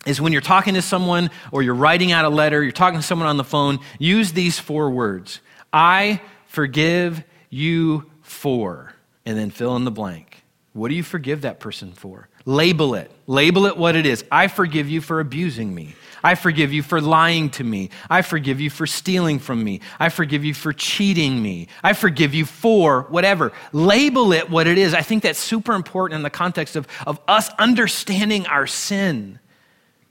is 0.05 0.21
when 0.21 0.31
you're 0.31 0.41
talking 0.41 0.75
to 0.75 0.81
someone 0.81 1.31
or 1.51 1.63
you're 1.63 1.73
writing 1.73 2.11
out 2.11 2.23
a 2.23 2.29
letter, 2.29 2.61
you're 2.61 2.71
talking 2.71 2.99
to 2.99 3.05
someone 3.05 3.27
on 3.27 3.37
the 3.37 3.43
phone, 3.43 3.79
use 3.97 4.33
these 4.33 4.59
four 4.59 4.91
words 4.91 5.39
I 5.73 6.21
forgive 6.45 7.23
you 7.49 8.11
for, 8.21 8.93
and 9.25 9.39
then 9.39 9.49
fill 9.49 9.75
in 9.75 9.85
the 9.85 9.91
blank. 9.91 10.43
What 10.73 10.89
do 10.89 10.95
you 10.95 11.03
forgive 11.03 11.41
that 11.41 11.59
person 11.59 11.93
for? 11.93 12.29
Label 12.45 12.95
it. 12.95 13.11
Label 13.27 13.65
it 13.65 13.77
what 13.77 13.95
it 13.95 14.05
is. 14.05 14.23
I 14.31 14.47
forgive 14.47 14.89
you 14.89 15.01
for 15.01 15.19
abusing 15.19 15.73
me. 15.73 15.95
I 16.23 16.35
forgive 16.35 16.71
you 16.71 16.83
for 16.83 17.01
lying 17.01 17.49
to 17.51 17.63
me. 17.63 17.89
I 18.09 18.21
forgive 18.21 18.61
you 18.61 18.69
for 18.69 18.85
stealing 18.85 19.39
from 19.39 19.63
me. 19.63 19.81
I 19.99 20.09
forgive 20.09 20.45
you 20.45 20.53
for 20.53 20.71
cheating 20.71 21.41
me. 21.41 21.67
I 21.83 21.93
forgive 21.93 22.33
you 22.33 22.45
for 22.45 23.03
whatever. 23.09 23.51
Label 23.73 24.31
it 24.33 24.49
what 24.49 24.67
it 24.67 24.77
is. 24.77 24.93
I 24.93 25.01
think 25.01 25.23
that's 25.23 25.39
super 25.39 25.73
important 25.73 26.17
in 26.17 26.23
the 26.23 26.29
context 26.29 26.75
of, 26.75 26.87
of 27.07 27.19
us 27.27 27.49
understanding 27.57 28.45
our 28.47 28.67
sin. 28.67 29.39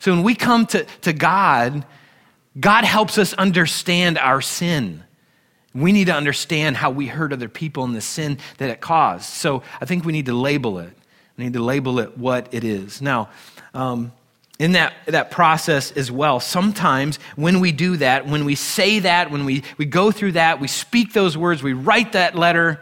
So 0.01 0.13
when 0.13 0.25
we 0.25 0.35
come 0.35 0.67
to, 0.67 0.85
to 1.03 1.13
God, 1.13 1.85
God 2.59 2.85
helps 2.85 3.19
us 3.19 3.33
understand 3.35 4.19
our 4.19 4.41
sin. 4.41 5.05
We 5.73 5.93
need 5.93 6.07
to 6.07 6.15
understand 6.15 6.77
how 6.77 6.91
we 6.91 7.07
hurt 7.07 7.33
other 7.33 7.49
people 7.49 7.85
and 7.85 7.95
the 7.95 8.01
sin 8.01 8.39
that 8.59 8.71
it 8.71 8.81
caused. 8.81 9.27
So 9.27 9.63
I 9.81 9.85
think 9.85 10.05
we 10.05 10.13
need 10.13 10.27
to 10.27 10.35
label 10.35 10.81
it. 10.81 10.93
We 11.41 11.47
need 11.47 11.55
to 11.55 11.65
label 11.65 12.01
it 12.01 12.19
what 12.19 12.53
it 12.53 12.65
is. 12.65 13.01
Now, 13.01 13.31
um, 13.73 14.13
in 14.59 14.73
that, 14.73 14.93
that 15.07 15.31
process 15.31 15.91
as 15.93 16.13
well, 16.13 16.39
sometimes 16.39 17.19
when 17.35 17.61
we 17.61 17.73
do 17.73 17.97
that, 17.97 18.27
when 18.27 18.45
we 18.45 18.55
say 18.55 18.99
that, 18.99 19.31
when 19.31 19.47
we, 19.47 19.63
we 19.79 19.87
go 19.87 20.11
through 20.11 20.33
that, 20.33 20.61
we 20.61 20.69
speak 20.69 21.15
those 21.15 21.39
words, 21.39 21.63
we 21.63 21.73
write 21.73 22.13
that 22.13 22.35
letter, 22.35 22.79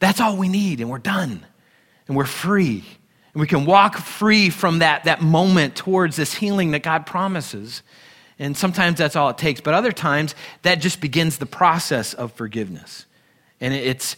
that's 0.00 0.20
all 0.20 0.36
we 0.36 0.48
need, 0.48 0.80
and 0.80 0.90
we're 0.90 0.98
done. 0.98 1.46
And 2.08 2.16
we're 2.16 2.24
free. 2.24 2.84
And 3.32 3.40
we 3.40 3.46
can 3.46 3.64
walk 3.66 3.98
free 3.98 4.50
from 4.50 4.80
that, 4.80 5.04
that 5.04 5.22
moment 5.22 5.76
towards 5.76 6.16
this 6.16 6.34
healing 6.34 6.72
that 6.72 6.82
God 6.82 7.06
promises. 7.06 7.84
And 8.36 8.56
sometimes 8.56 8.98
that's 8.98 9.14
all 9.14 9.28
it 9.28 9.38
takes. 9.38 9.60
But 9.60 9.74
other 9.74 9.92
times, 9.92 10.34
that 10.62 10.80
just 10.80 11.00
begins 11.00 11.38
the 11.38 11.46
process 11.46 12.14
of 12.14 12.32
forgiveness. 12.32 13.06
And 13.60 13.72
it's 13.72 14.16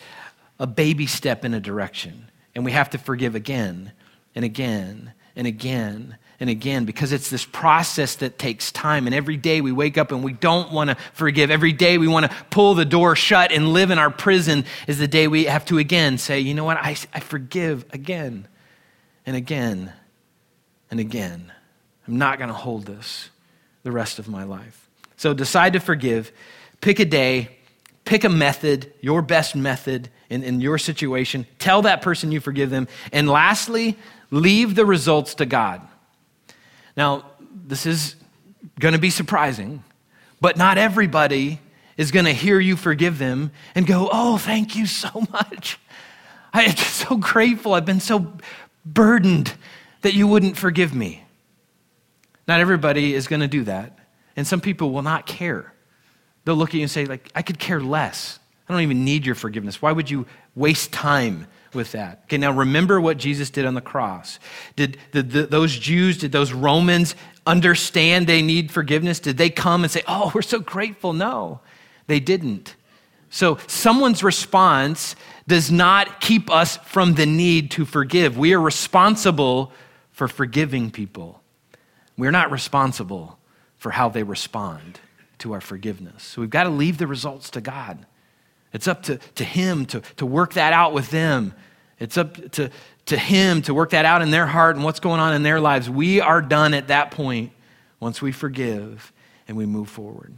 a 0.58 0.66
baby 0.66 1.04
step 1.06 1.44
in 1.44 1.52
a 1.52 1.60
direction. 1.60 2.28
And 2.59 2.64
we 2.64 2.72
have 2.72 2.90
to 2.90 2.98
forgive 2.98 3.36
again 3.36 3.92
and 4.34 4.44
again 4.44 5.12
and 5.36 5.46
again 5.46 6.16
and 6.40 6.50
again 6.50 6.86
because 6.86 7.12
it's 7.12 7.30
this 7.30 7.44
process 7.44 8.16
that 8.16 8.36
takes 8.36 8.72
time. 8.72 9.06
And 9.06 9.14
every 9.14 9.36
day 9.36 9.61
we 9.61 9.70
wake 9.70 9.96
up 9.96 10.11
and 10.11 10.24
we 10.24 10.32
don't 10.32 10.72
want 10.72 10.90
to 10.90 10.96
forgive. 11.12 11.52
Every 11.52 11.72
day 11.72 11.98
we 11.98 12.09
want 12.09 12.28
to 12.28 12.36
pull 12.50 12.74
the 12.74 12.84
door 12.84 13.14
shut 13.14 13.52
and 13.52 13.72
live 13.72 13.92
in 13.92 13.98
our 14.00 14.11
prison 14.11 14.64
is 14.88 14.98
the 14.98 15.06
day 15.06 15.28
we 15.28 15.44
have 15.44 15.66
to 15.66 15.78
again 15.78 16.18
say, 16.18 16.40
you 16.40 16.52
know 16.52 16.64
what, 16.64 16.78
I, 16.78 16.96
I 17.14 17.20
forgive 17.20 17.84
again 17.92 18.48
and 19.24 19.36
again 19.36 19.92
and 20.90 20.98
again. 20.98 21.52
I'm 22.09 22.18
not 22.18 22.38
going 22.38 22.48
to 22.48 22.54
hold 22.54 22.86
this 22.86 23.30
the 23.84 23.92
rest 23.92 24.18
of 24.18 24.26
my 24.26 24.42
life. 24.42 24.90
So 25.16 25.32
decide 25.32 25.74
to 25.74 25.78
forgive. 25.78 26.32
Pick 26.80 26.98
a 26.98 27.04
day, 27.04 27.56
pick 28.04 28.24
a 28.24 28.28
method, 28.28 28.92
your 29.00 29.22
best 29.22 29.54
method 29.54 30.11
in, 30.31 30.43
in 30.43 30.61
your 30.61 30.79
situation. 30.79 31.47
Tell 31.59 31.83
that 31.83 32.03
person 32.03 32.33
you 32.33 32.41
forgive 32.41 32.70
them. 32.70 32.89
And 33.12 33.29
lastly, 33.29 33.97
leave 34.31 34.74
the 34.74 34.85
results 34.85 35.35
to 35.37 35.47
God. 35.47 35.81
Now, 36.97 37.24
this 37.66 37.87
is 37.87 38.16
going 38.81 38.95
to 38.95 39.01
be 39.01 39.11
surprising, 39.11 39.83
but 40.41 40.57
not 40.57 40.79
everybody 40.79 41.61
is 41.97 42.11
going 42.11 42.26
to 42.26 42.33
hear 42.33 42.61
you 42.61 42.76
forgive 42.76 43.18
them 43.18 43.51
and 43.74 43.87
go, 43.87 44.09
Oh, 44.12 44.39
thank 44.39 44.76
you 44.76 44.87
so 44.87 45.09
much. 45.33 45.79
I'm 46.53 46.76
so 46.76 47.16
grateful. 47.16 47.74
I've 47.74 47.85
been 47.85 48.01
so 48.01 48.33
burdened 48.85 49.55
that 50.03 50.14
you 50.14 50.26
wouldn't 50.26 50.57
forgive 50.57 50.95
me. 50.95 51.24
Not 52.47 52.61
everybody 52.61 53.14
is 53.14 53.29
going 53.29 53.41
to 53.41 53.49
do 53.49 53.64
that. 53.64 53.99
And 54.37 54.47
some 54.47 54.61
people 54.61 54.91
will 54.91 55.03
not 55.03 55.26
care. 55.26 55.72
They'll 56.45 56.57
look 56.57 56.70
at 56.70 56.76
you 56.76 56.83
and 56.83 56.91
say, 56.91 57.05
like, 57.05 57.31
I 57.35 57.43
could 57.43 57.59
care 57.59 57.81
less. 57.81 58.39
I 58.68 58.72
don't 58.72 58.82
even 58.82 59.04
need 59.04 59.24
your 59.24 59.34
forgiveness. 59.34 59.80
Why 59.80 59.92
would 59.92 60.10
you 60.10 60.26
waste 60.54 60.92
time 60.92 61.46
with 61.72 61.92
that? 61.92 62.22
Okay, 62.24 62.36
now 62.36 62.52
remember 62.52 63.00
what 63.00 63.16
Jesus 63.16 63.48
did 63.50 63.64
on 63.64 63.74
the 63.74 63.80
cross. 63.80 64.38
Did, 64.76 64.98
did 65.12 65.30
the, 65.30 65.46
those 65.46 65.76
Jews, 65.76 66.18
did 66.18 66.32
those 66.32 66.52
Romans 66.52 67.14
understand 67.46 68.26
they 68.26 68.42
need 68.42 68.70
forgiveness? 68.70 69.20
Did 69.20 69.38
they 69.38 69.50
come 69.50 69.84
and 69.84 69.90
say, 69.90 70.02
oh, 70.06 70.30
we're 70.34 70.42
so 70.42 70.60
grateful? 70.60 71.12
No, 71.12 71.60
they 72.06 72.20
didn't. 72.20 72.74
So 73.30 73.58
someone's 73.66 74.22
response 74.22 75.16
does 75.46 75.70
not 75.70 76.20
keep 76.20 76.50
us 76.50 76.76
from 76.78 77.14
the 77.14 77.26
need 77.26 77.70
to 77.72 77.84
forgive. 77.84 78.36
We 78.36 78.54
are 78.54 78.60
responsible 78.60 79.72
for 80.12 80.28
forgiving 80.28 80.90
people. 80.90 81.42
We're 82.16 82.32
not 82.32 82.50
responsible 82.50 83.38
for 83.76 83.90
how 83.90 84.08
they 84.08 84.22
respond 84.22 85.00
to 85.38 85.52
our 85.52 85.60
forgiveness. 85.60 86.22
So 86.24 86.40
we've 86.40 86.50
got 86.50 86.64
to 86.64 86.70
leave 86.70 86.98
the 86.98 87.06
results 87.06 87.50
to 87.50 87.60
God. 87.60 88.06
It's 88.72 88.88
up 88.88 89.02
to, 89.04 89.18
to 89.36 89.44
Him 89.44 89.86
to, 89.86 90.00
to 90.16 90.26
work 90.26 90.54
that 90.54 90.72
out 90.72 90.92
with 90.92 91.10
them. 91.10 91.54
It's 91.98 92.16
up 92.16 92.50
to, 92.52 92.70
to 93.06 93.16
Him 93.16 93.62
to 93.62 93.74
work 93.74 93.90
that 93.90 94.04
out 94.04 94.22
in 94.22 94.30
their 94.30 94.46
heart 94.46 94.76
and 94.76 94.84
what's 94.84 95.00
going 95.00 95.20
on 95.20 95.34
in 95.34 95.42
their 95.42 95.60
lives. 95.60 95.88
We 95.88 96.20
are 96.20 96.42
done 96.42 96.74
at 96.74 96.88
that 96.88 97.10
point 97.10 97.52
once 98.00 98.22
we 98.22 98.32
forgive 98.32 99.12
and 99.46 99.56
we 99.56 99.66
move 99.66 99.88
forward. 99.88 100.34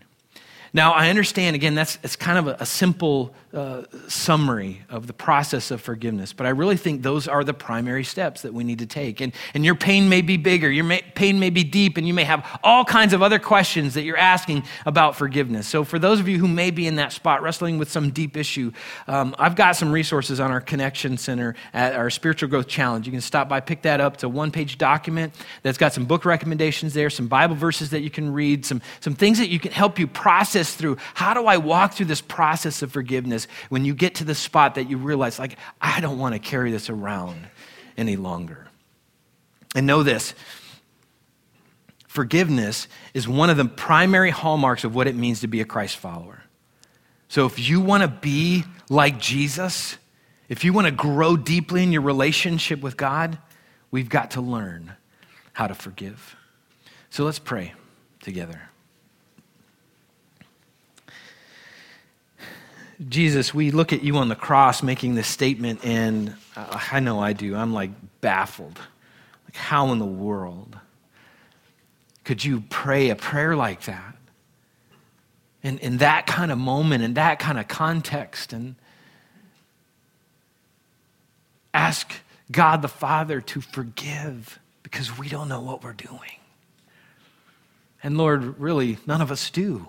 Now, 0.72 0.92
I 0.92 1.10
understand, 1.10 1.56
again, 1.56 1.74
that's 1.74 1.98
it's 2.02 2.16
kind 2.16 2.38
of 2.38 2.46
a, 2.46 2.56
a 2.60 2.66
simple 2.66 3.34
uh, 3.52 3.82
summary 4.06 4.82
of 4.88 5.06
the 5.06 5.12
process 5.12 5.70
of 5.70 5.80
forgiveness, 5.80 6.32
but 6.32 6.46
I 6.46 6.50
really 6.50 6.76
think 6.76 7.02
those 7.02 7.26
are 7.26 7.42
the 7.42 7.52
primary 7.52 8.04
steps 8.04 8.42
that 8.42 8.54
we 8.54 8.62
need 8.62 8.78
to 8.78 8.86
take. 8.86 9.20
And, 9.20 9.32
and 9.54 9.64
your 9.64 9.74
pain 9.74 10.08
may 10.08 10.22
be 10.22 10.36
bigger, 10.36 10.70
your 10.70 10.84
may, 10.84 11.02
pain 11.14 11.40
may 11.40 11.50
be 11.50 11.64
deep, 11.64 11.96
and 11.96 12.06
you 12.06 12.14
may 12.14 12.22
have 12.24 12.60
all 12.62 12.84
kinds 12.84 13.12
of 13.12 13.22
other 13.22 13.40
questions 13.40 13.94
that 13.94 14.02
you're 14.02 14.16
asking 14.16 14.62
about 14.86 15.16
forgiveness. 15.16 15.66
So, 15.66 15.82
for 15.82 15.98
those 15.98 16.20
of 16.20 16.28
you 16.28 16.38
who 16.38 16.46
may 16.46 16.70
be 16.70 16.86
in 16.86 16.96
that 16.96 17.12
spot, 17.12 17.42
wrestling 17.42 17.78
with 17.78 17.90
some 17.90 18.10
deep 18.10 18.36
issue, 18.36 18.70
um, 19.08 19.34
I've 19.38 19.56
got 19.56 19.74
some 19.74 19.90
resources 19.90 20.38
on 20.38 20.52
our 20.52 20.60
Connection 20.60 21.18
Center 21.18 21.56
at 21.72 21.94
our 21.94 22.08
Spiritual 22.08 22.48
Growth 22.48 22.68
Challenge. 22.68 23.06
You 23.06 23.12
can 23.12 23.20
stop 23.20 23.48
by, 23.48 23.58
pick 23.60 23.82
that 23.82 24.00
up. 24.00 24.14
It's 24.14 24.22
a 24.22 24.28
one 24.28 24.52
page 24.52 24.78
document 24.78 25.34
that's 25.62 25.78
got 25.78 25.92
some 25.92 26.04
book 26.04 26.24
recommendations 26.24 26.94
there, 26.94 27.10
some 27.10 27.26
Bible 27.26 27.56
verses 27.56 27.90
that 27.90 28.02
you 28.02 28.10
can 28.10 28.32
read, 28.32 28.64
some, 28.64 28.80
some 29.00 29.14
things 29.14 29.38
that 29.38 29.48
you 29.48 29.58
can 29.58 29.72
help 29.72 29.98
you 29.98 30.06
process 30.06 30.74
through 30.74 30.96
how 31.14 31.34
do 31.34 31.46
I 31.46 31.56
walk 31.56 31.94
through 31.94 32.06
this 32.06 32.20
process 32.20 32.82
of 32.82 32.92
forgiveness 32.92 33.39
when 33.68 33.84
you 33.84 33.94
get 33.94 34.16
to 34.16 34.24
the 34.24 34.34
spot 34.34 34.74
that 34.76 34.88
you 34.88 34.96
realize, 34.96 35.38
like, 35.38 35.56
I 35.80 36.00
don't 36.00 36.18
want 36.18 36.34
to 36.34 36.38
carry 36.38 36.70
this 36.70 36.90
around 36.90 37.46
any 37.96 38.16
longer. 38.16 38.66
And 39.74 39.86
know 39.86 40.02
this 40.02 40.34
forgiveness 42.08 42.88
is 43.14 43.28
one 43.28 43.50
of 43.50 43.56
the 43.56 43.64
primary 43.64 44.30
hallmarks 44.30 44.82
of 44.82 44.96
what 44.96 45.06
it 45.06 45.14
means 45.14 45.40
to 45.40 45.46
be 45.46 45.60
a 45.60 45.64
Christ 45.64 45.96
follower. 45.96 46.42
So 47.28 47.46
if 47.46 47.60
you 47.60 47.80
want 47.80 48.02
to 48.02 48.08
be 48.08 48.64
like 48.88 49.20
Jesus, 49.20 49.96
if 50.48 50.64
you 50.64 50.72
want 50.72 50.88
to 50.88 50.92
grow 50.92 51.36
deeply 51.36 51.84
in 51.84 51.92
your 51.92 52.02
relationship 52.02 52.80
with 52.80 52.96
God, 52.96 53.38
we've 53.92 54.08
got 54.08 54.32
to 54.32 54.40
learn 54.40 54.96
how 55.52 55.68
to 55.68 55.74
forgive. 55.74 56.34
So 57.10 57.24
let's 57.24 57.38
pray 57.38 57.74
together. 58.20 58.69
Jesus, 63.08 63.54
we 63.54 63.70
look 63.70 63.92
at 63.92 64.02
you 64.02 64.16
on 64.16 64.28
the 64.28 64.36
cross 64.36 64.82
making 64.82 65.14
this 65.14 65.26
statement, 65.26 65.80
and 65.84 66.34
uh, 66.54 66.80
I 66.92 67.00
know 67.00 67.18
I 67.18 67.32
do. 67.32 67.56
I'm 67.56 67.72
like 67.72 67.90
baffled. 68.20 68.78
Like, 69.46 69.56
how 69.56 69.92
in 69.92 69.98
the 69.98 70.04
world 70.04 70.78
could 72.24 72.44
you 72.44 72.62
pray 72.68 73.08
a 73.08 73.16
prayer 73.16 73.56
like 73.56 73.82
that? 73.84 74.16
In, 75.62 75.78
in 75.78 75.98
that 75.98 76.26
kind 76.26 76.52
of 76.52 76.58
moment, 76.58 77.02
in 77.02 77.14
that 77.14 77.38
kind 77.38 77.58
of 77.58 77.68
context, 77.68 78.52
and 78.52 78.76
ask 81.72 82.12
God 82.50 82.82
the 82.82 82.88
Father 82.88 83.40
to 83.40 83.60
forgive 83.60 84.58
because 84.82 85.16
we 85.18 85.28
don't 85.28 85.48
know 85.48 85.60
what 85.60 85.82
we're 85.82 85.92
doing. 85.92 86.38
And 88.02 88.16
Lord, 88.16 88.58
really, 88.58 88.98
none 89.06 89.20
of 89.20 89.30
us 89.30 89.50
do. 89.50 89.88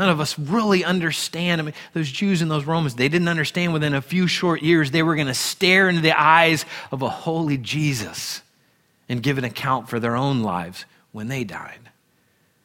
None 0.00 0.08
of 0.08 0.18
us 0.18 0.38
really 0.38 0.82
understand. 0.82 1.60
I 1.60 1.64
mean, 1.64 1.74
those 1.92 2.10
Jews 2.10 2.40
and 2.40 2.50
those 2.50 2.64
Romans, 2.64 2.94
they 2.94 3.10
didn't 3.10 3.28
understand 3.28 3.74
within 3.74 3.92
a 3.92 4.00
few 4.00 4.26
short 4.26 4.62
years 4.62 4.92
they 4.92 5.02
were 5.02 5.14
going 5.14 5.26
to 5.26 5.34
stare 5.34 5.90
into 5.90 6.00
the 6.00 6.18
eyes 6.18 6.64
of 6.90 7.02
a 7.02 7.10
holy 7.10 7.58
Jesus 7.58 8.40
and 9.10 9.22
give 9.22 9.36
an 9.36 9.44
account 9.44 9.90
for 9.90 10.00
their 10.00 10.16
own 10.16 10.42
lives 10.42 10.86
when 11.12 11.28
they 11.28 11.44
died. 11.44 11.90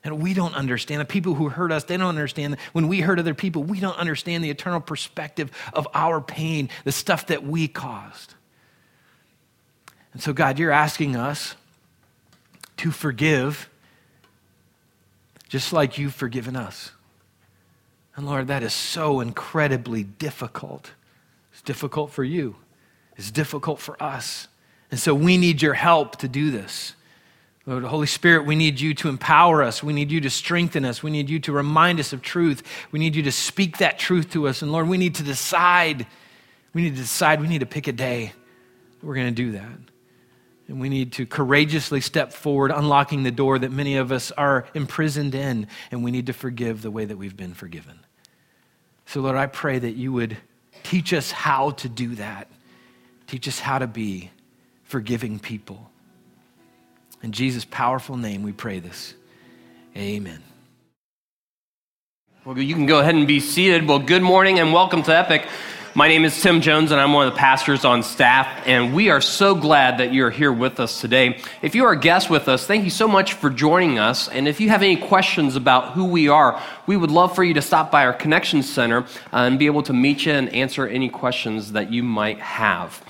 And 0.02 0.22
we 0.22 0.34
don't 0.34 0.56
understand. 0.56 1.02
The 1.02 1.06
people 1.06 1.34
who 1.34 1.50
hurt 1.50 1.74
us, 1.74 1.84
they 1.84 1.98
don't 1.98 2.08
understand. 2.08 2.56
When 2.72 2.88
we 2.88 3.02
hurt 3.02 3.20
other 3.20 3.34
people, 3.34 3.64
we 3.64 3.82
don't 3.82 3.98
understand 3.98 4.42
the 4.42 4.50
eternal 4.50 4.80
perspective 4.80 5.52
of 5.74 5.90
our 5.94 6.22
pain, 6.22 6.70
the 6.86 6.94
stuff 6.94 7.28
that 7.28 7.44
we 7.44 7.68
caused. 7.68 8.34
And 10.14 10.24
so, 10.24 10.32
God, 10.32 10.58
you're 10.58 10.72
asking 10.72 11.18
us 11.18 11.58
to 12.78 12.92
forgive 12.92 13.70
just 15.50 15.74
like 15.74 15.98
you've 15.98 16.16
forgiven 16.16 16.56
us. 16.56 16.92
And 18.16 18.26
Lord, 18.26 18.47
that 18.47 18.63
is 18.63 18.74
so 18.74 19.20
incredibly 19.20 20.03
difficult. 20.03 20.91
It's 21.51 21.61
difficult 21.61 22.11
for 22.11 22.24
you, 22.24 22.55
it's 23.18 23.32
difficult 23.32 23.80
for 23.80 24.01
us. 24.01 24.47
And 24.91 24.99
so 24.99 25.13
we 25.16 25.38
need 25.38 25.61
your 25.61 25.74
help 25.74 26.18
to 26.18 26.28
do 26.28 26.51
this. 26.51 26.93
Lord, 27.66 27.84
Holy 27.84 28.05
Spirit, 28.05 28.45
we 28.45 28.55
need 28.55 28.80
you 28.80 28.93
to 28.93 29.09
empower 29.09 29.63
us. 29.63 29.82
We 29.82 29.91
need 29.91 30.11
you 30.11 30.22
to 30.22 30.30
strengthen 30.30 30.86
us. 30.86 31.01
We 31.01 31.09
need 31.09 31.32
you 31.32 31.39
to 31.39 31.51
remind 31.51 31.99
us 31.99 32.13
of 32.13 32.22
truth. 32.22 32.61
We 32.91 32.99
need 32.99 33.16
you 33.16 33.24
to 33.24 33.32
speak 33.32 33.80
that 33.80 33.97
truth 33.97 34.30
to 34.34 34.47
us. 34.47 34.61
And 34.61 34.72
Lord, 34.72 34.88
we 34.88 34.99
need 34.99 35.16
to 35.16 35.24
decide. 35.24 36.05
We 36.74 36.84
need 36.84 36.95
to 36.95 37.01
decide. 37.01 37.41
We 37.41 37.47
need 37.47 37.59
to 37.59 37.66
pick 37.66 37.88
a 37.88 37.91
day. 37.91 38.34
We're 39.01 39.16
going 39.16 39.28
to 39.28 39.32
do 39.34 39.53
that. 39.53 39.78
And 40.68 40.80
we 40.80 40.89
need 40.89 41.13
to 41.13 41.26
courageously 41.26 42.01
step 42.01 42.34
forward, 42.34 42.72
unlocking 42.72 43.24
the 43.24 43.32
door 43.32 43.57
that 43.57 43.72
many 43.72 43.97
of 43.97 44.11
us 44.11 44.32
are 44.32 44.66
imprisoned 44.74 45.34
in, 45.34 45.68
and 45.91 46.03
we 46.03 46.11
need 46.11 46.28
to 46.28 46.34
forgive 46.34 46.84
the 46.84 46.91
way 46.91 47.05
that 47.05 47.18
we've 47.18 47.38
been 47.38 47.53
forgiven. 47.53 47.99
So, 49.06 49.22
Lord, 49.22 49.36
I 49.36 49.47
pray 49.47 49.80
that 49.80 49.91
you 49.91 50.12
would 50.14 50.38
teach 50.84 51.14
us 51.14 51.32
how 51.32 51.72
to 51.72 51.89
do 51.89 52.16
that. 52.16 52.47
Teach 53.28 53.47
us 53.47 53.60
how 53.60 53.80
to 53.80 53.88
be 53.88 54.32
forgiving 54.84 55.39
people. 55.39 55.89
In 57.24 57.32
Jesus' 57.32 57.66
powerful 57.66 58.18
name, 58.18 58.43
we 58.43 58.51
pray 58.51 58.80
this. 58.80 59.14
Amen. 59.95 60.43
Well, 62.43 62.60
you 62.60 62.76
can 62.76 62.86
go 62.86 62.99
ahead 62.99 63.16
and 63.16 63.28
be 63.28 63.39
seated. 63.39 63.88
Well, 63.88 63.97
good 63.97 64.22
morning 64.22 64.60
and 64.60 64.72
welcome 64.72 65.01
to 65.03 65.16
Epic. 65.16 65.47
My 65.98 66.10
name 66.10 66.26
is 66.26 66.41
Tim 66.41 66.60
Jones, 66.60 66.91
and 66.91 67.00
I'm 67.00 67.14
one 67.14 67.26
of 67.26 67.34
the 67.34 67.39
pastors 67.39 67.86
on 67.86 68.04
staff, 68.04 68.68
and 68.68 68.93
we 68.93 69.10
are 69.12 69.22
so 69.22 69.56
glad 69.56 70.00
that 70.00 70.14
you're 70.14 70.30
here 70.30 70.52
with 70.52 70.82
us 70.82 71.00
today. 71.00 71.39
If 71.62 71.74
you 71.74 71.86
are 71.86 71.93
a 71.93 71.98
guest 71.98 72.30
with 72.30 72.50
us, 72.50 72.68
thank 72.68 72.84
you 72.84 72.89
so 72.89 73.08
much 73.08 73.32
for 73.32 73.50
joining 73.50 73.98
us. 73.98 74.28
And 74.28 74.46
if 74.46 74.60
you 74.60 74.68
have 74.68 74.84
any 74.84 74.98
questions 74.98 75.56
about 75.56 75.93
who 75.93 76.04
we 76.04 76.28
are, 76.28 76.62
we 76.86 76.98
would 76.98 77.12
love 77.12 77.34
for 77.34 77.46
you 77.46 77.54
to 77.54 77.62
stop 77.62 77.91
by 77.91 78.06
our 78.06 78.12
Connection 78.12 78.62
Center 78.62 79.04
uh, 79.04 79.06
and 79.32 79.58
be 79.58 79.68
able 79.68 79.84
to 79.84 79.93
meet 79.93 80.26
you 80.26 80.34
and 80.34 80.50
answer 80.50 80.86
any 80.86 81.08
questions 81.08 81.72
that 81.72 81.93
you 81.93 82.04
might 82.04 82.39
have. 82.39 83.02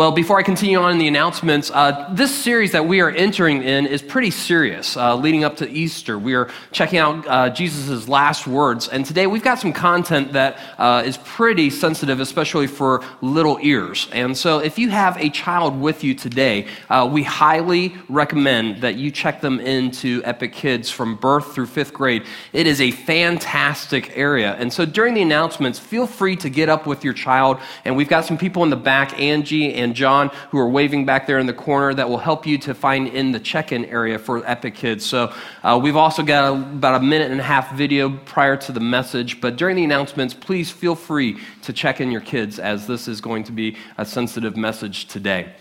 Well, 0.00 0.12
before 0.12 0.38
I 0.38 0.42
continue 0.42 0.78
on 0.78 0.92
in 0.92 0.96
the 0.96 1.08
announcements, 1.08 1.70
uh, 1.70 2.08
this 2.14 2.34
series 2.34 2.72
that 2.72 2.86
we 2.86 3.02
are 3.02 3.10
entering 3.10 3.62
in 3.62 3.84
is 3.84 4.00
pretty 4.00 4.30
serious. 4.30 4.96
Uh, 4.96 5.14
leading 5.14 5.44
up 5.44 5.58
to 5.58 5.68
Easter, 5.68 6.18
we 6.18 6.32
are 6.32 6.48
checking 6.72 6.98
out 6.98 7.28
uh, 7.28 7.50
Jesus' 7.50 8.08
last 8.08 8.46
words. 8.46 8.88
And 8.88 9.04
today 9.04 9.26
we've 9.26 9.42
got 9.42 9.58
some 9.58 9.74
content 9.74 10.32
that 10.32 10.58
uh, 10.78 11.02
is 11.04 11.18
pretty 11.18 11.68
sensitive, 11.68 12.18
especially 12.18 12.66
for 12.66 13.04
little 13.20 13.58
ears. 13.60 14.08
And 14.12 14.34
so 14.34 14.60
if 14.60 14.78
you 14.78 14.88
have 14.88 15.18
a 15.18 15.28
child 15.28 15.78
with 15.78 16.02
you 16.02 16.14
today, 16.14 16.66
uh, 16.88 17.06
we 17.12 17.22
highly 17.22 17.94
recommend 18.08 18.80
that 18.80 18.94
you 18.94 19.10
check 19.10 19.42
them 19.42 19.60
into 19.60 20.22
Epic 20.24 20.54
Kids 20.54 20.88
from 20.88 21.16
birth 21.16 21.54
through 21.54 21.66
fifth 21.66 21.92
grade. 21.92 22.24
It 22.54 22.66
is 22.66 22.80
a 22.80 22.90
fantastic 22.90 24.16
area. 24.16 24.54
And 24.54 24.72
so 24.72 24.86
during 24.86 25.12
the 25.12 25.20
announcements, 25.20 25.78
feel 25.78 26.06
free 26.06 26.36
to 26.36 26.48
get 26.48 26.70
up 26.70 26.86
with 26.86 27.04
your 27.04 27.12
child. 27.12 27.58
And 27.84 27.98
we've 27.98 28.08
got 28.08 28.24
some 28.24 28.38
people 28.38 28.64
in 28.64 28.70
the 28.70 28.76
back, 28.76 29.20
Angie 29.20 29.74
and 29.74 29.89
John, 29.94 30.30
who 30.50 30.58
are 30.58 30.68
waving 30.68 31.06
back 31.06 31.26
there 31.26 31.38
in 31.38 31.46
the 31.46 31.52
corner, 31.52 31.94
that 31.94 32.08
will 32.08 32.18
help 32.18 32.46
you 32.46 32.58
to 32.58 32.74
find 32.74 33.08
in 33.08 33.32
the 33.32 33.40
check 33.40 33.72
in 33.72 33.84
area 33.86 34.18
for 34.18 34.46
Epic 34.46 34.74
Kids. 34.74 35.04
So 35.04 35.32
uh, 35.62 35.78
we've 35.82 35.96
also 35.96 36.22
got 36.22 36.44
a, 36.44 36.52
about 36.52 37.00
a 37.00 37.04
minute 37.04 37.30
and 37.30 37.40
a 37.40 37.44
half 37.44 37.72
video 37.74 38.10
prior 38.24 38.56
to 38.56 38.72
the 38.72 38.80
message. 38.80 39.40
But 39.40 39.56
during 39.56 39.76
the 39.76 39.84
announcements, 39.84 40.34
please 40.34 40.70
feel 40.70 40.94
free 40.94 41.38
to 41.62 41.72
check 41.72 42.00
in 42.00 42.10
your 42.10 42.20
kids 42.20 42.58
as 42.58 42.86
this 42.86 43.08
is 43.08 43.20
going 43.20 43.44
to 43.44 43.52
be 43.52 43.76
a 43.98 44.04
sensitive 44.04 44.56
message 44.56 45.06
today. 45.06 45.52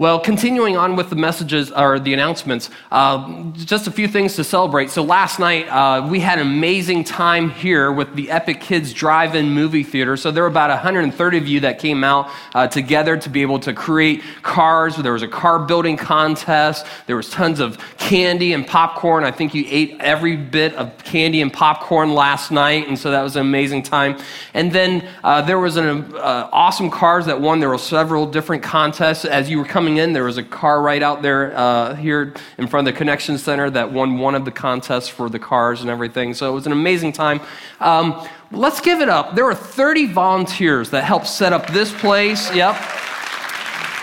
Well, 0.00 0.18
continuing 0.18 0.78
on 0.78 0.96
with 0.96 1.10
the 1.10 1.16
messages 1.16 1.70
or 1.70 2.00
the 2.00 2.14
announcements, 2.14 2.70
uh, 2.90 3.42
just 3.52 3.86
a 3.86 3.90
few 3.90 4.08
things 4.08 4.34
to 4.36 4.44
celebrate. 4.44 4.88
So, 4.88 5.02
last 5.02 5.38
night 5.38 5.68
uh, 5.68 6.08
we 6.08 6.20
had 6.20 6.38
an 6.38 6.46
amazing 6.46 7.04
time 7.04 7.50
here 7.50 7.92
with 7.92 8.14
the 8.14 8.30
Epic 8.30 8.62
Kids 8.62 8.94
Drive 8.94 9.34
In 9.34 9.50
Movie 9.50 9.82
Theater. 9.82 10.16
So, 10.16 10.30
there 10.30 10.42
were 10.44 10.48
about 10.48 10.70
130 10.70 11.36
of 11.36 11.46
you 11.46 11.60
that 11.60 11.80
came 11.80 12.02
out 12.02 12.30
uh, 12.54 12.66
together 12.66 13.18
to 13.18 13.28
be 13.28 13.42
able 13.42 13.58
to 13.58 13.74
create 13.74 14.22
cars. 14.40 14.96
There 14.96 15.12
was 15.12 15.20
a 15.22 15.28
car 15.28 15.58
building 15.58 15.98
contest, 15.98 16.86
there 17.06 17.16
was 17.16 17.28
tons 17.28 17.60
of 17.60 17.76
candy 17.98 18.54
and 18.54 18.66
popcorn. 18.66 19.24
I 19.24 19.30
think 19.32 19.52
you 19.52 19.66
ate 19.68 19.98
every 20.00 20.34
bit 20.34 20.72
of 20.76 20.96
candy 21.04 21.42
and 21.42 21.52
popcorn 21.52 22.14
last 22.14 22.50
night, 22.50 22.88
and 22.88 22.98
so 22.98 23.10
that 23.10 23.20
was 23.20 23.36
an 23.36 23.42
amazing 23.42 23.82
time. 23.82 24.16
And 24.54 24.72
then 24.72 25.06
uh, 25.22 25.42
there 25.42 25.58
was 25.58 25.76
an 25.76 26.16
uh, 26.16 26.48
awesome 26.52 26.90
cars 26.90 27.26
that 27.26 27.38
won. 27.38 27.60
There 27.60 27.68
were 27.68 27.76
several 27.76 28.24
different 28.24 28.62
contests 28.62 29.26
as 29.26 29.50
you 29.50 29.58
were 29.58 29.66
coming 29.66 29.89
coming 29.90 30.02
in. 30.02 30.12
There 30.12 30.24
was 30.24 30.38
a 30.38 30.44
car 30.44 30.80
right 30.80 31.02
out 31.02 31.20
there 31.20 31.56
uh, 31.56 31.96
here 31.96 32.32
in 32.58 32.68
front 32.68 32.86
of 32.86 32.94
the 32.94 32.96
Connection 32.96 33.38
Center 33.38 33.68
that 33.70 33.92
won 33.92 34.18
one 34.18 34.36
of 34.36 34.44
the 34.44 34.52
contests 34.52 35.08
for 35.08 35.28
the 35.28 35.38
cars 35.38 35.80
and 35.80 35.90
everything. 35.90 36.32
So 36.32 36.48
it 36.48 36.54
was 36.54 36.66
an 36.66 36.72
amazing 36.72 37.12
time. 37.12 37.40
Um, 37.80 38.28
let's 38.52 38.80
give 38.80 39.00
it 39.00 39.08
up. 39.08 39.34
There 39.34 39.44
were 39.44 39.54
30 39.54 40.12
volunteers 40.12 40.90
that 40.90 41.02
helped 41.02 41.26
set 41.26 41.52
up 41.52 41.66
this 41.68 41.92
place. 41.92 42.54
Yep 42.54 42.76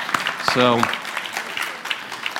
So. 0.53 0.81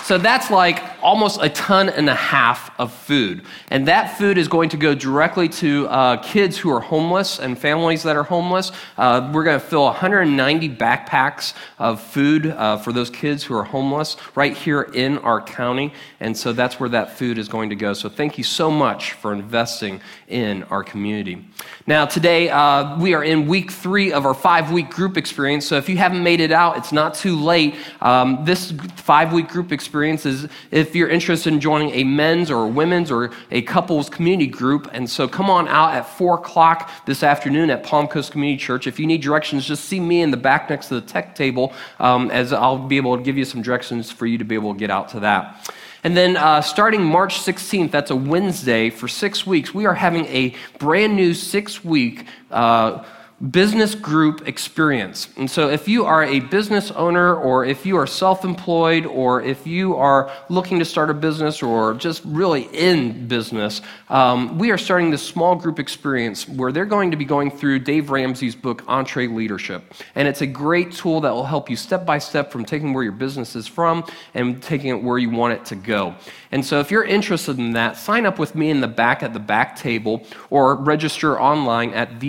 So 0.03 0.18
that's 0.18 0.49
like 0.49 0.82
almost 1.07 1.39
a 1.41 1.47
ton 1.47 1.87
and 1.87 2.09
a 2.09 2.13
half 2.15 2.66
of 2.78 2.93
food. 2.93 3.43
And 3.69 3.88
that 3.88 4.17
food 4.17 4.38
is 4.38 4.47
going 4.47 4.69
to 4.69 4.78
go 4.78 4.93
directly 4.93 5.49
to 5.49 5.88
uh, 5.88 6.17
kids 6.17 6.57
who 6.57 6.71
are 6.71 6.80
homeless 6.80 7.39
and 7.39 7.57
families 7.57 8.03
that 8.03 8.15
are 8.15 8.23
homeless. 8.23 8.71
Uh, 8.97 9.32
we're 9.34 9.43
going 9.43 9.59
to 9.59 9.65
fill 9.65 9.86
190 9.86 10.69
backpacks 10.69 11.53
of 11.80 12.01
food 12.01 12.47
uh, 12.47 12.78
for 12.78 12.93
those 12.93 13.09
kids 13.09 13.43
who 13.43 13.55
are 13.55 13.63
homeless 13.63 14.17
right 14.36 14.55
here 14.55 14.82
in 14.82 15.17
our 15.19 15.41
county. 15.41 15.93
And 16.19 16.36
so 16.36 16.53
that's 16.53 16.80
where 16.80 16.89
that 16.89 17.17
food 17.17 17.38
is 17.38 17.47
going 17.47 17.69
to 17.69 17.75
go. 17.75 17.93
So 17.93 18.09
thank 18.09 18.38
you 18.38 18.43
so 18.43 18.69
much 18.69 19.13
for 19.13 19.34
investing 19.34 20.01
in 20.28 20.63
our 20.63 20.84
community. 20.84 21.45
Now, 21.86 22.05
today 22.05 22.49
uh, 22.49 22.99
we 22.99 23.13
are 23.13 23.23
in 23.23 23.47
week 23.47 23.71
three 23.71 24.11
of 24.11 24.25
our 24.25 24.34
five 24.34 24.71
week 24.71 24.89
group 24.89 25.17
experience. 25.17 25.65
So 25.65 25.78
if 25.78 25.89
you 25.89 25.97
haven't 25.97 26.21
made 26.21 26.41
it 26.41 26.51
out, 26.51 26.78
it's 26.78 26.91
not 26.91 27.13
too 27.13 27.36
late. 27.36 27.75
Um, 28.01 28.43
this 28.43 28.71
five 28.95 29.34
week 29.34 29.47
group 29.47 29.71
experience 29.71 30.25
is 30.25 30.47
if 30.71 30.95
you're 30.95 31.09
interested 31.09 31.53
in 31.53 31.59
joining 31.59 31.91
a 31.91 32.03
men's 32.03 32.51
or 32.51 32.66
a 32.68 32.72
women's 32.72 33.11
or 33.11 33.32
a 33.51 33.61
couples 33.63 34.09
community 34.09 34.47
group. 34.47 34.89
And 34.93 35.09
so 35.09 35.28
come 35.28 35.49
on 35.49 35.68
out 35.68 35.93
at 35.93 36.07
4 36.07 36.36
o'clock 36.36 36.91
this 37.05 37.24
afternoon 37.24 37.70
at 37.70 37.84
Palm 37.84 38.07
Coast 38.07 38.32
Community 38.32 38.61
Church. 38.61 38.88
If 38.88 38.99
you 38.99 39.07
need 39.07 39.22
directions, 39.22 39.65
just 39.65 39.86
see 39.86 39.99
me 39.99 40.22
in 40.22 40.32
the 40.32 40.38
back 40.38 40.70
next 40.70 40.88
to 40.88 40.95
the 40.95 41.01
tech 41.01 41.36
table 41.36 41.74
um, 41.99 42.30
as 42.32 42.53
I'll 42.53 42.78
be 42.78 42.97
able 42.97 43.18
to 43.18 43.24
give 43.24 43.38
you 43.38 43.45
some 43.45 43.61
directions 43.61 44.11
for 44.11 44.26
you 44.26 44.38
to 44.38 44.45
be 44.45 44.55
able 44.55 44.74
to 44.74 44.80
get 44.80 44.91
out 44.91 45.09
to 45.09 45.20
that. 45.22 45.72
And 46.03 46.15
then 46.15 46.38
uh, 46.38 46.61
starting 46.61 47.03
March 47.03 47.39
16th, 47.39 47.91
that's 47.91 48.11
a 48.11 48.15
Wednesday, 48.15 48.89
for 48.89 49.07
six 49.07 49.45
weeks, 49.47 49.74
we 49.74 49.86
are 49.86 49.95
having 49.95 50.26
a 50.26 50.55
brand 50.80 51.15
new 51.15 51.34
six 51.34 51.84
week 51.84 52.26
uh, 52.51 53.03
business 53.51 53.93
group 53.93 54.47
experience. 54.47 55.29
And 55.38 55.49
so, 55.49 55.69
if 55.69 55.88
you 55.88 56.05
are 56.05 56.23
a 56.23 56.39
business 56.39 56.89
owner, 56.91 57.35
or 57.35 57.65
if 57.65 57.85
you 57.85 57.95
are 57.97 58.07
self 58.07 58.43
employed, 58.43 59.05
or 59.05 59.43
if 59.43 59.67
you 59.67 59.95
are 59.95 60.31
looking 60.49 60.79
to 60.79 60.85
start 60.85 61.11
a 61.11 61.13
business, 61.13 61.61
or 61.61 61.93
just 61.93 62.23
really 62.25 62.63
in 62.73 63.27
business, 63.27 63.81
um, 64.09 64.57
we 64.57 64.71
are 64.71 64.77
starting 64.77 65.11
this 65.11 65.21
small 65.21 65.55
group 65.55 65.77
experience 65.77 66.49
where 66.49 66.71
they're 66.71 66.85
going 66.85 67.11
to 67.11 67.17
be 67.17 67.25
going 67.25 67.51
through 67.51 67.79
Dave 67.79 68.09
Ramsey's 68.09 68.55
book, 68.55 68.83
EntreLeadership. 68.88 69.83
And 70.15 70.27
it's 70.27 70.41
a 70.41 70.47
great 70.47 70.91
tool 70.91 71.21
that 71.21 71.31
will 71.31 71.45
help 71.45 71.69
you 71.69 71.75
step 71.75 72.07
by 72.07 72.17
step 72.17 72.51
from 72.51 72.65
taking 72.65 72.91
where 72.91 73.03
your 73.03 73.11
business 73.11 73.55
is 73.55 73.67
from 73.67 74.03
and 74.33 74.63
taking 74.63 74.89
it 74.89 75.03
where 75.03 75.19
you 75.19 75.29
want 75.29 75.53
it 75.53 75.63
to 75.65 75.75
go. 75.75 76.15
And 76.51 76.65
so, 76.65 76.79
if 76.79 76.89
you're 76.89 77.03
interested 77.03 77.59
in 77.59 77.73
that, 77.73 77.97
sign 77.97 78.25
up 78.25 78.39
with 78.39 78.55
me 78.55 78.71
in 78.71 78.81
the 78.81 78.88
back 78.88 79.21
at 79.21 79.33
the 79.33 79.39
back 79.39 79.75
table 79.75 80.25
or 80.49 80.75
register 80.75 81.39
online 81.39 81.93
at 81.93 82.19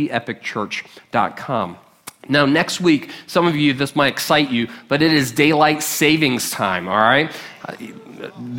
theepicchurch.com. 1.12 1.78
Now, 2.30 2.44
next 2.44 2.80
week, 2.80 3.10
some 3.26 3.46
of 3.46 3.56
you, 3.56 3.72
this 3.72 3.96
might 3.96 4.12
excite 4.12 4.50
you, 4.50 4.68
but 4.88 5.00
it 5.00 5.14
is 5.14 5.32
daylight 5.32 5.82
savings 5.82 6.50
time, 6.50 6.86
all 6.86 6.98
right? 6.98 7.32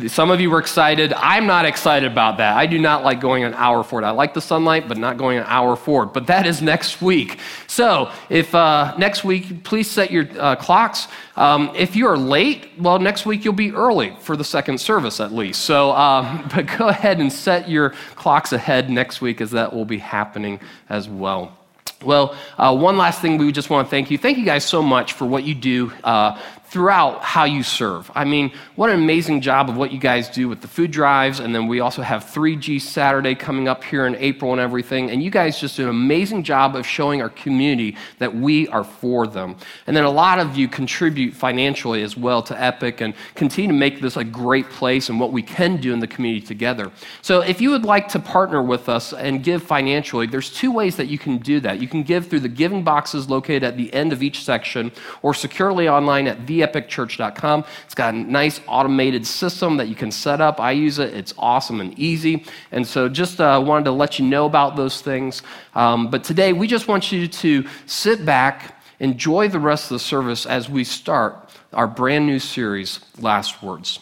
Some 0.08 0.30
of 0.30 0.40
you 0.40 0.50
were 0.50 0.58
excited. 0.58 1.12
I'm 1.12 1.46
not 1.46 1.66
excited 1.66 2.10
about 2.10 2.38
that. 2.38 2.56
I 2.56 2.66
do 2.66 2.78
not 2.78 3.04
like 3.04 3.20
going 3.20 3.44
an 3.44 3.54
hour 3.54 3.84
forward. 3.84 4.04
I 4.04 4.10
like 4.10 4.34
the 4.34 4.40
sunlight, 4.40 4.88
but 4.88 4.96
not 4.96 5.18
going 5.18 5.38
an 5.38 5.44
hour 5.46 5.76
forward. 5.76 6.12
But 6.12 6.26
that 6.28 6.46
is 6.46 6.60
next 6.60 7.00
week. 7.00 7.38
So, 7.68 8.10
if 8.28 8.52
uh, 8.54 8.96
next 8.96 9.22
week, 9.22 9.62
please 9.62 9.88
set 9.88 10.10
your 10.10 10.26
uh, 10.38 10.56
clocks. 10.56 11.06
Um, 11.36 11.70
if 11.76 11.94
you 11.94 12.08
are 12.08 12.16
late, 12.18 12.70
well, 12.78 12.98
next 12.98 13.24
week 13.24 13.44
you'll 13.44 13.52
be 13.54 13.70
early 13.72 14.16
for 14.20 14.36
the 14.36 14.44
second 14.44 14.80
service 14.80 15.20
at 15.20 15.32
least. 15.32 15.62
So, 15.62 15.90
uh, 15.90 16.48
but 16.54 16.66
go 16.78 16.88
ahead 16.88 17.20
and 17.20 17.32
set 17.32 17.68
your 17.68 17.90
clocks 18.16 18.52
ahead 18.52 18.90
next 18.90 19.20
week, 19.20 19.40
as 19.40 19.52
that 19.52 19.72
will 19.72 19.84
be 19.84 19.98
happening 19.98 20.58
as 20.88 21.08
well. 21.08 21.59
Well, 22.02 22.34
uh, 22.56 22.74
one 22.74 22.96
last 22.96 23.20
thing 23.20 23.36
we 23.36 23.52
just 23.52 23.68
want 23.68 23.86
to 23.86 23.90
thank 23.90 24.10
you. 24.10 24.16
Thank 24.16 24.38
you 24.38 24.44
guys 24.44 24.64
so 24.64 24.82
much 24.82 25.12
for 25.12 25.26
what 25.26 25.44
you 25.44 25.54
do 25.54 25.92
uh, 26.02 26.38
throughout 26.70 27.20
how 27.22 27.42
you 27.42 27.64
serve. 27.64 28.08
I 28.14 28.24
mean, 28.24 28.52
what 28.76 28.90
an 28.90 28.96
amazing 29.02 29.40
job 29.40 29.68
of 29.68 29.76
what 29.76 29.90
you 29.90 29.98
guys 29.98 30.28
do 30.28 30.48
with 30.48 30.60
the 30.60 30.68
food 30.68 30.92
drives. 30.92 31.40
And 31.40 31.52
then 31.52 31.66
we 31.66 31.80
also 31.80 32.00
have 32.00 32.24
3G 32.24 32.80
Saturday 32.80 33.34
coming 33.34 33.66
up 33.66 33.82
here 33.82 34.06
in 34.06 34.14
April 34.14 34.52
and 34.52 34.60
everything. 34.60 35.10
And 35.10 35.20
you 35.20 35.30
guys 35.30 35.58
just 35.58 35.76
do 35.76 35.82
an 35.82 35.88
amazing 35.88 36.44
job 36.44 36.76
of 36.76 36.86
showing 36.86 37.22
our 37.22 37.28
community 37.28 37.96
that 38.18 38.36
we 38.36 38.68
are 38.68 38.84
for 38.84 39.26
them. 39.26 39.56
And 39.88 39.96
then 39.96 40.04
a 40.04 40.10
lot 40.10 40.38
of 40.38 40.56
you 40.56 40.68
contribute 40.68 41.34
financially 41.34 42.04
as 42.04 42.16
well 42.16 42.40
to 42.44 42.62
Epic 42.62 43.00
and 43.00 43.14
continue 43.34 43.72
to 43.72 43.76
make 43.76 44.00
this 44.00 44.16
a 44.16 44.22
great 44.22 44.68
place 44.70 45.08
and 45.08 45.18
what 45.18 45.32
we 45.32 45.42
can 45.42 45.78
do 45.78 45.92
in 45.92 45.98
the 45.98 46.06
community 46.06 46.46
together. 46.46 46.92
So 47.20 47.40
if 47.40 47.60
you 47.60 47.70
would 47.70 47.84
like 47.84 48.06
to 48.10 48.20
partner 48.20 48.62
with 48.62 48.88
us 48.88 49.12
and 49.12 49.42
give 49.42 49.64
financially, 49.64 50.28
there's 50.28 50.50
two 50.50 50.70
ways 50.70 50.94
that 50.98 51.08
you 51.08 51.18
can 51.18 51.38
do 51.38 51.58
that. 51.60 51.80
You 51.80 51.88
can 51.88 52.04
give 52.04 52.28
through 52.28 52.40
the 52.40 52.48
giving 52.48 52.84
boxes 52.84 53.28
located 53.28 53.64
at 53.64 53.76
the 53.76 53.92
end 53.92 54.12
of 54.12 54.22
each 54.22 54.44
section 54.44 54.92
or 55.22 55.34
securely 55.34 55.88
online 55.88 56.28
at 56.28 56.46
the 56.46 56.59
theepicchurch.com. 56.60 57.64
It's 57.84 57.94
got 57.94 58.14
a 58.14 58.16
nice 58.16 58.60
automated 58.66 59.26
system 59.26 59.76
that 59.78 59.88
you 59.88 59.94
can 59.94 60.10
set 60.10 60.40
up. 60.40 60.60
I 60.60 60.72
use 60.72 60.98
it, 60.98 61.14
it's 61.14 61.34
awesome 61.38 61.80
and 61.80 61.98
easy. 61.98 62.44
And 62.72 62.86
so 62.86 63.08
just 63.08 63.40
uh, 63.40 63.62
wanted 63.64 63.84
to 63.84 63.92
let 63.92 64.18
you 64.18 64.26
know 64.26 64.46
about 64.46 64.76
those 64.76 65.00
things. 65.00 65.42
Um, 65.74 66.10
but 66.10 66.24
today, 66.24 66.52
we 66.52 66.66
just 66.66 66.88
want 66.88 67.12
you 67.12 67.28
to 67.28 67.66
sit 67.86 68.24
back, 68.24 68.80
enjoy 68.98 69.48
the 69.48 69.60
rest 69.60 69.84
of 69.84 69.96
the 69.96 70.00
service 70.00 70.46
as 70.46 70.68
we 70.68 70.84
start 70.84 71.50
our 71.72 71.86
brand 71.86 72.26
new 72.26 72.38
series, 72.38 73.00
Last 73.18 73.62
Words. 73.62 74.00